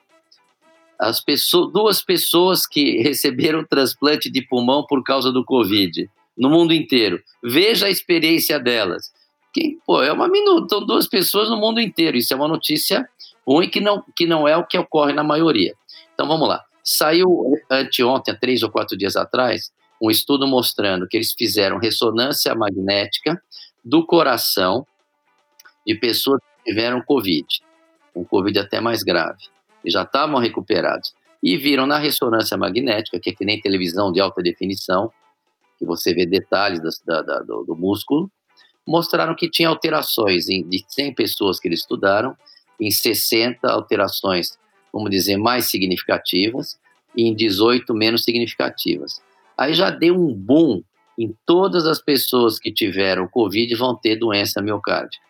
As 0.98 1.20
pessoas, 1.20 1.72
duas 1.72 2.02
pessoas 2.02 2.66
que 2.66 3.02
receberam 3.02 3.64
transplante 3.64 4.30
de 4.30 4.42
pulmão 4.42 4.86
por 4.86 5.02
causa 5.02 5.32
do 5.32 5.44
Covid 5.44 6.08
no 6.36 6.50
mundo 6.50 6.72
inteiro. 6.72 7.22
Veja 7.42 7.86
a 7.86 7.90
experiência 7.90 8.58
delas. 8.58 9.12
Pô, 9.86 10.02
é 10.02 10.12
uma 10.12 10.28
minuta, 10.28 10.66
são 10.68 10.84
duas 10.84 11.06
pessoas 11.06 11.48
no 11.48 11.56
mundo 11.56 11.80
inteiro. 11.80 12.16
Isso 12.16 12.32
é 12.32 12.36
uma 12.36 12.48
notícia 12.48 13.08
ruim 13.46 13.68
que 13.68 13.80
não, 13.80 14.02
que 14.16 14.26
não 14.26 14.48
é 14.48 14.56
o 14.56 14.66
que 14.66 14.76
ocorre 14.76 15.12
na 15.12 15.22
maioria. 15.22 15.74
Então 16.12 16.26
vamos 16.26 16.48
lá. 16.48 16.62
Saiu 16.82 17.54
anteontem, 17.70 18.34
há 18.34 18.36
três 18.36 18.62
ou 18.62 18.70
quatro 18.70 18.96
dias 18.96 19.16
atrás, 19.16 19.72
um 20.00 20.10
estudo 20.10 20.46
mostrando 20.46 21.06
que 21.06 21.16
eles 21.16 21.32
fizeram 21.32 21.78
ressonância 21.78 22.54
magnética 22.54 23.40
do 23.84 24.04
coração 24.04 24.86
de 25.86 25.94
pessoas 25.94 26.40
que 26.40 26.70
tiveram 26.70 27.02
Covid, 27.02 27.46
um 28.14 28.24
Covid 28.24 28.58
até 28.58 28.80
mais 28.80 29.02
grave, 29.02 29.44
e 29.84 29.90
já 29.90 30.02
estavam 30.02 30.38
recuperados. 30.40 31.14
E 31.42 31.56
viram 31.56 31.86
na 31.86 31.98
ressonância 31.98 32.56
magnética, 32.56 33.20
que 33.20 33.30
é 33.30 33.34
que 33.34 33.44
nem 33.44 33.60
televisão 33.60 34.10
de 34.12 34.20
alta 34.20 34.42
definição, 34.42 35.10
que 35.78 35.84
você 35.84 36.14
vê 36.14 36.24
detalhes 36.24 36.80
da, 37.04 37.22
da, 37.22 37.40
do, 37.40 37.64
do, 37.64 37.76
músculo, 37.76 38.30
mostraram 38.86 39.34
que 39.34 39.50
tinha 39.50 39.68
alterações 39.68 40.48
em, 40.48 40.66
de 40.66 40.84
100 40.88 41.14
pessoas 41.14 41.60
que 41.60 41.68
eles 41.68 41.80
estudaram, 41.80 42.36
em 42.80 42.90
60 42.90 43.70
alterações, 43.70 44.58
vamos 44.92 45.10
dizer, 45.10 45.36
mais 45.36 45.66
significativas, 45.66 46.78
e 47.16 47.28
em 47.28 47.34
18 47.34 47.92
menos 47.94 48.24
significativas. 48.24 49.20
Aí 49.56 49.74
já 49.74 49.90
deu 49.90 50.14
um 50.16 50.34
boom 50.34 50.82
em 51.18 51.34
todas 51.46 51.86
as 51.86 52.02
pessoas 52.02 52.58
que 52.58 52.72
tiveram 52.72 53.28
Covid 53.28 53.72
vão 53.76 53.94
ter 53.94 54.16
doença 54.16 54.60
miocárdica. 54.60 55.22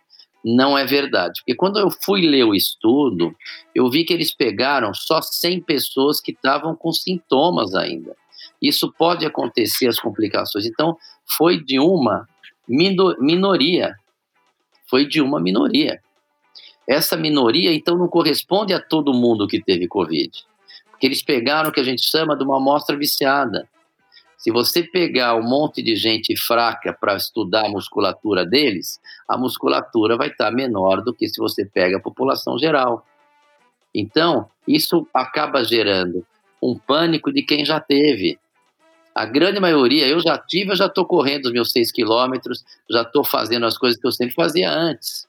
Não 0.45 0.77
é 0.77 0.85
verdade, 0.85 1.41
porque 1.41 1.55
quando 1.55 1.79
eu 1.79 1.91
fui 1.91 2.21
ler 2.21 2.45
o 2.45 2.55
estudo, 2.55 3.35
eu 3.75 3.89
vi 3.89 4.05
que 4.05 4.13
eles 4.13 4.35
pegaram 4.35 4.93
só 4.93 5.23
100 5.23 5.63
pessoas 5.63 6.21
que 6.21 6.33
estavam 6.33 6.77
com 6.77 6.93
sintomas 6.93 7.75
ainda 7.75 8.15
isso 8.61 8.93
pode 8.93 9.27
acontecer 9.27 9.87
as 9.89 9.99
complicações. 9.99 10.65
Então, 10.65 10.97
foi 11.37 11.63
de 11.63 11.79
uma 11.79 12.27
minoria. 12.67 13.95
Foi 14.89 15.07
de 15.07 15.21
uma 15.21 15.41
minoria. 15.41 16.01
Essa 16.89 17.17
minoria, 17.17 17.73
então, 17.73 17.97
não 17.97 18.09
corresponde 18.09 18.73
a 18.73 18.81
todo 18.81 19.15
mundo 19.15 19.47
que 19.47 19.63
teve 19.63 19.87
Covid. 19.87 20.31
Porque 20.91 21.07
eles 21.07 21.23
pegaram 21.23 21.71
o 21.71 21.73
que 21.73 21.81
a 21.81 21.85
gente 21.85 22.03
chama 22.03 22.37
de 22.37 22.45
uma 22.45 22.57
amostra 22.57 22.97
viciada. 22.97 23.69
Se 24.45 24.51
você 24.51 24.83
pegar 24.83 25.37
um 25.37 25.43
monte 25.43 25.83
de 25.83 25.97
gente 25.97 26.37
fraca 26.37 26.93
para 26.93 27.17
estudar 27.17 27.65
a 27.65 27.69
musculatura 27.71 28.45
deles, 28.45 29.01
a 29.27 29.39
musculatura 29.39 30.19
vai 30.19 30.29
estar 30.29 30.51
menor 30.51 31.01
do 31.01 31.15
que 31.15 31.27
se 31.27 31.41
você 31.41 31.65
pega 31.65 31.97
a 31.97 32.01
população 32.01 32.59
geral. 32.59 33.07
Então, 33.95 34.47
isso 34.69 35.09
acaba 35.15 35.65
gerando 35.65 36.27
um 36.63 36.77
pânico 36.77 37.33
de 37.33 37.43
quem 37.43 37.65
já 37.65 37.81
teve. 37.81 38.39
A 39.15 39.25
grande 39.25 39.59
maioria, 39.59 40.07
eu 40.07 40.21
já 40.21 40.37
tive, 40.37 40.73
eu 40.73 40.77
já 40.77 40.89
estou 40.89 41.07
correndo 41.07 41.47
os 41.47 41.53
meus 41.53 41.73
seis 41.73 41.91
quilômetros, 41.91 42.63
já 42.91 43.01
estou 43.01 43.25
fazendo 43.25 43.65
as 43.65 43.79
coisas 43.79 43.99
que 43.99 44.07
eu 44.07 44.13
sempre 44.13 44.35
fazia 44.35 44.71
antes. 44.71 45.27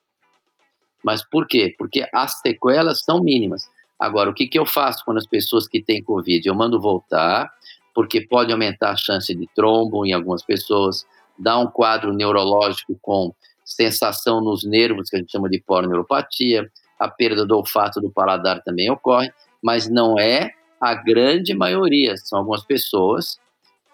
Mas 1.01 1.23
por 1.23 1.47
quê? 1.47 1.73
Porque 1.77 2.05
as 2.13 2.41
sequelas 2.41 3.01
são 3.05 3.23
mínimas. 3.23 3.65
Agora, 3.97 4.29
o 4.29 4.33
que, 4.33 4.45
que 4.45 4.59
eu 4.59 4.65
faço 4.65 5.05
quando 5.05 5.19
as 5.19 5.25
pessoas 5.25 5.69
que 5.69 5.81
têm 5.81 6.03
Covid? 6.03 6.45
Eu 6.45 6.53
mando 6.53 6.81
voltar, 6.81 7.49
porque 7.95 8.27
pode 8.27 8.51
aumentar 8.51 8.91
a 8.91 8.97
chance 8.97 9.33
de 9.33 9.47
trombo 9.55 10.05
em 10.05 10.11
algumas 10.11 10.43
pessoas, 10.43 11.05
dá 11.39 11.57
um 11.57 11.67
quadro 11.67 12.13
neurológico 12.13 12.99
com 13.01 13.33
sensação 13.63 14.41
nos 14.41 14.65
nervos, 14.65 15.09
que 15.09 15.15
a 15.15 15.19
gente 15.19 15.31
chama 15.31 15.49
de 15.49 15.63
polineuropatia, 15.65 16.69
a 16.99 17.07
perda 17.07 17.45
do 17.45 17.55
olfato 17.55 18.01
do 18.01 18.11
paladar 18.11 18.61
também 18.63 18.91
ocorre, 18.91 19.31
mas 19.63 19.89
não 19.89 20.19
é 20.19 20.51
a 20.79 20.93
grande 20.93 21.53
maioria. 21.55 22.15
São 22.17 22.39
algumas 22.39 22.63
pessoas 22.65 23.39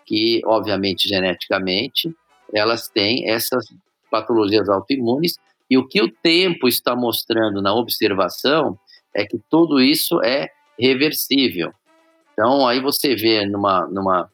que, 0.06 0.42
obviamente, 0.46 1.08
geneticamente, 1.08 2.14
elas 2.54 2.90
têm 2.90 3.30
essas 3.30 3.66
patologias 4.10 4.68
autoimunes, 4.68 5.38
e 5.70 5.78
o 5.78 5.88
que 5.88 6.02
o 6.02 6.12
tempo 6.12 6.68
está 6.68 6.96
mostrando 6.96 7.62
na 7.62 7.74
observação 7.74 8.78
é 9.16 9.26
que 9.26 9.40
tudo 9.50 9.80
isso 9.80 10.22
é 10.22 10.50
reversível. 10.78 11.72
Então, 12.34 12.68
aí 12.68 12.80
você 12.80 13.16
vê 13.16 13.46
numa, 13.46 13.88
numa 13.88 14.30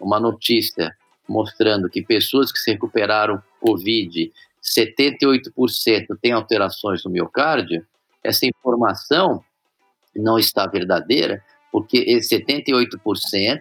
uma 0.00 0.18
notícia 0.18 0.94
mostrando 1.28 1.88
que 1.88 2.02
pessoas 2.02 2.50
que 2.50 2.58
se 2.58 2.72
recuperaram 2.72 3.42
Covid, 3.60 4.32
78% 4.62 6.18
têm 6.20 6.32
alterações 6.32 7.04
no 7.04 7.10
miocárdio, 7.10 7.84
essa 8.22 8.46
informação 8.46 9.42
não 10.14 10.38
está 10.38 10.66
verdadeira, 10.66 11.42
porque 11.70 12.04
78% 12.18 13.60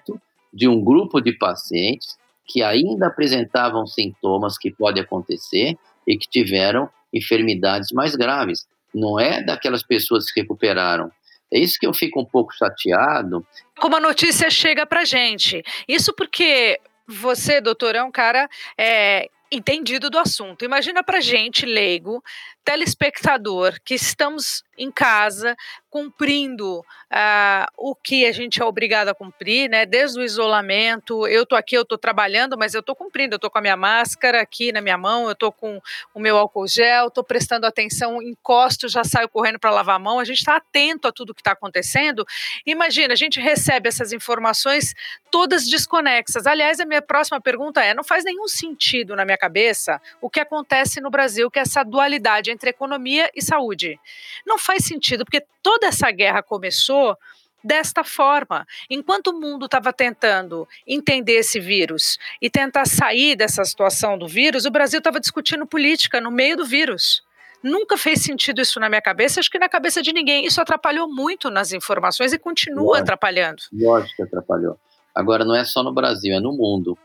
de 0.54 0.68
um 0.68 0.84
grupo 0.84 1.22
de 1.22 1.32
pacientes 1.32 2.18
que 2.46 2.62
ainda 2.62 3.08
apresentavam 3.08 3.88
sintomas 3.88 4.58
que 4.58 4.72
pode 4.72 5.00
acontecer 5.00 5.78
e 6.06 6.18
que 6.18 6.28
tiveram 6.28 6.90
enfermidades 7.14 7.92
mais 7.94 8.16
graves. 8.16 8.68
Não 8.94 9.20
é 9.20 9.42
daquelas 9.42 9.84
pessoas 9.84 10.30
que 10.30 10.42
recuperaram. 10.42 11.10
É 11.54 11.60
isso 11.60 11.78
que 11.80 11.86
eu 11.86 11.94
fico 11.94 12.22
um 12.22 12.26
pouco 12.26 12.54
chateado. 12.54 13.46
Como 13.80 13.96
a 13.96 14.00
notícia 14.00 14.50
chega 14.50 14.86
para 14.86 15.04
gente. 15.04 15.64
Isso 15.88 16.14
porque 16.14 16.80
você, 17.08 17.60
doutor, 17.60 17.96
é 17.96 18.04
um 18.04 18.12
cara 18.12 18.50
é, 18.78 19.30
entendido 19.52 20.10
do 20.10 20.18
assunto. 20.18 20.64
Imagina 20.64 21.04
para 21.04 21.20
gente, 21.20 21.66
leigo, 21.66 22.24
telespectador, 22.64 23.78
que 23.84 23.96
estamos 23.96 24.64
em 24.78 24.90
casa 24.90 25.56
cumprindo 25.90 26.80
uh, 26.80 27.66
o 27.78 27.94
que 27.94 28.26
a 28.26 28.32
gente 28.32 28.62
é 28.62 28.66
obrigado 28.66 29.10
a 29.10 29.14
cumprir, 29.14 29.70
né? 29.70 29.86
Desde 29.86 30.18
o 30.18 30.24
isolamento, 30.24 31.28
eu 31.28 31.46
tô 31.46 31.56
aqui, 31.56 31.76
eu 31.76 31.84
tô 31.84 31.98
trabalhando, 31.98 32.58
mas 32.58 32.74
eu 32.74 32.82
tô 32.82 32.96
cumprindo, 32.96 33.36
eu 33.36 33.40
tô 33.40 33.50
com 33.50 33.58
a 33.58 33.62
minha 33.62 33.76
máscara 33.76 34.42
aqui 34.42 34.72
na 34.72 34.80
minha 34.80 34.98
mão, 34.98 35.28
eu 35.28 35.36
tô 35.36 35.52
com 35.52 35.82
o 36.14 36.20
meu 36.20 36.38
álcool 36.38 36.68
gel, 36.68 37.12
tô 37.12 37.24
prestando 37.24 37.68
atenção, 37.68 38.22
encosto, 38.22 38.88
já 38.88 39.04
saio 39.04 39.28
correndo 39.28 39.60
para 39.60 39.70
lavar 39.70 39.98
a 39.98 40.00
mão, 40.00 40.18
a 40.18 40.24
gente 40.24 40.40
está 40.40 40.56
atento 40.56 41.10
a 41.10 41.12
tudo 41.12 41.34
que 41.34 41.42
está 41.42 41.52
acontecendo. 41.52 42.26
Imagina, 42.66 43.14
a 43.14 43.18
gente 43.18 43.40
recebe 43.40 43.90
essas 43.90 44.14
informações 44.14 44.94
todas 45.30 45.68
desconexas. 45.68 46.48
Aliás, 46.48 46.80
a 46.80 46.86
minha 46.86 47.02
próxima 47.02 47.42
pergunta 47.42 47.84
é: 47.84 47.94
não 47.94 48.04
faz 48.04 48.24
nenhum 48.24 48.48
sentido 48.48 49.16
na 49.16 49.26
minha 49.26 49.38
cabeça 49.42 50.00
o 50.22 50.30
que 50.30 50.40
acontece 50.40 51.02
no 51.02 51.10
Brasil, 51.10 51.50
que 51.50 51.58
é 51.58 51.64
essa 51.64 51.84
dualidade 51.84 52.52
entre 52.52 52.70
economia 52.70 53.32
e 53.36 53.42
saúde. 53.42 54.00
Não 54.46 54.60
faz 54.60 54.86
sentido, 54.86 55.26
porque 55.26 55.44
toda 55.64 55.88
essa 55.88 56.12
guerra 56.12 56.44
começou 56.44 57.18
desta 57.64 58.04
forma. 58.04 58.68
Enquanto 58.90 59.28
o 59.28 59.40
mundo 59.40 59.66
estava 59.66 59.92
tentando 59.92 60.68
entender 60.86 61.34
esse 61.34 61.60
vírus 61.60 62.20
e 62.40 62.50
tentar 62.50 62.86
sair 62.86 63.36
dessa 63.36 63.64
situação 63.64 64.18
do 64.18 64.28
vírus, 64.28 64.66
o 64.66 64.72
Brasil 64.72 65.00
estava 65.00 65.20
discutindo 65.20 65.66
política 65.66 66.22
no 66.22 66.30
meio 66.30 66.56
do 66.56 66.66
vírus. 66.66 67.24
Nunca 67.64 67.98
fez 67.98 68.22
sentido 68.24 68.62
isso 68.62 68.80
na 68.80 68.90
minha 68.90 69.02
cabeça, 69.02 69.40
acho 69.40 69.50
que 69.50 69.60
na 69.60 69.70
cabeça 69.70 70.02
de 70.02 70.14
ninguém. 70.14 70.46
Isso 70.46 70.62
atrapalhou 70.62 71.08
muito 71.08 71.50
nas 71.50 71.72
informações 71.72 72.34
e 72.34 72.40
continua 72.40 72.84
lógico, 72.84 73.04
atrapalhando. 73.04 73.64
Lógico 73.74 74.16
que 74.16 74.24
atrapalhou. 74.24 74.80
Agora, 75.14 75.46
não 75.46 75.56
é 75.56 75.64
só 75.66 75.84
no 75.84 75.94
Brasil, 75.94 76.34
é 76.36 76.40
no 76.40 76.54
mundo. 76.54 76.98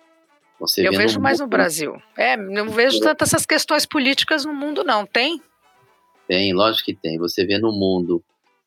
Você 0.59 0.87
eu 0.87 0.93
vejo 0.93 1.21
mais 1.21 1.39
no 1.39 1.47
Brasil. 1.47 2.01
É, 2.17 2.37
não 2.37 2.71
vejo 2.71 2.99
tantas 3.01 3.29
essas 3.29 3.45
questões 3.45 3.85
políticas 3.85 4.45
no 4.45 4.55
mundo, 4.55 4.83
não. 4.83 5.05
Tem? 5.05 5.41
Tem, 6.27 6.53
lógico 6.53 6.87
que 6.87 6.95
tem. 6.95 7.19
Você 7.19 7.45
vê 7.45 7.59
no 7.59 7.73
mundo 7.73 8.23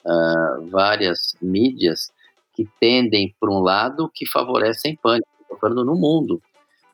uh, 0.05 0.67
várias 0.69 1.35
mídias 1.41 2.11
que 2.53 2.67
tendem 2.79 3.33
para 3.39 3.49
um 3.49 3.59
lado 3.59 4.09
que 4.13 4.27
favorecem 4.27 4.97
pânico. 5.01 5.27
Estou 5.41 5.57
falando 5.57 5.83
no 5.83 5.95
mundo. 5.95 6.41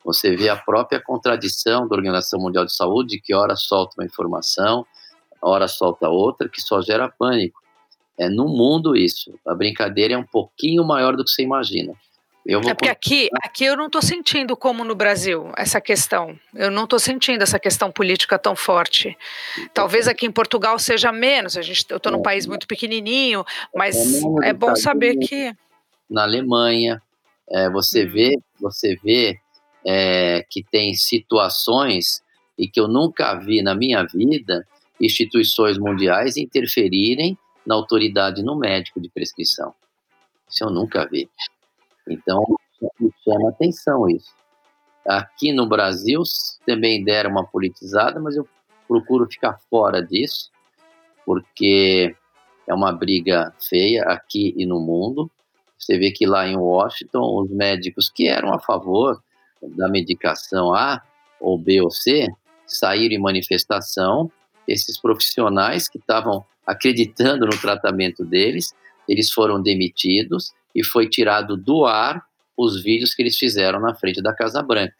Você 0.04 0.36
vê 0.36 0.48
a 0.48 0.56
própria 0.56 1.00
contradição 1.00 1.86
da 1.86 1.96
Organização 1.96 2.40
Mundial 2.40 2.64
de 2.64 2.74
Saúde, 2.74 3.20
que 3.20 3.34
ora 3.34 3.56
solta 3.56 3.96
uma 3.98 4.06
informação, 4.06 4.86
ora 5.42 5.66
solta 5.66 6.08
outra, 6.08 6.48
que 6.48 6.60
só 6.60 6.80
gera 6.80 7.08
pânico. 7.08 7.60
É 8.16 8.28
no 8.28 8.48
mundo 8.48 8.96
isso. 8.96 9.34
A 9.46 9.54
brincadeira 9.54 10.14
é 10.14 10.16
um 10.16 10.24
pouquinho 10.24 10.84
maior 10.84 11.16
do 11.16 11.24
que 11.24 11.30
você 11.30 11.42
imagina. 11.42 11.92
Eu 12.46 12.60
vou... 12.60 12.70
É 12.70 12.74
porque 12.74 12.88
aqui, 12.88 13.28
aqui 13.42 13.64
eu 13.64 13.76
não 13.76 13.86
estou 13.86 14.00
sentindo 14.00 14.56
como 14.56 14.84
no 14.84 14.94
Brasil 14.94 15.52
essa 15.56 15.80
questão. 15.80 16.38
Eu 16.54 16.70
não 16.70 16.84
estou 16.84 16.98
sentindo 16.98 17.42
essa 17.42 17.58
questão 17.58 17.90
política 17.90 18.38
tão 18.38 18.54
forte. 18.54 19.16
Talvez 19.74 20.06
aqui 20.06 20.26
em 20.26 20.30
Portugal 20.30 20.78
seja 20.78 21.10
menos. 21.10 21.56
A 21.56 21.62
gente, 21.62 21.84
eu 21.90 21.96
estou 21.96 22.12
num 22.12 22.20
é. 22.20 22.22
país 22.22 22.46
muito 22.46 22.66
pequenininho, 22.66 23.44
mas 23.74 24.22
é, 24.44 24.50
é 24.50 24.52
bom 24.52 24.76
saber 24.76 25.16
que 25.16 25.52
na 26.08 26.22
Alemanha 26.22 27.02
é, 27.50 27.68
você 27.68 28.04
uhum. 28.04 28.10
vê, 28.10 28.38
você 28.60 28.96
vê 29.02 29.40
é, 29.84 30.44
que 30.48 30.62
tem 30.62 30.94
situações 30.94 32.22
e 32.56 32.68
que 32.68 32.80
eu 32.80 32.86
nunca 32.86 33.34
vi 33.34 33.60
na 33.60 33.74
minha 33.74 34.04
vida 34.04 34.66
instituições 35.00 35.78
mundiais 35.78 36.36
interferirem 36.36 37.36
na 37.66 37.74
autoridade 37.74 38.42
no 38.42 38.56
médico 38.56 39.00
de 39.00 39.10
prescrição. 39.10 39.74
Isso 40.48 40.64
eu 40.64 40.70
nunca 40.70 41.06
vi. 41.06 41.28
Então, 42.08 42.44
chama 43.24 43.50
atenção 43.50 44.08
isso. 44.08 44.32
Aqui 45.06 45.52
no 45.52 45.68
Brasil 45.68 46.22
também 46.66 47.04
deram 47.04 47.30
uma 47.30 47.46
politizada, 47.46 48.18
mas 48.18 48.36
eu 48.36 48.46
procuro 48.88 49.26
ficar 49.30 49.58
fora 49.70 50.02
disso, 50.02 50.50
porque 51.24 52.14
é 52.66 52.74
uma 52.74 52.92
briga 52.92 53.52
feia 53.60 54.02
aqui 54.04 54.52
e 54.56 54.66
no 54.66 54.80
mundo. 54.80 55.30
Você 55.78 55.98
vê 55.98 56.10
que 56.10 56.26
lá 56.26 56.46
em 56.46 56.56
Washington, 56.56 57.42
os 57.42 57.50
médicos 57.50 58.10
que 58.10 58.26
eram 58.26 58.52
a 58.52 58.58
favor 58.58 59.22
da 59.62 59.88
medicação 59.88 60.74
A 60.74 61.02
ou 61.40 61.58
B 61.58 61.80
ou 61.80 61.90
C 61.90 62.26
saíram 62.66 63.14
em 63.14 63.20
manifestação. 63.20 64.30
Esses 64.66 64.98
profissionais 65.00 65.88
que 65.88 65.98
estavam 65.98 66.44
acreditando 66.66 67.46
no 67.46 67.56
tratamento 67.60 68.24
deles, 68.24 68.74
eles 69.08 69.30
foram 69.30 69.62
demitidos 69.62 70.52
e 70.76 70.84
foi 70.84 71.08
tirado 71.08 71.56
do 71.56 71.86
ar 71.86 72.22
os 72.54 72.82
vídeos 72.82 73.14
que 73.14 73.22
eles 73.22 73.38
fizeram 73.38 73.80
na 73.80 73.94
frente 73.94 74.22
da 74.22 74.34
Casa 74.34 74.62
Branca. 74.62 74.94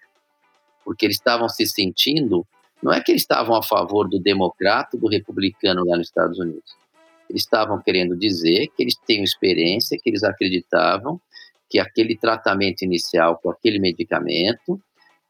Porque 0.83 1.05
eles 1.05 1.17
estavam 1.17 1.51
se 1.51 1.67
sentindo, 1.67 2.47
não 2.83 2.93
é 2.93 3.01
que 3.03 3.13
eles 3.13 3.23
estavam 3.23 3.55
a 3.55 3.63
favor 3.63 4.09
do 4.09 4.19
democrata, 4.19 4.97
do 4.97 5.07
republicano 5.07 5.85
lá 5.85 5.99
nos 5.99 6.09
Estados 6.09 6.39
Unidos. 6.39 6.75
Eles 7.29 7.43
estavam 7.43 7.79
querendo 7.83 8.17
dizer 8.17 8.69
que 8.75 8.83
eles 8.83 8.97
têm 9.07 9.23
experiência, 9.23 9.99
que 10.03 10.09
eles 10.09 10.25
acreditavam 10.25 11.21
que 11.69 11.79
aquele 11.79 12.17
tratamento 12.17 12.83
inicial 12.83 13.37
com 13.37 13.51
aquele 13.51 13.79
medicamento, 13.79 14.81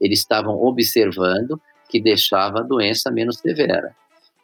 eles 0.00 0.20
estavam 0.20 0.54
observando 0.62 1.60
que 1.88 2.00
deixava 2.00 2.60
a 2.60 2.62
doença 2.62 3.10
menos 3.10 3.38
severa. 3.38 3.96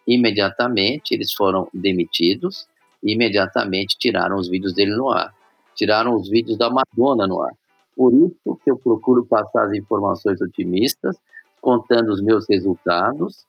Imediatamente 0.06 1.14
eles 1.14 1.32
foram 1.32 1.68
demitidos, 1.72 2.66
imediatamente 3.02 3.96
tiraram 3.98 4.36
os 4.36 4.48
vídeos 4.48 4.74
dele 4.74 4.96
no 4.96 5.10
ar 5.10 5.32
tiraram 5.74 6.14
os 6.16 6.28
vídeos 6.28 6.56
da 6.58 6.70
Madonna 6.70 7.26
no 7.26 7.42
ar. 7.42 7.52
Por 7.96 8.12
isso 8.14 8.58
que 8.64 8.70
eu 8.70 8.76
procuro 8.78 9.24
passar 9.24 9.66
as 9.66 9.74
informações 9.74 10.40
otimistas, 10.40 11.16
contando 11.60 12.10
os 12.10 12.22
meus 12.22 12.46
resultados, 12.48 13.46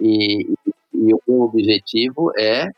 e, 0.00 0.52
e 0.94 1.14
o 1.26 1.42
objetivo 1.42 2.32
é, 2.36 2.68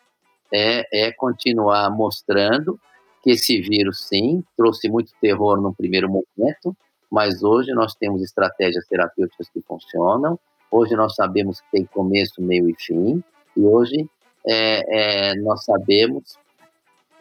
é, 0.52 1.06
é 1.06 1.12
continuar 1.12 1.90
mostrando 1.90 2.78
que 3.22 3.30
esse 3.30 3.60
vírus, 3.60 4.08
sim, 4.08 4.42
trouxe 4.56 4.88
muito 4.88 5.12
terror 5.20 5.60
no 5.60 5.72
primeiro 5.72 6.08
momento, 6.08 6.76
mas 7.10 7.42
hoje 7.42 7.72
nós 7.72 7.94
temos 7.94 8.22
estratégias 8.22 8.86
terapêuticas 8.88 9.48
que 9.48 9.60
funcionam, 9.62 10.38
hoje 10.70 10.96
nós 10.96 11.14
sabemos 11.14 11.60
que 11.60 11.70
tem 11.70 11.84
começo, 11.84 12.42
meio 12.42 12.68
e 12.68 12.74
fim, 12.76 13.22
e 13.56 13.60
hoje 13.60 14.08
é, 14.44 15.30
é, 15.30 15.34
nós 15.36 15.64
sabemos 15.64 16.36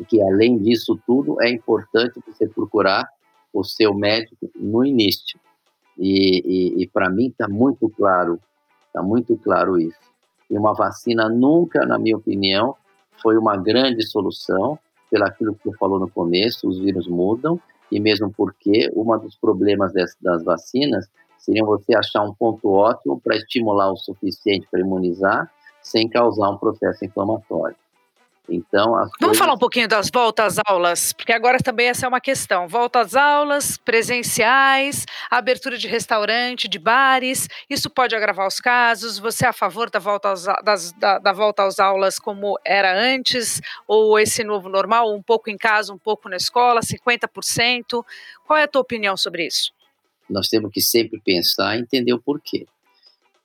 que 0.06 0.22
além 0.22 0.58
disso 0.58 0.99
tudo 1.06 1.41
é 1.41 1.49
importante 1.49 2.22
você 2.26 2.47
procurar 2.47 3.08
o 3.54 3.64
seu 3.64 3.93
médico 3.93 4.49
no 4.56 4.86
início. 4.86 5.39
E, 5.97 6.80
e, 6.80 6.84
e 6.84 6.88
para 6.88 7.10
mim 7.10 7.28
está 7.28 7.47
muito 7.47 7.89
claro, 7.89 8.39
está 8.88 9.02
muito 9.02 9.38
claro 9.38 9.80
isso. 9.80 9.99
E 10.49 10.58
uma 10.58 10.74
vacina 10.74 11.30
nunca, 11.30 11.86
na 11.86 11.99
minha 11.99 12.18
opinião, 12.18 12.76
foi 13.22 13.38
uma 13.38 13.56
grande 13.56 14.06
solução, 14.06 14.80
pelo 15.10 15.26
aquilo 15.26 15.54
que 15.56 15.70
você 15.70 15.78
falou 15.78 15.99
no 15.99 16.10
começo, 16.10 16.68
os 16.68 16.80
vírus 16.80 17.08
mudam, 17.08 17.60
e 17.91 17.99
mesmo 17.99 18.32
porque 18.32 18.89
um 18.95 19.06
dos 19.20 19.36
problemas 19.36 19.91
das 20.22 20.43
vacinas 20.43 21.10
seria 21.38 21.66
você 21.66 21.95
achar 21.95 22.24
um 22.24 22.34
ponto 22.34 22.70
ótimo 22.70 23.20
para 23.20 23.36
estimular 23.36 23.91
o 23.91 23.97
suficiente 23.97 24.68
para 24.72 24.80
imunizar, 24.80 25.52
sem 25.82 26.08
causar 26.08 26.49
um 26.52 26.58
processo 26.58 27.04
inflamatório. 27.04 27.76
Então, 28.49 28.91
Vamos 28.91 29.17
coisas... 29.17 29.37
falar 29.37 29.53
um 29.53 29.57
pouquinho 29.57 29.87
das 29.87 30.09
voltas 30.11 30.57
às 30.57 30.63
aulas, 30.67 31.13
porque 31.13 31.31
agora 31.31 31.59
também 31.59 31.87
essa 31.87 32.05
é 32.05 32.09
uma 32.09 32.19
questão. 32.19 32.67
Volta 32.67 32.99
às 32.99 33.15
aulas, 33.15 33.77
presenciais, 33.77 35.05
abertura 35.29 35.77
de 35.77 35.87
restaurante, 35.87 36.67
de 36.67 36.77
bares, 36.77 37.47
isso 37.69 37.89
pode 37.89 38.15
agravar 38.15 38.47
os 38.47 38.59
casos. 38.59 39.17
Você 39.19 39.45
é 39.45 39.49
a 39.49 39.53
favor 39.53 39.89
da 39.89 39.99
volta 39.99 40.31
às, 40.31 40.45
das, 40.63 40.91
da, 40.93 41.19
da 41.19 41.31
volta 41.31 41.63
às 41.63 41.79
aulas 41.79 42.19
como 42.19 42.59
era 42.65 42.93
antes, 42.99 43.61
ou 43.87 44.19
esse 44.19 44.43
novo 44.43 44.67
normal, 44.67 45.13
um 45.13 45.21
pouco 45.21 45.49
em 45.49 45.57
casa, 45.57 45.93
um 45.93 45.97
pouco 45.97 46.27
na 46.27 46.35
escola, 46.35 46.81
50%? 46.81 48.03
Qual 48.45 48.57
é 48.57 48.63
a 48.63 48.67
tua 48.67 48.81
opinião 48.81 49.15
sobre 49.15 49.45
isso? 49.45 49.71
Nós 50.29 50.47
temos 50.47 50.71
que 50.71 50.81
sempre 50.81 51.21
pensar 51.23 51.77
e 51.77 51.81
entender 51.81 52.13
o 52.13 52.21
porquê. 52.21 52.65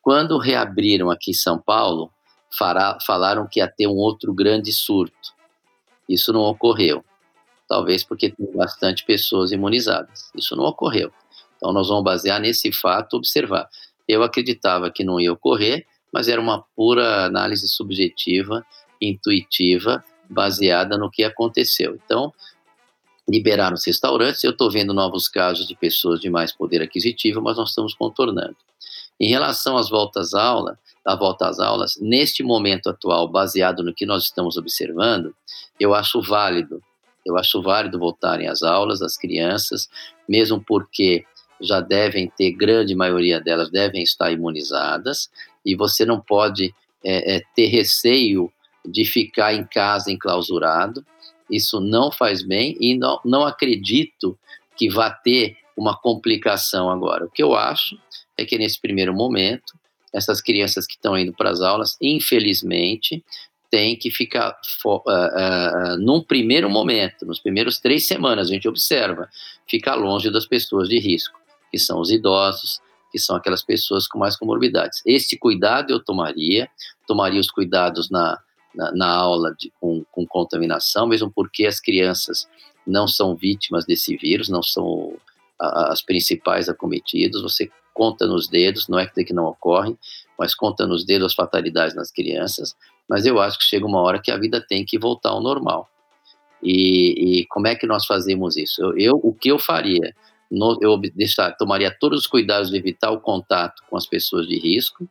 Quando 0.01 0.39
reabriram 0.39 1.11
aqui 1.11 1.33
em 1.33 1.35
São 1.35 1.59
Paulo, 1.59 2.11
fará, 2.57 2.99
falaram 3.07 3.47
que 3.47 3.61
ia 3.61 3.69
ter 3.69 3.87
um 3.87 3.97
outro 3.97 4.33
grande 4.33 4.73
surto. 4.73 5.35
Isso 6.09 6.33
não 6.33 6.43
ocorreu. 6.43 7.05
Talvez 7.69 8.05
porque 8.05 8.31
tem 8.31 8.47
bastante 8.53 9.05
pessoas 9.05 9.51
imunizadas. 9.51 10.31
Isso 10.37 10.55
não 10.55 10.65
ocorreu. 10.65 11.13
Então 11.57 11.73
nós 11.73 11.89
vamos 11.89 12.05
basear 12.05 12.41
nesse 12.41 12.71
fato, 12.73 13.17
observar. 13.17 13.69
Eu 14.07 14.23
acreditava 14.23 14.91
que 14.91 15.03
não 15.03 15.19
ia 15.19 15.33
ocorrer, 15.33 15.87
mas 16.13 16.29
era 16.29 16.41
uma 16.41 16.65
pura 16.77 17.25
análise 17.27 17.69
subjetiva, 17.69 18.65
intuitiva, 19.01 20.05
baseada 20.29 20.97
no 20.97 21.11
que 21.11 21.25
aconteceu. 21.25 21.99
Então, 22.05 22.33
liberaram 23.29 23.75
os 23.75 23.85
restaurantes, 23.85 24.45
eu 24.45 24.53
estou 24.53 24.71
vendo 24.71 24.95
novos 24.95 25.29
casos 25.29 25.67
de 25.67 25.75
pessoas 25.75 26.21
de 26.21 26.31
mais 26.31 26.53
poder 26.53 26.81
aquisitivo, 26.83 27.43
mas 27.43 27.57
nós 27.57 27.71
estamos 27.71 27.95
contornando. 27.95 28.57
Em 29.19 29.29
relação 29.29 29.77
às 29.77 29.89
voltas 29.89 30.35
à 30.35 30.43
aula, 30.43 30.79
a 31.07 31.15
volta 31.15 31.49
às 31.49 31.61
aulas, 31.61 31.97
neste 32.01 32.43
momento 32.43 32.91
atual, 32.91 33.29
baseado 33.29 33.85
no 33.85 33.95
que 33.95 34.05
nós 34.05 34.25
estamos 34.25 34.57
observando, 34.57 35.33
eu 35.79 35.95
acho 35.95 36.21
válido. 36.21 36.83
Eu 37.25 37.39
acho 37.39 37.63
válido 37.63 37.99
voltarem 37.99 38.49
às 38.49 38.63
aulas, 38.63 39.01
as 39.03 39.17
crianças, 39.17 39.89
mesmo 40.29 40.63
porque 40.67 41.25
já 41.61 41.81
devem 41.81 42.31
ter, 42.37 42.51
grande 42.53 42.95
maioria 42.95 43.41
delas 43.41 43.71
devem 43.71 44.03
estar 44.03 44.33
imunizadas, 44.33 45.31
e 45.65 45.77
você 45.77 46.05
não 46.05 46.21
pode 46.21 46.75
é, 47.05 47.37
é, 47.37 47.43
ter 47.55 47.67
receio 47.67 48.51
de 48.85 49.05
ficar 49.05 49.55
em 49.55 49.65
casa 49.65 50.11
enclausurado. 50.11 51.05
Isso 51.49 51.81
não 51.81 52.11
faz 52.11 52.43
bem 52.43 52.77
e 52.81 52.97
não, 52.97 53.21
não 53.25 53.45
acredito 53.45 54.37
que 54.77 54.89
vá 54.89 55.11
ter 55.11 55.57
uma 55.77 55.97
complicação 55.97 56.91
agora. 56.91 57.27
O 57.27 57.31
que 57.31 57.43
eu 57.43 57.55
acho 57.55 57.97
é 58.37 58.45
que 58.45 58.59
nesse 58.59 58.81
primeiro 58.81 59.15
momento, 59.15 59.75
essas 60.17 60.41
crianças 60.41 60.87
que 60.87 60.95
estão 60.95 61.17
indo 61.17 61.33
para 61.35 61.51
as 61.51 61.61
aulas, 61.61 61.97
infelizmente, 62.01 63.23
têm 63.71 63.97
que 63.97 64.11
ficar 64.11 64.57
uh, 64.85 64.89
uh, 64.89 65.97
num 65.99 66.23
primeiro 66.23 66.71
momento, 66.71 67.27
nos 67.27 67.39
primeiros 67.39 67.79
três 67.79 68.07
semanas, 68.07 68.49
a 68.49 68.53
gente 68.53 68.67
observa, 68.67 69.29
ficar 69.69 69.95
longe 69.97 70.31
das 70.31 70.47
pessoas 70.47 70.89
de 70.89 70.99
risco, 70.99 71.39
que 71.71 71.79
são 71.79 72.01
os 72.01 72.11
idosos, 72.11 72.81
que 73.13 73.19
são 73.19 73.37
aquelas 73.37 73.63
pessoas 73.63 74.07
com 74.07 74.19
mais 74.19 74.37
comorbidades. 74.37 75.03
Esse 75.05 75.39
cuidado 75.39 75.93
eu 75.93 76.03
tomaria, 76.03 76.69
tomaria 77.07 77.41
os 77.41 77.51
cuidados 77.51 78.09
na, 78.09 78.39
na, 78.75 78.93
na 78.93 79.09
aula 79.13 79.55
de, 79.59 79.71
com, 79.79 80.03
com 80.11 80.27
contaminação, 80.27 81.07
mesmo 81.07 81.31
porque 81.31 81.67
as 81.67 81.79
crianças 81.79 82.49
não 82.87 83.07
são 83.07 83.37
vítimas 83.37 83.85
desse 83.85 84.17
vírus, 84.17 84.49
não 84.49 84.63
são 84.63 85.15
as 85.59 86.03
principais 86.03 86.69
acometidas, 86.69 87.43
você 87.43 87.71
conta 87.97 88.27
nos 88.27 88.47
dedos, 88.47 88.89
não 88.89 88.99
é 88.99 89.07
que 89.07 89.33
não 89.33 89.47
ocorre, 89.47 89.97
mas 90.39 90.55
conta 90.55 90.87
nos 90.87 91.03
dedos 91.03 91.29
as 91.29 91.35
fatalidades 91.35 91.97
nas 91.97 92.11
crianças, 92.11 92.77
mas 93.09 93.25
eu 93.25 93.41
acho 93.41 93.59
que 93.59 93.65
chega 93.65 93.87
uma 93.87 94.03
hora 94.03 94.21
que 94.21 94.31
a 94.31 94.37
vida 94.37 94.61
tem 94.61 94.85
que 94.85 94.99
voltar 94.99 95.31
ao 95.31 95.41
normal. 95.41 95.89
E, 96.63 97.41
e 97.41 97.47
como 97.47 97.69
é 97.69 97.75
que 97.75 97.87
nós 97.87 98.05
fazemos 98.05 98.59
isso? 98.59 98.83
Eu, 98.83 98.99
eu 98.99 99.21
o 99.23 99.33
que 99.33 99.51
eu 99.51 99.59
faria? 99.59 100.15
No, 100.51 100.79
eu 100.83 100.99
deixar, 101.15 101.53
tomaria 101.53 101.91
todos 101.91 102.21
os 102.21 102.27
cuidados 102.27 102.71
de 102.71 102.77
evitar 102.77 103.11
o 103.11 103.21
contato 103.21 103.83
com 103.89 103.97
as 103.97 104.07
pessoas 104.07 104.47
de 104.47 104.59
risco 104.59 105.09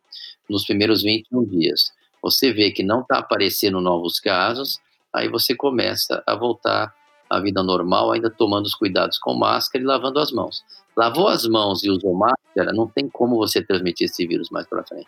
nos 0.48 0.64
primeiros 0.64 1.02
21 1.02 1.44
dias. 1.46 1.92
Você 2.22 2.54
vê 2.54 2.72
que 2.72 2.84
não 2.84 3.02
está 3.02 3.18
aparecendo 3.18 3.82
novos 3.82 4.20
casos, 4.20 4.80
aí 5.12 5.28
você 5.28 5.56
começa 5.56 6.24
a 6.28 6.36
voltar 6.36 6.94
à 7.30 7.40
vida 7.40 7.64
normal, 7.64 8.12
ainda 8.12 8.30
tomando 8.30 8.66
os 8.66 8.76
cuidados 8.76 9.18
com 9.18 9.34
máscara 9.34 9.84
e 9.84 9.88
lavando 9.88 10.20
as 10.20 10.32
mãos. 10.32 10.64
Lavou 10.96 11.28
as 11.28 11.46
mãos 11.46 11.84
e 11.84 11.90
usou 11.90 12.14
máscara, 12.14 12.72
não 12.74 12.88
tem 12.88 13.10
como 13.10 13.36
você 13.36 13.62
transmitir 13.62 14.06
esse 14.06 14.26
vírus 14.26 14.50
mais 14.50 14.66
para 14.66 14.84
frente. 14.84 15.08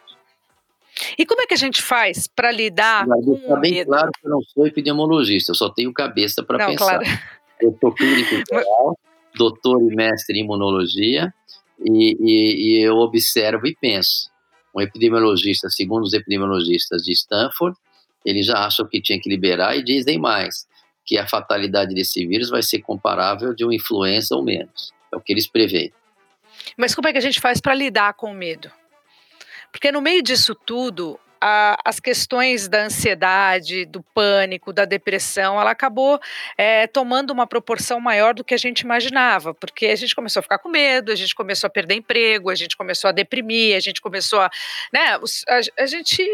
E 1.18 1.26
como 1.26 1.42
é 1.42 1.46
que 1.46 1.54
a 1.54 1.58
gente 1.58 1.82
faz 1.82 2.28
para 2.28 2.52
lidar 2.52 3.08
Mas 3.08 3.24
com 3.24 3.38
tá 3.38 3.56
bem 3.58 3.74
medo? 3.74 3.88
claro 3.88 4.10
que 4.12 4.28
eu 4.28 4.32
não 4.32 4.42
sou 4.42 4.66
epidemiologista, 4.66 5.52
eu 5.52 5.56
só 5.56 5.70
tenho 5.70 5.94
cabeça 5.94 6.44
para 6.44 6.66
pensar. 6.66 7.00
Claro. 7.00 7.06
Eu 7.62 7.78
sou 7.80 7.92
clínico 7.92 8.36
geral, 8.50 8.98
doutor 9.36 9.82
e 9.82 9.96
mestre 9.96 10.38
em 10.38 10.44
imunologia, 10.44 11.34
e, 11.86 12.18
e, 12.20 12.80
e 12.80 12.82
eu 12.82 12.96
observo 12.98 13.66
e 13.66 13.76
penso. 13.76 14.30
Um 14.76 14.82
epidemiologista, 14.82 15.70
segundo 15.70 16.04
os 16.04 16.14
epidemiologistas 16.14 17.04
de 17.04 17.12
Stanford, 17.14 17.78
eles 18.26 18.46
já 18.46 18.66
acham 18.66 18.86
que 18.86 19.02
tinha 19.02 19.20
que 19.20 19.30
liberar 19.30 19.76
e 19.76 19.84
dizem 19.84 20.20
mais, 20.20 20.68
que 21.06 21.18
a 21.18 21.28
fatalidade 21.28 21.96
desse 21.96 22.28
vírus 22.28 22.50
vai 22.50 22.62
ser 22.62 22.80
comparável 22.80 23.56
de 23.56 23.64
uma 23.64 23.74
influenza 23.74 24.36
ou 24.36 24.44
menos. 24.44 24.94
O 25.18 25.22
que 25.22 25.34
eles 25.34 25.48
preveem. 25.48 25.92
Mas 26.78 26.94
como 26.94 27.08
é 27.08 27.12
que 27.12 27.18
a 27.18 27.22
gente 27.22 27.40
faz 27.40 27.60
para 27.60 27.74
lidar 27.74 28.14
com 28.14 28.32
o 28.32 28.36
medo? 28.36 28.72
Porque 29.72 29.92
no 29.92 30.02
meio 30.02 30.22
disso 30.22 30.56
tudo, 30.56 31.20
a, 31.42 31.80
as 31.84 32.00
questões 32.00 32.68
da 32.68 32.86
ansiedade, 32.86 33.86
do 33.86 34.02
pânico, 34.02 34.74
da 34.74 34.86
depressão, 34.86 35.60
ela 35.60 35.72
acabou 35.72 36.20
é, 36.58 36.88
tomando 36.88 37.32
uma 37.32 37.48
proporção 37.48 38.00
maior 38.00 38.34
do 38.34 38.44
que 38.44 38.54
a 38.54 38.58
gente 38.58 38.82
imaginava, 38.82 39.54
porque 39.54 39.88
a 39.88 39.96
gente 39.96 40.16
começou 40.16 40.40
a 40.40 40.44
ficar 40.44 40.60
com 40.60 40.70
medo, 40.70 41.12
a 41.12 41.16
gente 41.16 41.36
começou 41.36 41.68
a 41.68 41.72
perder 41.72 41.96
emprego, 41.96 42.50
a 42.50 42.56
gente 42.56 42.76
começou 42.76 43.10
a 43.10 43.12
deprimir, 43.12 43.76
a 43.76 43.80
gente 43.80 44.02
começou 44.02 44.40
a. 44.40 44.50
Né, 44.94 45.20
a, 45.48 45.84
a 45.84 45.86
gente 45.86 46.26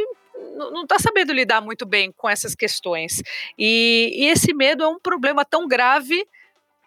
não 0.55 0.83
está 0.83 0.99
sabendo 0.99 1.33
lidar 1.33 1.61
muito 1.61 1.85
bem 1.85 2.11
com 2.11 2.29
essas 2.29 2.55
questões. 2.55 3.21
E, 3.57 4.11
e 4.15 4.25
esse 4.27 4.53
medo 4.53 4.83
é 4.83 4.87
um 4.87 4.99
problema 4.99 5.45
tão 5.45 5.67
grave 5.67 6.25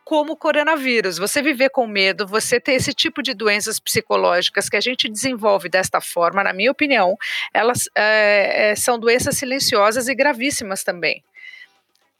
como 0.07 0.34
o 0.34 0.36
coronavírus. 0.36 1.18
Você 1.18 1.42
viver 1.42 1.68
com 1.70 1.84
medo, 1.84 2.28
você 2.28 2.61
ter 2.61 2.74
esse 2.74 2.94
tipo 2.94 3.20
de 3.20 3.34
doenças 3.34 3.80
psicológicas 3.80 4.68
que 4.68 4.76
a 4.76 4.80
gente 4.80 5.09
desenvolve 5.09 5.68
desta 5.68 6.00
forma, 6.00 6.44
na 6.44 6.52
minha 6.52 6.70
opinião, 6.70 7.18
elas 7.52 7.88
é, 7.92 8.72
são 8.76 9.00
doenças 9.00 9.36
silenciosas 9.36 10.07
e 10.07 10.14
gravíssimas 10.14 10.84
também. 10.84 11.24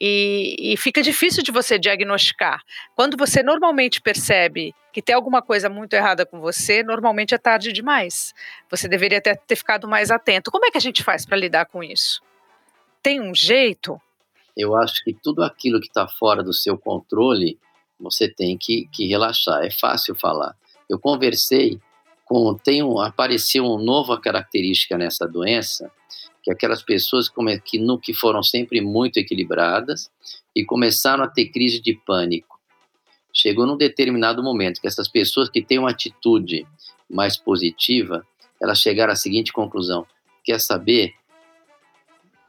E, 0.01 0.73
e, 0.73 0.75
fica 0.75 1.01
difícil 1.01 1.41
de 1.41 1.49
você 1.49 1.79
diagnosticar. 1.79 2.61
Quando 2.93 3.15
você 3.15 3.41
normalmente 3.41 4.01
percebe 4.01 4.75
que 4.91 5.01
tem 5.01 5.15
alguma 5.15 5.41
coisa 5.41 5.69
muito 5.69 5.93
errada 5.93 6.25
com 6.25 6.41
você, 6.41 6.83
normalmente 6.83 7.33
é 7.33 7.37
tarde 7.37 7.71
demais. 7.71 8.33
Você 8.69 8.89
deveria 8.89 9.21
ter, 9.21 9.37
ter 9.47 9.55
ficado 9.55 9.87
mais 9.87 10.11
atento. 10.11 10.51
Como 10.51 10.65
é 10.65 10.71
que 10.71 10.77
a 10.77 10.81
gente 10.81 11.01
faz 11.01 11.25
para 11.25 11.37
lidar 11.37 11.65
com 11.67 11.81
isso? 11.81 12.21
Tem 13.01 13.21
um 13.21 13.33
jeito? 13.33 13.99
Eu 14.57 14.75
acho 14.75 15.01
que 15.05 15.13
tudo 15.13 15.41
aquilo 15.41 15.79
que 15.79 15.87
está 15.87 16.05
fora 16.05 16.43
do 16.43 16.53
seu 16.53 16.77
controle, 16.77 17.57
você 17.99 18.27
tem 18.27 18.57
que, 18.57 18.87
que 18.91 19.07
relaxar. 19.07 19.63
É 19.63 19.71
fácil 19.71 20.15
falar. 20.15 20.55
Eu 20.89 20.99
conversei 20.99 21.79
com. 22.25 22.53
Tem 22.55 22.83
um, 22.83 22.99
apareceu 22.99 23.65
uma 23.65 23.81
nova 23.81 24.19
característica 24.19 24.97
nessa 24.97 25.27
doença, 25.27 25.91
que 26.43 26.49
é 26.49 26.53
aquelas 26.53 26.81
pessoas 26.81 27.29
que, 27.65 27.79
no, 27.79 27.99
que 27.99 28.13
foram 28.13 28.43
sempre 28.43 28.81
muito 28.81 29.17
equilibradas 29.17 30.09
e 30.55 30.63
começaram 30.63 31.23
a 31.23 31.27
ter 31.27 31.47
crise 31.47 31.81
de 31.81 31.93
pânico. 32.05 32.59
Chegou 33.33 33.65
num 33.65 33.77
determinado 33.77 34.41
momento 34.41 34.81
que 34.81 34.87
essas 34.87 35.07
pessoas 35.07 35.49
que 35.49 35.61
têm 35.61 35.77
uma 35.77 35.91
atitude 35.91 36.65
mais 37.09 37.37
positiva, 37.37 38.25
elas 38.61 38.79
chegaram 38.79 39.13
à 39.13 39.15
seguinte 39.15 39.53
conclusão: 39.53 40.05
quer 40.43 40.59
saber? 40.59 41.13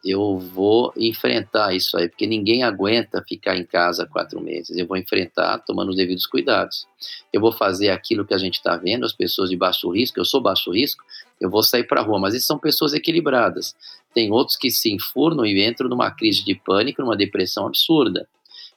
Eu 0.04 0.38
vou 0.38 0.92
enfrentar 0.96 1.74
isso 1.74 1.96
aí, 1.96 2.08
porque 2.08 2.26
ninguém 2.26 2.62
aguenta 2.62 3.22
ficar 3.28 3.56
em 3.56 3.64
casa 3.64 4.06
quatro 4.06 4.40
meses. 4.40 4.76
Eu 4.76 4.86
vou 4.86 4.96
enfrentar 4.96 5.58
tomando 5.58 5.90
os 5.90 5.96
devidos 5.96 6.26
cuidados. 6.26 6.86
Eu 7.32 7.40
vou 7.40 7.52
fazer 7.52 7.90
aquilo 7.90 8.24
que 8.24 8.34
a 8.34 8.38
gente 8.38 8.54
está 8.54 8.76
vendo, 8.76 9.04
as 9.04 9.12
pessoas 9.12 9.50
de 9.50 9.56
baixo 9.56 9.90
risco, 9.90 10.18
eu 10.18 10.24
sou 10.24 10.40
baixo 10.40 10.70
risco, 10.70 11.02
eu 11.40 11.50
vou 11.50 11.62
sair 11.62 11.84
para 11.84 12.00
a 12.00 12.04
rua, 12.04 12.18
mas 12.18 12.34
isso 12.34 12.46
são 12.46 12.58
pessoas 12.58 12.94
equilibradas. 12.94 13.74
Tem 14.14 14.30
outros 14.30 14.56
que 14.56 14.70
se 14.70 14.92
enfurnam 14.92 15.44
e 15.44 15.66
entram 15.66 15.88
numa 15.88 16.10
crise 16.10 16.44
de 16.44 16.54
pânico, 16.54 17.02
numa 17.02 17.16
depressão 17.16 17.66
absurda. 17.66 18.28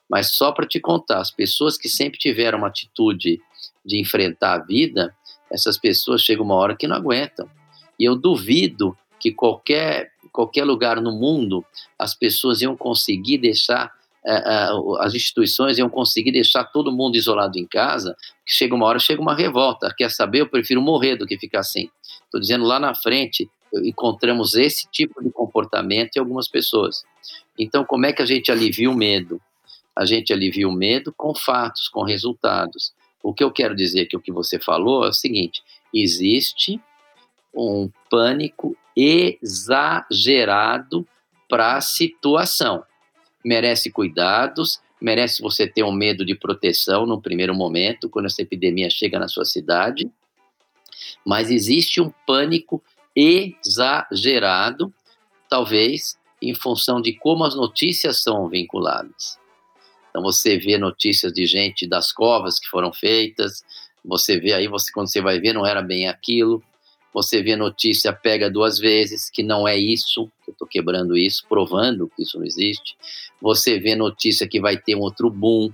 Mas 0.08 0.34
só 0.34 0.52
para 0.52 0.66
te 0.66 0.78
contar, 0.78 1.20
as 1.20 1.30
pessoas 1.30 1.78
que 1.78 1.88
sempre 1.88 2.18
tiveram 2.18 2.58
uma 2.58 2.68
atitude 2.68 3.40
de 3.84 4.00
enfrentar 4.00 4.54
a 4.54 4.64
vida, 4.64 5.14
essas 5.50 5.78
pessoas 5.78 6.22
chegam 6.22 6.44
uma 6.44 6.54
hora 6.54 6.76
que 6.76 6.86
não 6.86 6.96
aguentam. 6.96 7.48
E 7.98 8.04
eu 8.04 8.16
duvido 8.16 8.96
que 9.18 9.32
qualquer 9.32 10.11
qualquer 10.32 10.64
lugar 10.64 11.00
no 11.00 11.12
mundo, 11.12 11.64
as 11.98 12.14
pessoas 12.14 12.62
iam 12.62 12.76
conseguir 12.76 13.38
deixar, 13.38 13.92
uh, 14.24 14.80
uh, 14.80 14.96
as 15.02 15.14
instituições 15.14 15.78
iam 15.78 15.88
conseguir 15.88 16.32
deixar 16.32 16.64
todo 16.64 16.90
mundo 16.90 17.16
isolado 17.16 17.58
em 17.58 17.66
casa, 17.66 18.16
que 18.46 18.52
chega 18.52 18.74
uma 18.74 18.86
hora, 18.86 18.98
chega 18.98 19.20
uma 19.20 19.34
revolta. 19.34 19.92
Quer 19.96 20.10
saber? 20.10 20.40
Eu 20.40 20.48
prefiro 20.48 20.80
morrer 20.80 21.16
do 21.16 21.26
que 21.26 21.38
ficar 21.38 21.60
assim. 21.60 21.90
Estou 22.24 22.40
dizendo 22.40 22.64
lá 22.64 22.80
na 22.80 22.94
frente, 22.94 23.48
encontramos 23.74 24.54
esse 24.54 24.88
tipo 24.90 25.22
de 25.22 25.30
comportamento 25.30 26.16
em 26.16 26.20
algumas 26.20 26.48
pessoas. 26.48 27.04
Então, 27.58 27.84
como 27.84 28.06
é 28.06 28.12
que 28.12 28.22
a 28.22 28.26
gente 28.26 28.50
alivia 28.50 28.90
o 28.90 28.94
medo? 28.94 29.40
A 29.94 30.06
gente 30.06 30.32
alivia 30.32 30.68
o 30.68 30.72
medo 30.72 31.12
com 31.14 31.34
fatos, 31.34 31.88
com 31.88 32.02
resultados. 32.02 32.92
O 33.22 33.32
que 33.32 33.44
eu 33.44 33.52
quero 33.52 33.74
dizer 33.74 34.06
que 34.06 34.16
o 34.16 34.20
que 34.20 34.32
você 34.32 34.58
falou 34.58 35.04
é 35.04 35.08
o 35.08 35.12
seguinte: 35.12 35.62
existe 35.92 36.80
um 37.54 37.90
pânico 38.10 38.76
exagerado 38.96 40.56
para 41.48 41.76
a 41.76 41.80
situação. 41.80 42.84
Merece 43.44 43.90
cuidados, 43.90 44.80
merece 45.00 45.42
você 45.42 45.66
ter 45.66 45.82
um 45.82 45.92
medo 45.92 46.24
de 46.24 46.34
proteção 46.34 47.04
no 47.06 47.20
primeiro 47.20 47.54
momento, 47.54 48.08
quando 48.08 48.26
essa 48.26 48.42
epidemia 48.42 48.88
chega 48.88 49.18
na 49.18 49.28
sua 49.28 49.44
cidade, 49.44 50.10
mas 51.26 51.50
existe 51.50 52.00
um 52.00 52.12
pânico 52.26 52.82
exagerado, 53.14 54.92
talvez 55.48 56.16
em 56.40 56.54
função 56.54 57.00
de 57.00 57.12
como 57.12 57.44
as 57.44 57.54
notícias 57.54 58.22
são 58.22 58.48
vinculadas. 58.48 59.38
Então 60.10 60.22
você 60.22 60.58
vê 60.58 60.76
notícias 60.78 61.32
de 61.32 61.46
gente 61.46 61.86
das 61.86 62.12
covas 62.12 62.58
que 62.58 62.68
foram 62.68 62.92
feitas, 62.92 63.64
você 64.04 64.38
vê 64.38 64.52
aí, 64.52 64.68
você 64.68 64.92
quando 64.92 65.10
você 65.10 65.20
vai 65.20 65.40
ver 65.40 65.52
não 65.52 65.64
era 65.64 65.80
bem 65.80 66.08
aquilo, 66.08 66.62
você 67.12 67.42
vê 67.42 67.54
notícia, 67.56 68.12
pega 68.12 68.50
duas 68.50 68.78
vezes, 68.78 69.30
que 69.30 69.42
não 69.42 69.68
é 69.68 69.76
isso, 69.76 70.30
eu 70.46 70.52
estou 70.52 70.66
quebrando 70.66 71.16
isso, 71.16 71.44
provando 71.48 72.10
que 72.16 72.22
isso 72.22 72.38
não 72.38 72.46
existe. 72.46 72.96
Você 73.40 73.78
vê 73.78 73.94
notícia 73.94 74.48
que 74.48 74.60
vai 74.60 74.76
ter 74.76 74.94
um 74.94 75.00
outro 75.00 75.28
boom. 75.28 75.70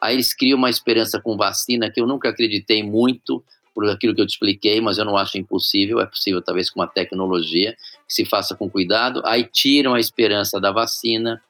Aí 0.00 0.14
eles 0.14 0.34
criam 0.34 0.58
uma 0.58 0.70
esperança 0.70 1.20
com 1.20 1.36
vacina 1.36 1.90
que 1.90 2.00
eu 2.00 2.06
nunca 2.06 2.28
acreditei 2.28 2.82
muito, 2.82 3.42
por 3.74 3.88
aquilo 3.88 4.14
que 4.14 4.20
eu 4.20 4.26
te 4.26 4.32
expliquei, 4.32 4.80
mas 4.80 4.98
eu 4.98 5.04
não 5.04 5.16
acho 5.16 5.38
impossível. 5.38 6.00
É 6.00 6.06
possível, 6.06 6.42
talvez, 6.42 6.70
com 6.70 6.80
uma 6.80 6.86
tecnologia 6.86 7.72
que 8.06 8.14
se 8.14 8.24
faça 8.24 8.54
com 8.54 8.68
cuidado. 8.68 9.22
Aí 9.24 9.44
tiram 9.44 9.94
a 9.94 10.00
esperança 10.00 10.60
da 10.60 10.70
vacina. 10.70 11.42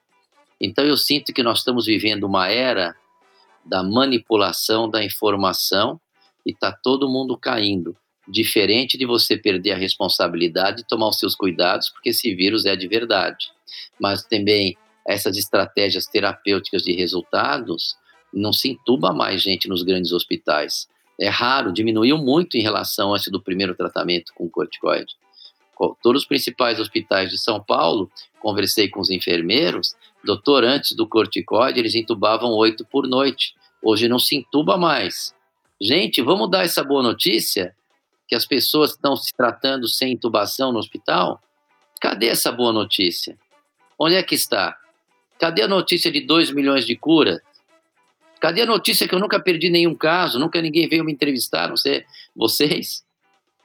Então 0.61 0.84
eu 0.84 0.97
sinto 0.97 1.32
que 1.32 1.43
nós 1.43 1.59
estamos 1.59 1.86
vivendo 1.86 2.24
uma 2.24 2.49
era 2.49 2.95
da 3.64 3.82
manipulação 3.82 4.88
da 4.88 5.05
informação 5.05 6.01
e 6.45 6.51
está 6.51 6.72
todo 6.72 7.09
mundo 7.09 7.36
caindo. 7.36 7.97
Diferente 8.33 8.97
de 8.97 9.05
você 9.05 9.37
perder 9.37 9.72
a 9.72 9.76
responsabilidade 9.76 10.80
e 10.80 10.87
tomar 10.87 11.09
os 11.09 11.18
seus 11.18 11.35
cuidados, 11.35 11.91
porque 11.91 12.09
esse 12.09 12.35
vírus 12.35 12.64
é 12.64 12.74
de 12.74 12.89
verdade. 12.89 13.53
Mas 14.01 14.24
também 14.24 14.74
essas 15.07 15.37
estratégias 15.37 16.07
terapêuticas 16.07 16.83
de 16.83 16.93
resultados 16.93 17.95
não 18.33 18.51
se 18.51 18.70
entuba 18.70 19.12
mais 19.12 19.43
gente 19.43 19.68
nos 19.68 19.83
grandes 19.83 20.12
hospitais. 20.12 20.89
É 21.20 21.28
raro, 21.28 21.74
diminuiu 21.74 22.16
muito 22.16 22.57
em 22.57 22.62
relação 22.62 23.14
antes 23.14 23.30
do 23.30 23.43
primeiro 23.43 23.74
tratamento 23.74 24.33
com 24.35 24.49
corticoide. 24.49 25.14
Todos 26.03 26.22
os 26.22 26.28
principais 26.28 26.80
hospitais 26.80 27.30
de 27.30 27.37
São 27.37 27.62
Paulo, 27.62 28.11
conversei 28.41 28.89
com 28.89 29.01
os 29.01 29.11
enfermeiros, 29.11 29.95
doutor, 30.24 30.64
antes 30.64 30.97
do 30.97 31.07
corticoide, 31.07 31.78
eles 31.78 31.95
entubavam 31.95 32.51
oito 32.53 32.83
por 32.87 33.07
noite. 33.07 33.55
Hoje 33.83 34.09
não 34.09 34.18
se 34.18 34.37
entuba 34.37 34.78
mais. 34.78 35.35
Gente, 35.78 36.22
vamos 36.22 36.51
dar 36.51 36.64
essa 36.64 36.83
boa 36.83 37.03
notícia? 37.03 37.74
Que 38.33 38.37
as 38.37 38.47
pessoas 38.47 38.93
estão 38.93 39.14
se 39.14 39.30
tratando 39.37 39.87
sem 39.87 40.14
intubação 40.14 40.72
no 40.72 40.78
hospital? 40.78 41.39
Cadê 42.01 42.28
essa 42.28 42.51
boa 42.51 42.72
notícia? 42.72 43.37
Onde 43.99 44.14
é 44.14 44.22
que 44.22 44.35
está? 44.35 44.74
Cadê 45.39 45.61
a 45.61 45.68
notícia 45.68 46.11
de 46.11 46.22
2 46.22 46.51
milhões 46.51 46.87
de 46.87 46.97
curas? 46.97 47.43
Cadê 48.41 48.62
a 48.62 48.66
notícia 48.66 49.07
que 49.07 49.14
eu 49.14 49.18
nunca 49.18 49.39
perdi 49.39 49.68
nenhum 49.68 49.95
caso, 49.95 50.39
nunca 50.39 50.62
ninguém 50.62 50.89
veio 50.89 51.05
me 51.05 51.12
entrevistar, 51.12 51.68
não 51.68 51.76
sei, 51.76 52.07
vocês? 52.35 53.05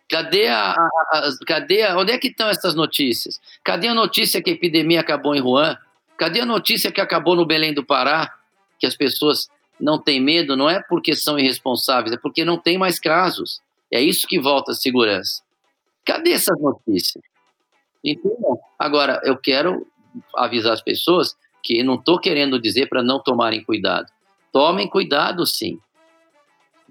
Cadê 0.09 0.49
a, 0.49 0.73
a, 0.73 0.89
a, 1.13 1.29
cadê 1.45 1.83
a, 1.83 1.97
onde 1.97 2.11
é 2.11 2.17
que 2.17 2.27
estão 2.27 2.49
essas 2.49 2.75
notícias? 2.75 3.39
Cadê 3.63 3.87
a 3.87 3.93
notícia 3.93 4.41
que 4.41 4.49
a 4.49 4.53
epidemia 4.53 4.99
acabou 4.99 5.33
em 5.33 5.39
Wuhan? 5.39 5.77
Cadê 6.17 6.41
a 6.41 6.45
notícia 6.45 6.91
que 6.91 6.99
acabou 6.99 7.37
no 7.37 7.45
Belém 7.45 7.73
do 7.73 7.85
Pará? 7.85 8.35
Que 8.77 8.85
as 8.85 8.97
pessoas 8.97 9.47
não 9.79 9.97
têm 9.97 10.19
medo, 10.19 10.57
não 10.57 10.69
é 10.69 10.83
porque 10.89 11.15
são 11.15 11.39
irresponsáveis, 11.39 12.11
é 12.11 12.17
porque 12.17 12.43
não 12.43 12.57
tem 12.57 12.77
mais 12.77 12.99
casos. 12.99 13.65
É 13.91 14.01
isso 14.01 14.27
que 14.27 14.39
volta 14.39 14.71
a 14.71 14.75
segurança. 14.75 15.41
Cadê 16.05 16.31
essas 16.31 16.59
notícias? 16.59 17.23
Então, 18.03 18.59
agora, 18.77 19.19
eu 19.23 19.37
quero 19.37 19.85
avisar 20.35 20.73
as 20.73 20.81
pessoas 20.81 21.35
que 21.63 21.83
não 21.83 21.95
estou 21.95 22.19
querendo 22.19 22.59
dizer 22.59 22.87
para 22.87 23.03
não 23.03 23.21
tomarem 23.21 23.63
cuidado. 23.63 24.09
Tomem 24.51 24.87
cuidado, 24.87 25.45
sim. 25.45 25.79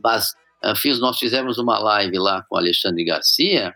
Mas, 0.03 0.35
ah, 0.63 0.75
fiz, 0.75 1.01
nós 1.01 1.19
fizemos 1.19 1.59
uma 1.59 1.79
live 1.79 2.19
lá 2.19 2.45
com 2.49 2.57
o 2.57 2.59
Alexandre 2.59 3.05
Garcia, 3.05 3.75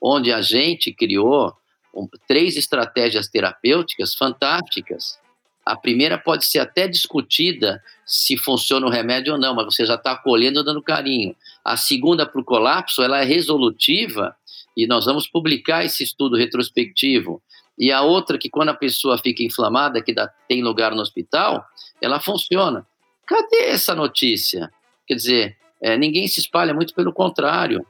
onde 0.00 0.32
a 0.32 0.40
gente 0.40 0.92
criou 0.92 1.52
um, 1.92 2.06
três 2.28 2.56
estratégias 2.56 3.28
terapêuticas 3.28 4.14
fantásticas. 4.14 5.18
A 5.66 5.74
primeira 5.74 6.16
pode 6.16 6.44
ser 6.44 6.60
até 6.60 6.86
discutida 6.86 7.82
se 8.06 8.36
funciona 8.36 8.86
o 8.86 8.90
remédio 8.90 9.32
ou 9.32 9.38
não, 9.38 9.52
mas 9.52 9.66
você 9.66 9.84
já 9.84 9.96
está 9.96 10.12
acolhendo 10.12 10.62
dando 10.62 10.80
carinho. 10.80 11.34
A 11.64 11.76
segunda, 11.76 12.24
para 12.24 12.40
o 12.40 12.44
colapso, 12.44 13.02
ela 13.02 13.20
é 13.20 13.24
resolutiva 13.24 14.36
e 14.76 14.86
nós 14.86 15.06
vamos 15.06 15.26
publicar 15.26 15.84
esse 15.84 16.04
estudo 16.04 16.36
retrospectivo. 16.36 17.42
E 17.76 17.90
a 17.90 18.02
outra, 18.02 18.38
que 18.38 18.48
quando 18.48 18.68
a 18.68 18.74
pessoa 18.74 19.18
fica 19.18 19.42
inflamada, 19.42 20.00
que 20.00 20.14
dá, 20.14 20.28
tem 20.48 20.62
lugar 20.62 20.94
no 20.94 21.02
hospital, 21.02 21.66
ela 22.00 22.20
funciona. 22.20 22.86
Cadê 23.26 23.64
essa 23.64 23.92
notícia? 23.92 24.70
Quer 25.04 25.14
dizer, 25.14 25.56
é, 25.80 25.96
ninguém 25.96 26.28
se 26.28 26.38
espalha, 26.38 26.72
muito 26.72 26.94
pelo 26.94 27.12
contrário. 27.12 27.84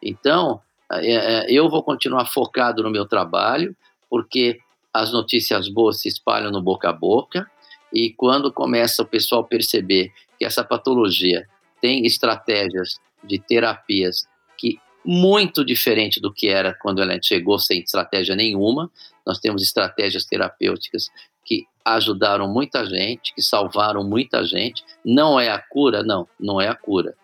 Então, 0.00 0.60
é, 0.90 1.14
é, 1.14 1.46
eu 1.48 1.68
vou 1.68 1.82
continuar 1.82 2.26
focado 2.26 2.80
no 2.80 2.90
meu 2.90 3.06
trabalho, 3.06 3.76
porque 4.08 4.60
as 4.92 5.12
notícias 5.12 5.68
boas 5.68 6.00
se 6.00 6.08
espalham 6.08 6.50
no 6.50 6.62
boca 6.62 6.90
a 6.90 6.92
boca, 6.92 7.50
e 7.92 8.12
quando 8.14 8.52
começa 8.52 9.02
o 9.02 9.06
pessoal 9.06 9.44
perceber 9.44 10.12
que 10.38 10.44
essa 10.44 10.64
patologia 10.64 11.46
tem 11.80 12.06
estratégias 12.06 12.98
de 13.22 13.38
terapias 13.38 14.26
que 14.56 14.78
muito 15.04 15.64
diferente 15.64 16.20
do 16.20 16.32
que 16.32 16.48
era 16.48 16.74
quando 16.74 17.02
ela 17.02 17.18
chegou 17.20 17.58
sem 17.58 17.80
estratégia 17.80 18.36
nenhuma, 18.36 18.90
nós 19.26 19.38
temos 19.38 19.62
estratégias 19.62 20.24
terapêuticas 20.24 21.08
que 21.44 21.66
ajudaram 21.84 22.48
muita 22.48 22.86
gente, 22.86 23.34
que 23.34 23.42
salvaram 23.42 24.04
muita 24.04 24.44
gente. 24.44 24.84
Não 25.04 25.38
é 25.38 25.50
a 25.50 25.58
cura, 25.58 26.02
não, 26.02 26.28
não 26.38 26.60
é 26.60 26.68
a 26.68 26.74
cura, 26.74 27.14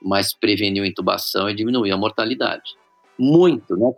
mas 0.00 0.32
preveniu 0.32 0.84
intubação 0.84 1.50
e 1.50 1.54
diminuiu 1.54 1.94
a 1.94 1.98
mortalidade 1.98 2.78
muito, 3.20 3.76
né? 3.76 3.92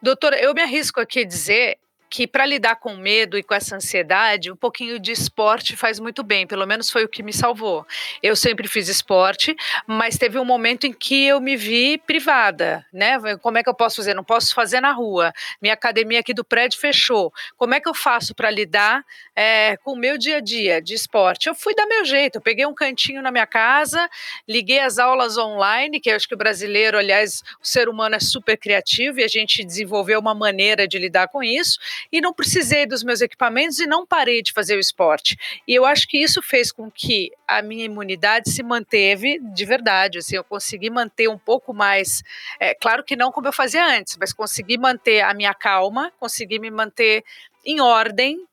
Doutora, 0.00 0.38
eu 0.38 0.54
me 0.54 0.62
arrisco 0.62 1.00
aqui 1.00 1.20
a 1.20 1.26
dizer 1.26 1.78
que 2.16 2.26
para 2.26 2.46
lidar 2.46 2.76
com 2.76 2.96
medo 2.96 3.36
e 3.36 3.42
com 3.42 3.52
essa 3.52 3.76
ansiedade, 3.76 4.50
um 4.50 4.56
pouquinho 4.56 4.98
de 4.98 5.12
esporte 5.12 5.76
faz 5.76 6.00
muito 6.00 6.22
bem, 6.22 6.46
pelo 6.46 6.66
menos 6.66 6.90
foi 6.90 7.04
o 7.04 7.08
que 7.10 7.22
me 7.22 7.30
salvou. 7.30 7.86
Eu 8.22 8.34
sempre 8.34 8.66
fiz 8.66 8.88
esporte, 8.88 9.54
mas 9.86 10.16
teve 10.16 10.38
um 10.38 10.44
momento 10.44 10.86
em 10.86 10.94
que 10.94 11.26
eu 11.26 11.42
me 11.42 11.56
vi 11.56 11.98
privada, 11.98 12.86
né? 12.90 13.18
Como 13.42 13.58
é 13.58 13.62
que 13.62 13.68
eu 13.68 13.74
posso 13.74 13.96
fazer? 13.96 14.14
Não 14.14 14.24
posso 14.24 14.54
fazer 14.54 14.80
na 14.80 14.92
rua. 14.92 15.30
Minha 15.60 15.74
academia 15.74 16.20
aqui 16.20 16.32
do 16.32 16.42
prédio 16.42 16.80
fechou. 16.80 17.30
Como 17.54 17.74
é 17.74 17.80
que 17.80 17.88
eu 17.88 17.92
faço 17.92 18.34
para 18.34 18.50
lidar 18.50 19.04
é, 19.34 19.76
com 19.76 19.92
o 19.92 19.96
meu 19.96 20.16
dia 20.16 20.38
a 20.38 20.40
dia 20.40 20.80
de 20.80 20.94
esporte? 20.94 21.50
Eu 21.50 21.54
fui 21.54 21.74
dar 21.74 21.84
meu 21.84 22.02
jeito, 22.02 22.36
eu 22.36 22.40
peguei 22.40 22.64
um 22.64 22.72
cantinho 22.72 23.20
na 23.20 23.30
minha 23.30 23.46
casa, 23.46 24.08
liguei 24.48 24.78
as 24.78 24.98
aulas 24.98 25.36
online, 25.36 26.00
que 26.00 26.10
eu 26.10 26.16
acho 26.16 26.26
que 26.26 26.34
o 26.34 26.38
brasileiro, 26.38 26.96
aliás, 26.96 27.42
o 27.62 27.66
ser 27.66 27.90
humano 27.90 28.14
é 28.14 28.20
super 28.20 28.56
criativo 28.56 29.20
e 29.20 29.22
a 29.22 29.28
gente 29.28 29.62
desenvolveu 29.62 30.18
uma 30.18 30.34
maneira 30.34 30.88
de 30.88 30.98
lidar 30.98 31.28
com 31.28 31.42
isso 31.42 31.78
e 32.10 32.20
não 32.20 32.32
precisei 32.32 32.86
dos 32.86 33.02
meus 33.02 33.20
equipamentos 33.20 33.78
e 33.78 33.86
não 33.86 34.06
parei 34.06 34.42
de 34.42 34.52
fazer 34.52 34.76
o 34.76 34.80
esporte. 34.80 35.36
E 35.66 35.74
eu 35.74 35.84
acho 35.84 36.06
que 36.08 36.22
isso 36.22 36.40
fez 36.42 36.72
com 36.72 36.90
que 36.90 37.30
a 37.46 37.62
minha 37.62 37.84
imunidade 37.84 38.50
se 38.50 38.62
manteve 38.62 39.38
de 39.40 39.64
verdade. 39.64 40.18
Assim, 40.18 40.36
eu 40.36 40.44
consegui 40.44 40.90
manter 40.90 41.28
um 41.28 41.38
pouco 41.38 41.72
mais, 41.72 42.22
é, 42.60 42.74
claro 42.74 43.04
que 43.04 43.16
não 43.16 43.32
como 43.32 43.48
eu 43.48 43.52
fazia 43.52 43.84
antes, 43.84 44.16
mas 44.18 44.32
consegui 44.32 44.78
manter 44.78 45.22
a 45.22 45.34
minha 45.34 45.54
calma, 45.54 46.12
consegui 46.18 46.58
me 46.58 46.70
manter 46.70 47.24
em 47.64 47.80
ordem, 47.80 48.46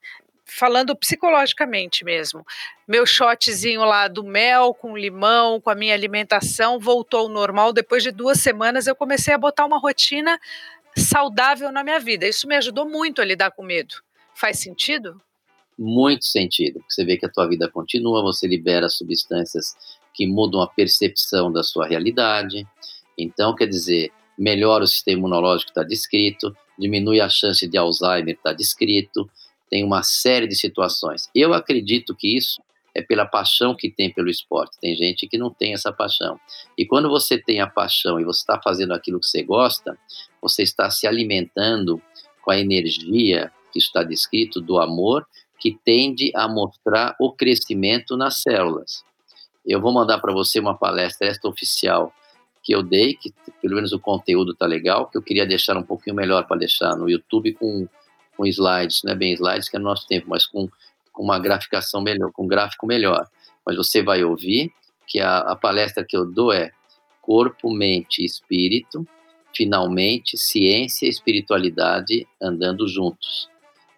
falando 0.45 0.95
psicologicamente 0.95 2.03
mesmo. 2.03 2.45
Meu 2.87 3.05
shotzinho 3.05 3.81
lá 3.81 4.07
do 4.07 4.23
mel 4.23 4.73
com 4.73 4.97
limão, 4.97 5.59
com 5.59 5.69
a 5.69 5.75
minha 5.75 5.93
alimentação 5.93 6.79
voltou 6.79 7.21
ao 7.21 7.29
normal. 7.29 7.73
Depois 7.73 8.03
de 8.03 8.11
duas 8.11 8.39
semanas 8.39 8.87
eu 8.87 8.95
comecei 8.95 9.33
a 9.33 9.37
botar 9.37 9.65
uma 9.65 9.79
rotina 9.79 10.39
saudável 10.95 11.71
na 11.71 11.83
minha 11.83 11.99
vida. 11.99 12.27
Isso 12.27 12.47
me 12.47 12.55
ajudou 12.55 12.87
muito 12.87 13.21
a 13.21 13.25
lidar 13.25 13.51
com 13.51 13.63
medo. 13.63 13.95
Faz 14.33 14.59
sentido? 14.59 15.21
Muito 15.77 16.25
sentido. 16.25 16.83
Você 16.87 17.03
vê 17.03 17.17
que 17.17 17.25
a 17.25 17.29
tua 17.29 17.47
vida 17.47 17.69
continua, 17.69 18.21
você 18.21 18.47
libera 18.47 18.89
substâncias 18.89 19.75
que 20.13 20.27
mudam 20.27 20.61
a 20.61 20.67
percepção 20.67 21.51
da 21.51 21.63
sua 21.63 21.87
realidade. 21.87 22.67
Então, 23.17 23.55
quer 23.55 23.67
dizer, 23.67 24.11
melhora 24.37 24.83
o 24.83 24.87
sistema 24.87 25.19
imunológico, 25.19 25.71
está 25.71 25.83
descrito, 25.83 26.55
diminui 26.77 27.19
a 27.19 27.29
chance 27.29 27.67
de 27.67 27.77
Alzheimer, 27.77 28.35
está 28.35 28.53
descrito, 28.53 29.29
tem 29.69 29.83
uma 29.83 30.03
série 30.03 30.47
de 30.47 30.55
situações. 30.55 31.29
Eu 31.33 31.53
acredito 31.53 32.15
que 32.15 32.37
isso 32.37 32.61
é 32.95 33.01
pela 33.01 33.25
paixão 33.25 33.75
que 33.75 33.89
tem 33.89 34.11
pelo 34.13 34.29
esporte. 34.29 34.77
Tem 34.79 34.95
gente 34.95 35.27
que 35.27 35.37
não 35.37 35.49
tem 35.49 35.73
essa 35.73 35.91
paixão. 35.91 36.39
E 36.77 36.85
quando 36.85 37.09
você 37.09 37.37
tem 37.37 37.59
a 37.59 37.67
paixão 37.67 38.19
e 38.19 38.23
você 38.23 38.41
está 38.41 38.61
fazendo 38.61 38.93
aquilo 38.93 39.19
que 39.19 39.27
você 39.27 39.41
gosta, 39.43 39.97
você 40.41 40.63
está 40.63 40.89
se 40.91 41.07
alimentando 41.07 42.01
com 42.41 42.51
a 42.51 42.59
energia 42.59 43.51
que 43.71 43.79
está 43.79 44.03
descrito 44.03 44.61
do 44.61 44.79
amor, 44.79 45.25
que 45.59 45.77
tende 45.83 46.31
a 46.35 46.47
mostrar 46.47 47.15
o 47.19 47.31
crescimento 47.31 48.15
nas 48.15 48.41
células. 48.41 49.03
Eu 49.65 49.81
vou 49.81 49.93
mandar 49.93 50.19
para 50.19 50.33
você 50.33 50.59
uma 50.59 50.77
palestra 50.77 51.27
esta 51.27 51.47
oficial 51.47 52.13
que 52.61 52.73
eu 52.73 52.83
dei, 52.83 53.15
que 53.15 53.33
pelo 53.61 53.75
menos 53.75 53.91
o 53.91 53.99
conteúdo 53.99 54.51
está 54.51 54.65
legal, 54.65 55.09
que 55.09 55.17
eu 55.17 55.21
queria 55.21 55.45
deixar 55.45 55.77
um 55.77 55.83
pouquinho 55.83 56.15
melhor 56.15 56.45
para 56.45 56.57
deixar 56.57 56.95
no 56.95 57.09
YouTube 57.09 57.53
com, 57.53 57.87
com 58.37 58.45
slides, 58.45 59.01
não 59.03 59.13
é 59.13 59.15
bem 59.15 59.33
slides 59.33 59.67
que 59.67 59.75
é 59.75 59.79
no 59.79 59.85
nosso 59.85 60.07
tempo, 60.07 60.29
mas 60.29 60.45
com 60.45 60.69
com 61.13 61.23
uma 61.23 61.39
graficação 61.39 62.01
melhor, 62.01 62.31
com 62.33 62.43
um 62.43 62.47
gráfico 62.47 62.85
melhor. 62.85 63.25
Mas 63.65 63.77
você 63.77 64.03
vai 64.03 64.23
ouvir 64.23 64.73
que 65.07 65.19
a, 65.19 65.37
a 65.37 65.55
palestra 65.55 66.03
que 66.03 66.17
eu 66.17 66.25
dou 66.25 66.51
é 66.51 66.71
corpo, 67.21 67.71
mente 67.71 68.21
e 68.21 68.25
espírito, 68.25 69.07
finalmente 69.55 70.37
ciência 70.37 71.05
e 71.05 71.09
espiritualidade 71.09 72.27
andando 72.41 72.87
juntos. 72.87 73.47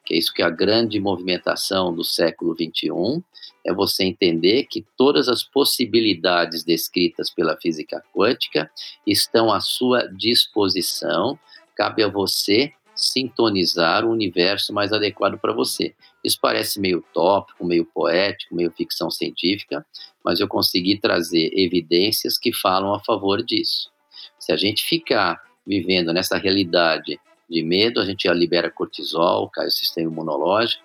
Que 0.06 0.14
é 0.14 0.18
isso 0.18 0.34
que 0.34 0.44
é 0.44 0.46
a 0.46 0.52
grande 0.52 1.00
movimentação 1.00 1.96
do 1.96 2.04
século 2.04 2.54
21, 2.54 3.24
é 3.66 3.74
você 3.74 4.04
entender 4.04 4.66
que 4.66 4.86
todas 4.96 5.28
as 5.28 5.44
possibilidades 5.44 6.64
descritas 6.64 7.32
pela 7.32 7.58
física 7.58 8.04
quântica 8.14 8.70
estão 9.08 9.52
à 9.52 9.60
sua 9.60 10.08
disposição, 10.08 11.40
cabe 11.76 12.04
a 12.04 12.08
você 12.08 12.72
sintonizar 12.96 14.06
o 14.06 14.12
universo 14.12 14.72
mais 14.72 14.94
adequado 14.94 15.40
para 15.40 15.52
você. 15.52 15.96
Isso 16.26 16.40
parece 16.42 16.80
meio 16.80 17.06
tópico, 17.14 17.64
meio 17.64 17.86
poético, 17.86 18.56
meio 18.56 18.72
ficção 18.72 19.12
científica, 19.12 19.86
mas 20.24 20.40
eu 20.40 20.48
consegui 20.48 20.98
trazer 20.98 21.52
evidências 21.54 22.36
que 22.36 22.52
falam 22.52 22.96
a 22.96 23.00
favor 23.00 23.44
disso. 23.44 23.92
Se 24.40 24.52
a 24.52 24.58
gente 24.58 24.84
ficar 24.84 25.40
vivendo 25.68 26.12
nessa 26.12 26.36
realidade 26.36 27.20
de 27.48 27.62
medo, 27.62 28.02
a 28.02 28.06
gente 28.06 28.28
libera 28.34 28.72
cortisol, 28.72 29.48
cai 29.52 29.68
o 29.68 29.72
sistema 29.72 30.12
imunológico. 30.12 30.84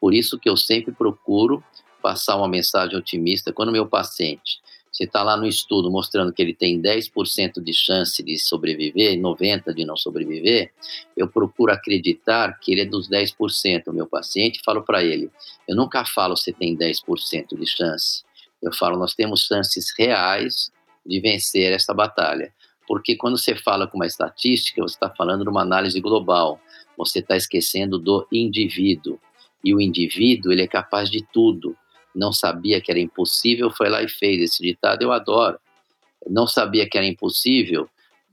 Por 0.00 0.14
isso 0.14 0.38
que 0.38 0.48
eu 0.48 0.56
sempre 0.56 0.92
procuro 0.92 1.64
passar 2.00 2.36
uma 2.36 2.46
mensagem 2.46 2.96
otimista 2.96 3.52
quando 3.52 3.72
meu 3.72 3.88
paciente 3.88 4.60
você 4.96 5.04
está 5.04 5.22
lá 5.22 5.36
no 5.36 5.46
estudo 5.46 5.90
mostrando 5.90 6.32
que 6.32 6.40
ele 6.40 6.54
tem 6.54 6.80
10% 6.80 7.62
de 7.62 7.74
chance 7.74 8.22
de 8.22 8.38
sobreviver 8.38 9.12
e 9.12 9.20
90% 9.20 9.74
de 9.74 9.84
não 9.84 9.94
sobreviver, 9.94 10.72
eu 11.14 11.28
procuro 11.28 11.70
acreditar 11.70 12.58
que 12.58 12.72
ele 12.72 12.80
é 12.80 12.86
dos 12.86 13.06
10%. 13.06 13.88
O 13.88 13.92
meu 13.92 14.06
paciente, 14.06 14.62
falo 14.64 14.82
para 14.82 15.04
ele, 15.04 15.30
eu 15.68 15.76
nunca 15.76 16.02
falo 16.06 16.34
você 16.34 16.50
tem 16.50 16.74
10% 16.74 17.58
de 17.58 17.66
chance. 17.66 18.24
Eu 18.62 18.72
falo, 18.72 18.98
nós 18.98 19.12
temos 19.12 19.42
chances 19.42 19.92
reais 19.98 20.72
de 21.04 21.20
vencer 21.20 21.72
essa 21.72 21.92
batalha. 21.92 22.50
Porque 22.88 23.16
quando 23.16 23.36
você 23.36 23.54
fala 23.54 23.86
com 23.86 23.98
uma 23.98 24.06
estatística, 24.06 24.80
você 24.80 24.94
está 24.94 25.10
falando 25.10 25.42
de 25.42 25.50
uma 25.50 25.60
análise 25.60 26.00
global. 26.00 26.58
Você 26.96 27.18
está 27.18 27.36
esquecendo 27.36 27.98
do 27.98 28.26
indivíduo. 28.32 29.20
E 29.62 29.74
o 29.74 29.80
indivíduo, 29.80 30.52
ele 30.52 30.62
é 30.62 30.66
capaz 30.66 31.10
de 31.10 31.22
tudo 31.22 31.76
não 32.16 32.32
sabia 32.32 32.80
que 32.80 32.90
era 32.90 32.98
impossível, 32.98 33.70
foi 33.70 33.88
lá 33.88 34.02
e 34.02 34.08
fez. 34.08 34.40
Esse 34.40 34.62
ditado 34.62 35.02
eu 35.02 35.12
adoro. 35.12 35.58
Não 36.28 36.46
sabia 36.46 36.88
que 36.88 36.96
era 36.96 37.06
impossível, 37.06 37.88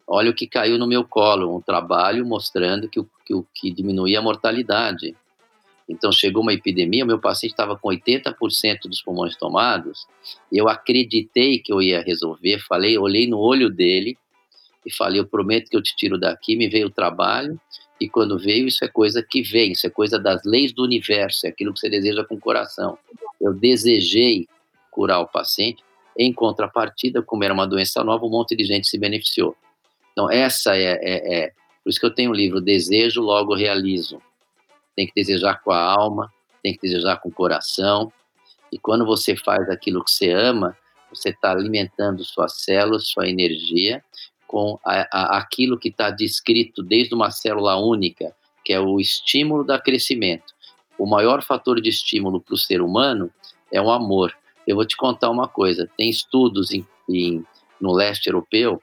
olha 0.08 0.32
o 0.32 0.34
que 0.34 0.48
caiu 0.48 0.78
no 0.78 0.88
meu 0.88 1.04
colo, 1.04 1.56
um 1.56 1.62
trabalho 1.62 2.26
mostrando 2.26 2.90
que 2.90 3.00
o 3.00 3.08
que, 3.26 3.34
que 3.54 3.72
diminuía 3.72 4.20
a 4.20 4.22
mortalidade. 4.22 5.16
Então 5.88 6.12
chegou 6.12 6.42
uma 6.42 6.54
epidemia, 6.54 7.06
meu 7.06 7.20
paciente 7.20 7.52
estava 7.52 7.78
com 7.78 7.90
80% 7.90 8.84
dos 8.86 9.02
pulmões 9.02 9.36
tomados, 9.36 10.08
eu 10.52 10.70
acreditei 10.70 11.60
que 11.60 11.72
eu 11.72 11.82
ia 11.82 12.02
resolver, 12.02 12.60
falei, 12.60 12.98
olhei 12.98 13.28
no 13.28 13.38
olho 13.38 13.70
dele 13.70 14.18
e 14.86 14.92
falei, 14.92 15.20
eu 15.20 15.28
prometo 15.28 15.70
que 15.70 15.76
eu 15.76 15.84
te 15.84 15.96
tiro 15.96 16.18
daqui, 16.18 16.56
me 16.56 16.70
veio 16.70 16.88
o 16.88 16.92
trabalho, 16.92 17.60
e 18.04 18.10
quando 18.10 18.38
veio, 18.38 18.68
isso 18.68 18.84
é 18.84 18.88
coisa 18.90 19.24
que 19.24 19.42
vem, 19.42 19.72
isso 19.72 19.88
é 19.88 19.90
coisa 19.90 20.20
das 20.20 20.44
leis 20.44 20.74
do 20.74 20.84
universo, 20.84 21.48
é 21.48 21.50
aquilo 21.50 21.74
que 21.74 21.80
você 21.80 21.90
deseja 21.90 22.22
com 22.26 22.36
o 22.36 22.40
coração. 22.40 22.98
Eu 23.40 23.54
desejei 23.54 24.46
curar 24.92 25.22
o 25.22 25.28
paciente, 25.28 25.82
em 26.18 26.34
contrapartida, 26.34 27.22
como 27.22 27.46
era 27.46 27.54
uma 27.54 27.66
doença 27.66 28.04
nova, 28.04 28.26
um 28.26 28.30
monte 28.30 28.58
de 28.58 28.66
gente 28.66 28.90
se 28.90 28.98
beneficiou. 28.98 29.56
Então, 30.12 30.30
essa 30.30 30.76
é, 30.76 31.00
é, 31.02 31.44
é 31.44 31.52
por 31.82 31.90
isso 31.90 32.00
que 32.00 32.06
eu 32.06 32.14
tenho 32.14 32.32
o 32.32 32.36
livro 32.36 32.60
Desejo, 32.60 33.22
Logo 33.22 33.56
Realizo. 33.56 34.22
Tem 34.98 35.08
que 35.08 35.14
desejar 35.16 35.64
com 35.64 35.72
a 35.72 35.82
alma, 35.82 36.30
tem 36.62 36.74
que 36.74 36.82
desejar 36.82 37.22
com 37.22 37.30
o 37.30 37.34
coração, 37.34 38.12
e 38.70 38.78
quando 38.78 39.06
você 39.06 39.34
faz 39.34 39.70
aquilo 39.70 40.04
que 40.04 40.12
você 40.12 40.30
ama, 40.30 40.78
você 41.10 41.30
está 41.30 41.54
alimentando 41.54 42.22
suas 42.26 42.64
células, 42.64 43.08
sua 43.08 43.30
energia, 43.30 44.04
com 44.54 44.80
a, 44.86 45.08
a, 45.12 45.38
aquilo 45.40 45.80
que 45.80 45.90
está 45.90 46.12
descrito 46.12 46.84
desde 46.84 47.16
uma 47.16 47.32
célula 47.32 47.76
única, 47.76 48.36
que 48.64 48.72
é 48.72 48.80
o 48.80 49.00
estímulo 49.00 49.64
da 49.64 49.80
crescimento. 49.80 50.54
O 50.96 51.08
maior 51.08 51.42
fator 51.42 51.82
de 51.82 51.90
estímulo 51.90 52.40
para 52.40 52.54
o 52.54 52.58
ser 52.58 52.80
humano 52.80 53.32
é 53.72 53.82
o 53.82 53.90
amor. 53.90 54.32
Eu 54.68 54.76
vou 54.76 54.86
te 54.86 54.96
contar 54.96 55.32
uma 55.32 55.48
coisa: 55.48 55.90
tem 55.98 56.08
estudos 56.08 56.72
em, 56.72 56.86
em, 57.10 57.44
no 57.82 57.92
leste 57.94 58.28
europeu 58.28 58.80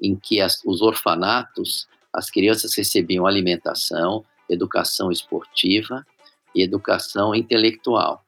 em 0.00 0.16
que 0.16 0.40
as, 0.40 0.62
os 0.64 0.80
orfanatos, 0.80 1.86
as 2.10 2.30
crianças 2.30 2.74
recebiam 2.74 3.26
alimentação, 3.26 4.24
educação 4.48 5.12
esportiva 5.12 6.06
e 6.54 6.62
educação 6.62 7.34
intelectual. 7.34 8.24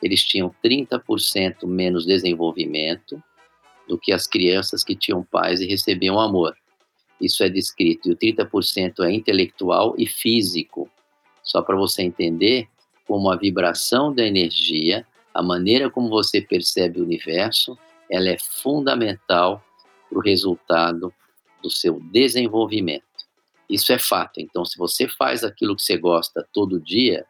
Eles 0.00 0.22
tinham 0.22 0.54
30% 0.64 1.66
menos 1.66 2.06
desenvolvimento 2.06 3.20
do 3.88 3.98
que 3.98 4.12
as 4.12 4.26
crianças 4.26 4.84
que 4.84 4.96
tinham 4.96 5.22
pais 5.22 5.60
e 5.60 5.66
recebiam 5.66 6.18
amor. 6.20 6.56
Isso 7.20 7.44
é 7.44 7.48
descrito. 7.48 8.08
E 8.08 8.12
o 8.12 8.16
30% 8.16 9.04
é 9.04 9.12
intelectual 9.12 9.94
e 9.96 10.06
físico. 10.06 10.90
Só 11.42 11.62
para 11.62 11.76
você 11.76 12.02
entender 12.02 12.68
como 13.06 13.30
a 13.30 13.36
vibração 13.36 14.12
da 14.14 14.24
energia, 14.24 15.06
a 15.34 15.42
maneira 15.42 15.90
como 15.90 16.08
você 16.08 16.40
percebe 16.40 17.00
o 17.00 17.04
universo, 17.04 17.78
ela 18.10 18.28
é 18.28 18.38
fundamental 18.38 19.64
para 20.08 20.18
o 20.18 20.22
resultado 20.22 21.12
do 21.62 21.70
seu 21.70 22.00
desenvolvimento. 22.00 23.04
Isso 23.68 23.92
é 23.92 23.98
fato. 23.98 24.40
Então, 24.40 24.64
se 24.64 24.76
você 24.76 25.08
faz 25.08 25.44
aquilo 25.44 25.74
que 25.74 25.82
você 25.82 25.96
gosta 25.96 26.46
todo 26.52 26.80
dia, 26.80 27.24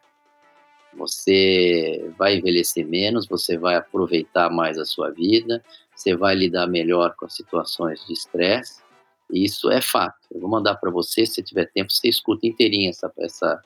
você 0.93 2.11
vai 2.17 2.35
envelhecer 2.35 2.85
menos, 2.85 3.27
você 3.27 3.57
vai 3.57 3.75
aproveitar 3.75 4.49
mais 4.49 4.77
a 4.77 4.85
sua 4.85 5.09
vida, 5.09 5.63
você 6.03 6.15
vai 6.15 6.35
lidar 6.35 6.67
melhor 6.67 7.15
com 7.15 7.25
as 7.25 7.33
situações 7.33 8.05
de 8.05 8.13
estresse. 8.13 8.81
Isso 9.31 9.71
é 9.71 9.81
fato. 9.81 10.19
Eu 10.31 10.41
vou 10.41 10.49
mandar 10.49 10.75
para 10.75 10.91
você, 10.91 11.25
se 11.25 11.41
tiver 11.41 11.65
tempo, 11.73 11.91
você 11.91 12.09
escuta 12.09 12.45
inteirinha 12.45 12.89
essa, 12.89 13.11
essa, 13.17 13.61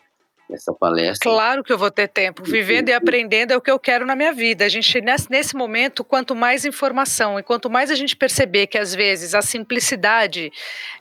essa 0.52 0.74
palestra. 0.74 1.30
Claro 1.30 1.64
que 1.64 1.74
eu 1.74 1.78
vou 1.78 1.90
ter 1.90 2.08
tempo. 2.08 2.44
Vivendo 2.44 2.90
e 2.90 2.94
aprendendo 2.94 3.52
é 3.52 3.58
o 3.58 3.62
que 3.62 3.72
eu 3.72 3.80
quero 3.80 4.06
na 4.06 4.16
minha 4.16 4.32
vida. 4.32 4.66
A 4.66 4.70
gente, 4.70 5.02
nesse, 5.02 5.30
nesse 5.32 5.56
momento, 5.56 6.04
quanto 6.04 6.36
mais 6.36 6.64
informação 6.64 7.40
e 7.40 7.44
quanto 7.44 7.70
mais 7.70 7.90
a 7.90 7.96
gente 7.96 8.16
perceber 8.16 8.68
que, 8.68 8.78
às 8.78 8.94
vezes, 8.94 9.34
a 9.34 9.42
simplicidade 9.42 10.52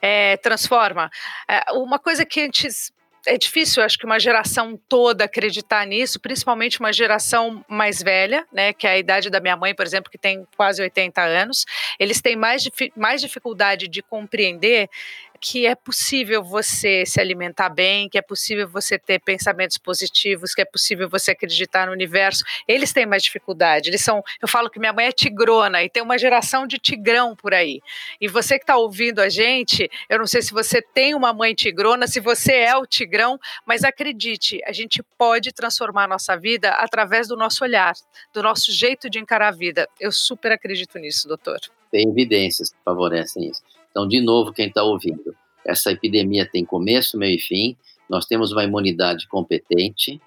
é, 0.01 0.39
transforma. 0.39 1.11
É, 1.49 1.71
uma 1.73 1.99
coisa 1.99 2.25
que 2.25 2.41
antes 2.41 2.91
é 3.27 3.37
difícil, 3.37 3.83
acho 3.83 3.99
que 3.99 4.07
uma 4.07 4.19
geração 4.19 4.79
toda 4.89 5.25
acreditar 5.25 5.85
nisso, 5.87 6.21
principalmente 6.21 6.81
uma 6.81 6.93
geração 6.93 7.65
mais 7.69 8.03
velha, 8.03 8.47
né, 8.53 8.73
que 8.73 8.87
é 8.87 8.91
a 8.91 8.99
idade 8.99 9.29
da 9.29 9.41
minha 9.41 9.57
mãe, 9.57 9.75
por 9.75 9.85
exemplo, 9.85 10.11
que 10.11 10.19
tem 10.19 10.47
quase 10.57 10.81
80 10.81 11.21
anos. 11.23 11.67
Eles 11.99 12.21
têm 12.21 12.37
mais, 12.37 12.69
mais 12.97 13.21
dificuldade 13.21 13.89
de 13.89 14.03
compreender 14.03 14.89
que 15.37 15.67
é 15.67 15.75
possível 15.75 16.43
você 16.43 17.05
se 17.07 17.21
alimentar 17.21 17.69
bem, 17.69 18.09
que 18.09 18.19
é 18.19 18.23
possível 18.23 18.69
você 18.69 18.99
ter 18.99 19.21
pensamentos 19.21 19.79
positivos, 19.79 20.55
que 20.55 20.63
é 20.63 20.65
possível 20.65 21.09
você 21.09 21.33
acreditar 21.33 21.87
no 21.87 21.93
universo. 21.93 22.45
Eles 22.67 22.93
têm 22.93 23.07
mais 23.07 23.23
dificuldade. 23.23 23.91
Eles 23.91 24.03
são, 24.03 24.23
eu 24.41 24.49
falo 24.49 24.71
que 24.71 24.79
minha 24.79 24.93
mãe 24.93 25.07
é 25.07 25.13
tigrona 25.13 25.83
e 25.83 25.89
tem 25.89 26.03
uma 26.03 26.19
geração 26.19 26.67
de 26.67 26.79
tigrão 26.79 27.37
por 27.37 27.55
aí. 27.55 27.81
E 28.21 28.29
você 28.29 28.59
que 28.59 28.65
está 28.65 28.77
ouvindo 28.77 29.21
a 29.21 29.29
gente, 29.29 29.91
eu 30.09 30.19
não 30.19 30.27
sei 30.27 30.43
se 30.43 30.53
você 30.53 30.81
tem 30.81 31.15
uma 31.15 31.33
mãe 31.33 31.55
tigrona, 31.55 32.07
se 32.07 32.21
você 32.21 32.53
é 32.53 32.77
o 32.77 32.87
tigrão, 32.87 33.39
mas 33.65 33.85
acredite, 33.85 34.61
a 34.65 34.73
gente 34.73 35.03
pode 35.19 35.53
transformar 35.53 36.05
a 36.05 36.09
nossa 36.09 36.37
vida 36.37 36.71
através 36.71 37.29
do 37.29 37.37
nosso 37.37 37.65
olhar, 37.65 37.95
do 38.33 38.43
nosso 38.43 38.73
jeito 38.73 39.11
de 39.11 39.19
encarar 39.19 39.49
a 39.49 39.53
vida. 39.53 39.89
Eu 40.01 40.13
super 40.13 40.53
acredito 40.53 40.99
nisso, 40.99 41.29
doutor. 41.29 41.61
Tem 41.91 42.09
evidências 42.09 42.71
que 42.71 42.77
favorecem 42.85 43.49
isso. 43.49 43.63
Então, 43.97 44.07
de 44.07 44.21
novo, 44.21 44.53
quem 44.53 44.69
está 44.69 44.83
ouvindo, 44.83 45.35
essa 45.65 45.91
epidemia 45.91 46.47
tem 46.47 46.67
começo, 46.67 47.17
meio 47.17 47.37
e 47.37 47.41
fim. 47.41 47.75
Nós 48.11 48.27
temos 48.27 48.53
uma 48.53 48.63
imunidade 48.63 49.27
competente 49.27 50.21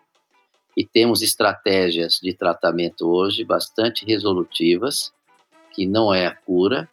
e 0.75 0.83
temos 0.83 1.21
estratégias 1.21 2.19
de 2.19 2.33
tratamento 2.33 3.07
hoje 3.07 3.43
bastante 3.43 4.03
resolutivas, 4.07 5.13
que 5.71 5.85
não 5.85 6.11
é 6.11 6.25
a 6.25 6.33
cura, 6.33 6.89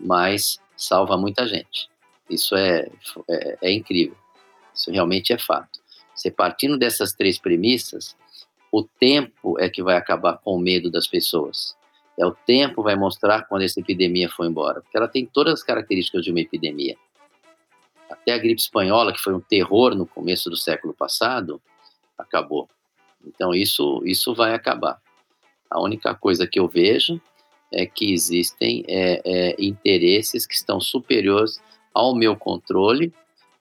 mas 0.00 0.58
salva 0.76 1.16
muita 1.16 1.46
gente. 1.46 1.88
Isso 2.28 2.56
é, 2.56 2.90
é, 3.30 3.58
é 3.62 3.72
incrível. 3.72 4.16
Isso 4.74 4.90
realmente 4.90 5.32
é 5.32 5.38
fato. 5.38 5.78
Você 6.12 6.28
partindo 6.28 6.76
dessas 6.76 7.12
três 7.12 7.38
premissas, 7.38 8.16
o 8.72 8.82
tempo 8.82 9.60
é 9.60 9.68
que 9.68 9.80
vai 9.80 9.96
acabar 9.96 10.38
com 10.38 10.56
o 10.56 10.60
medo 10.60 10.90
das 10.90 11.06
pessoas. 11.06 11.76
É 12.18 12.24
o 12.24 12.32
tempo 12.32 12.82
vai 12.82 12.96
mostrar 12.96 13.42
quando 13.42 13.62
essa 13.62 13.78
epidemia 13.78 14.28
foi 14.28 14.46
embora, 14.46 14.80
porque 14.80 14.96
ela 14.96 15.08
tem 15.08 15.26
todas 15.26 15.54
as 15.54 15.62
características 15.62 16.24
de 16.24 16.30
uma 16.30 16.40
epidemia. 16.40 16.96
Até 18.10 18.32
a 18.32 18.38
gripe 18.38 18.60
espanhola, 18.60 19.12
que 19.12 19.20
foi 19.20 19.34
um 19.34 19.40
terror 19.40 19.94
no 19.94 20.06
começo 20.06 20.48
do 20.48 20.56
século 20.56 20.94
passado, 20.94 21.60
acabou. 22.16 22.68
Então 23.26 23.54
isso 23.54 24.02
isso 24.04 24.34
vai 24.34 24.54
acabar. 24.54 25.00
A 25.70 25.80
única 25.80 26.14
coisa 26.14 26.46
que 26.46 26.58
eu 26.58 26.68
vejo 26.68 27.20
é 27.72 27.84
que 27.84 28.12
existem 28.12 28.84
é, 28.88 29.20
é, 29.24 29.56
interesses 29.58 30.46
que 30.46 30.54
estão 30.54 30.80
superiores 30.80 31.60
ao 31.92 32.14
meu 32.14 32.36
controle, 32.36 33.12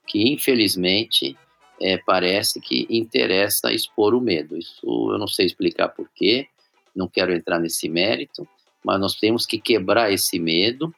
que 0.08 0.32
infelizmente 0.32 1.38
é, 1.82 1.98
parece 1.98 2.62
que 2.62 2.86
interessa 2.90 3.74
expor 3.74 4.14
o 4.14 4.22
medo. 4.22 4.58
Isso 4.58 4.86
eu 4.86 5.18
não 5.18 5.28
sei 5.28 5.46
explicar 5.46 5.90
porquê, 5.90 6.48
não 6.96 7.08
quero 7.08 7.34
entrar 7.34 7.60
nesse 7.60 7.90
mérito, 7.90 8.48
mas 8.84 9.00
nós 9.00 9.16
temos 9.16 9.46
que 9.46 9.60
quebrar 9.60 10.12
esse 10.12 10.40
medo, 10.40 10.94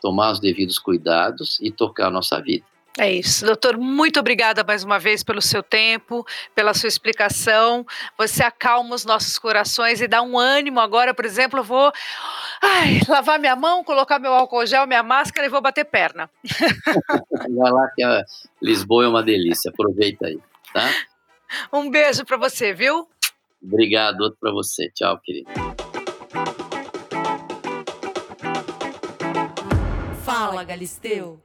tomar 0.00 0.32
os 0.32 0.40
devidos 0.40 0.78
cuidados 0.78 1.58
e 1.60 1.70
tocar 1.70 2.06
a 2.06 2.10
nossa 2.10 2.40
vida. 2.40 2.64
É 2.98 3.10
isso. 3.10 3.46
Doutor, 3.46 3.78
muito 3.78 4.18
obrigada 4.18 4.64
mais 4.64 4.82
uma 4.82 4.98
vez 4.98 5.22
pelo 5.22 5.40
seu 5.40 5.62
tempo, 5.62 6.26
pela 6.54 6.74
sua 6.74 6.88
explicação. 6.88 7.86
Você 8.18 8.42
acalma 8.42 8.94
os 8.94 9.04
nossos 9.04 9.38
corações 9.38 10.00
e 10.00 10.08
dá 10.08 10.20
um 10.22 10.36
ânimo. 10.36 10.80
Agora, 10.80 11.14
por 11.14 11.24
exemplo, 11.24 11.60
eu 11.60 11.64
vou 11.64 11.92
ai, 12.60 13.00
lavar 13.08 13.38
minha 13.38 13.54
mão, 13.54 13.84
colocar 13.84 14.18
meu 14.18 14.34
álcool 14.34 14.66
gel, 14.66 14.86
minha 14.86 15.02
máscara 15.02 15.46
e 15.46 15.50
vou 15.50 15.60
bater 15.60 15.84
perna. 15.84 16.28
Vai 17.56 17.72
lá 17.72 17.88
que 17.94 18.02
Lisboa 18.60 19.04
é 19.04 19.08
uma 19.08 19.22
delícia. 19.22 19.70
Aproveita 19.70 20.26
aí, 20.26 20.38
tá? 20.74 20.90
Um 21.72 21.90
beijo 21.90 22.24
para 22.24 22.36
você, 22.36 22.72
viu? 22.72 23.08
Obrigado, 23.62 24.20
outro 24.22 24.38
para 24.40 24.52
você. 24.52 24.90
Tchau, 24.94 25.20
querido. 25.20 25.50
Fala, 30.24 30.64
Galisteu. 30.64 31.40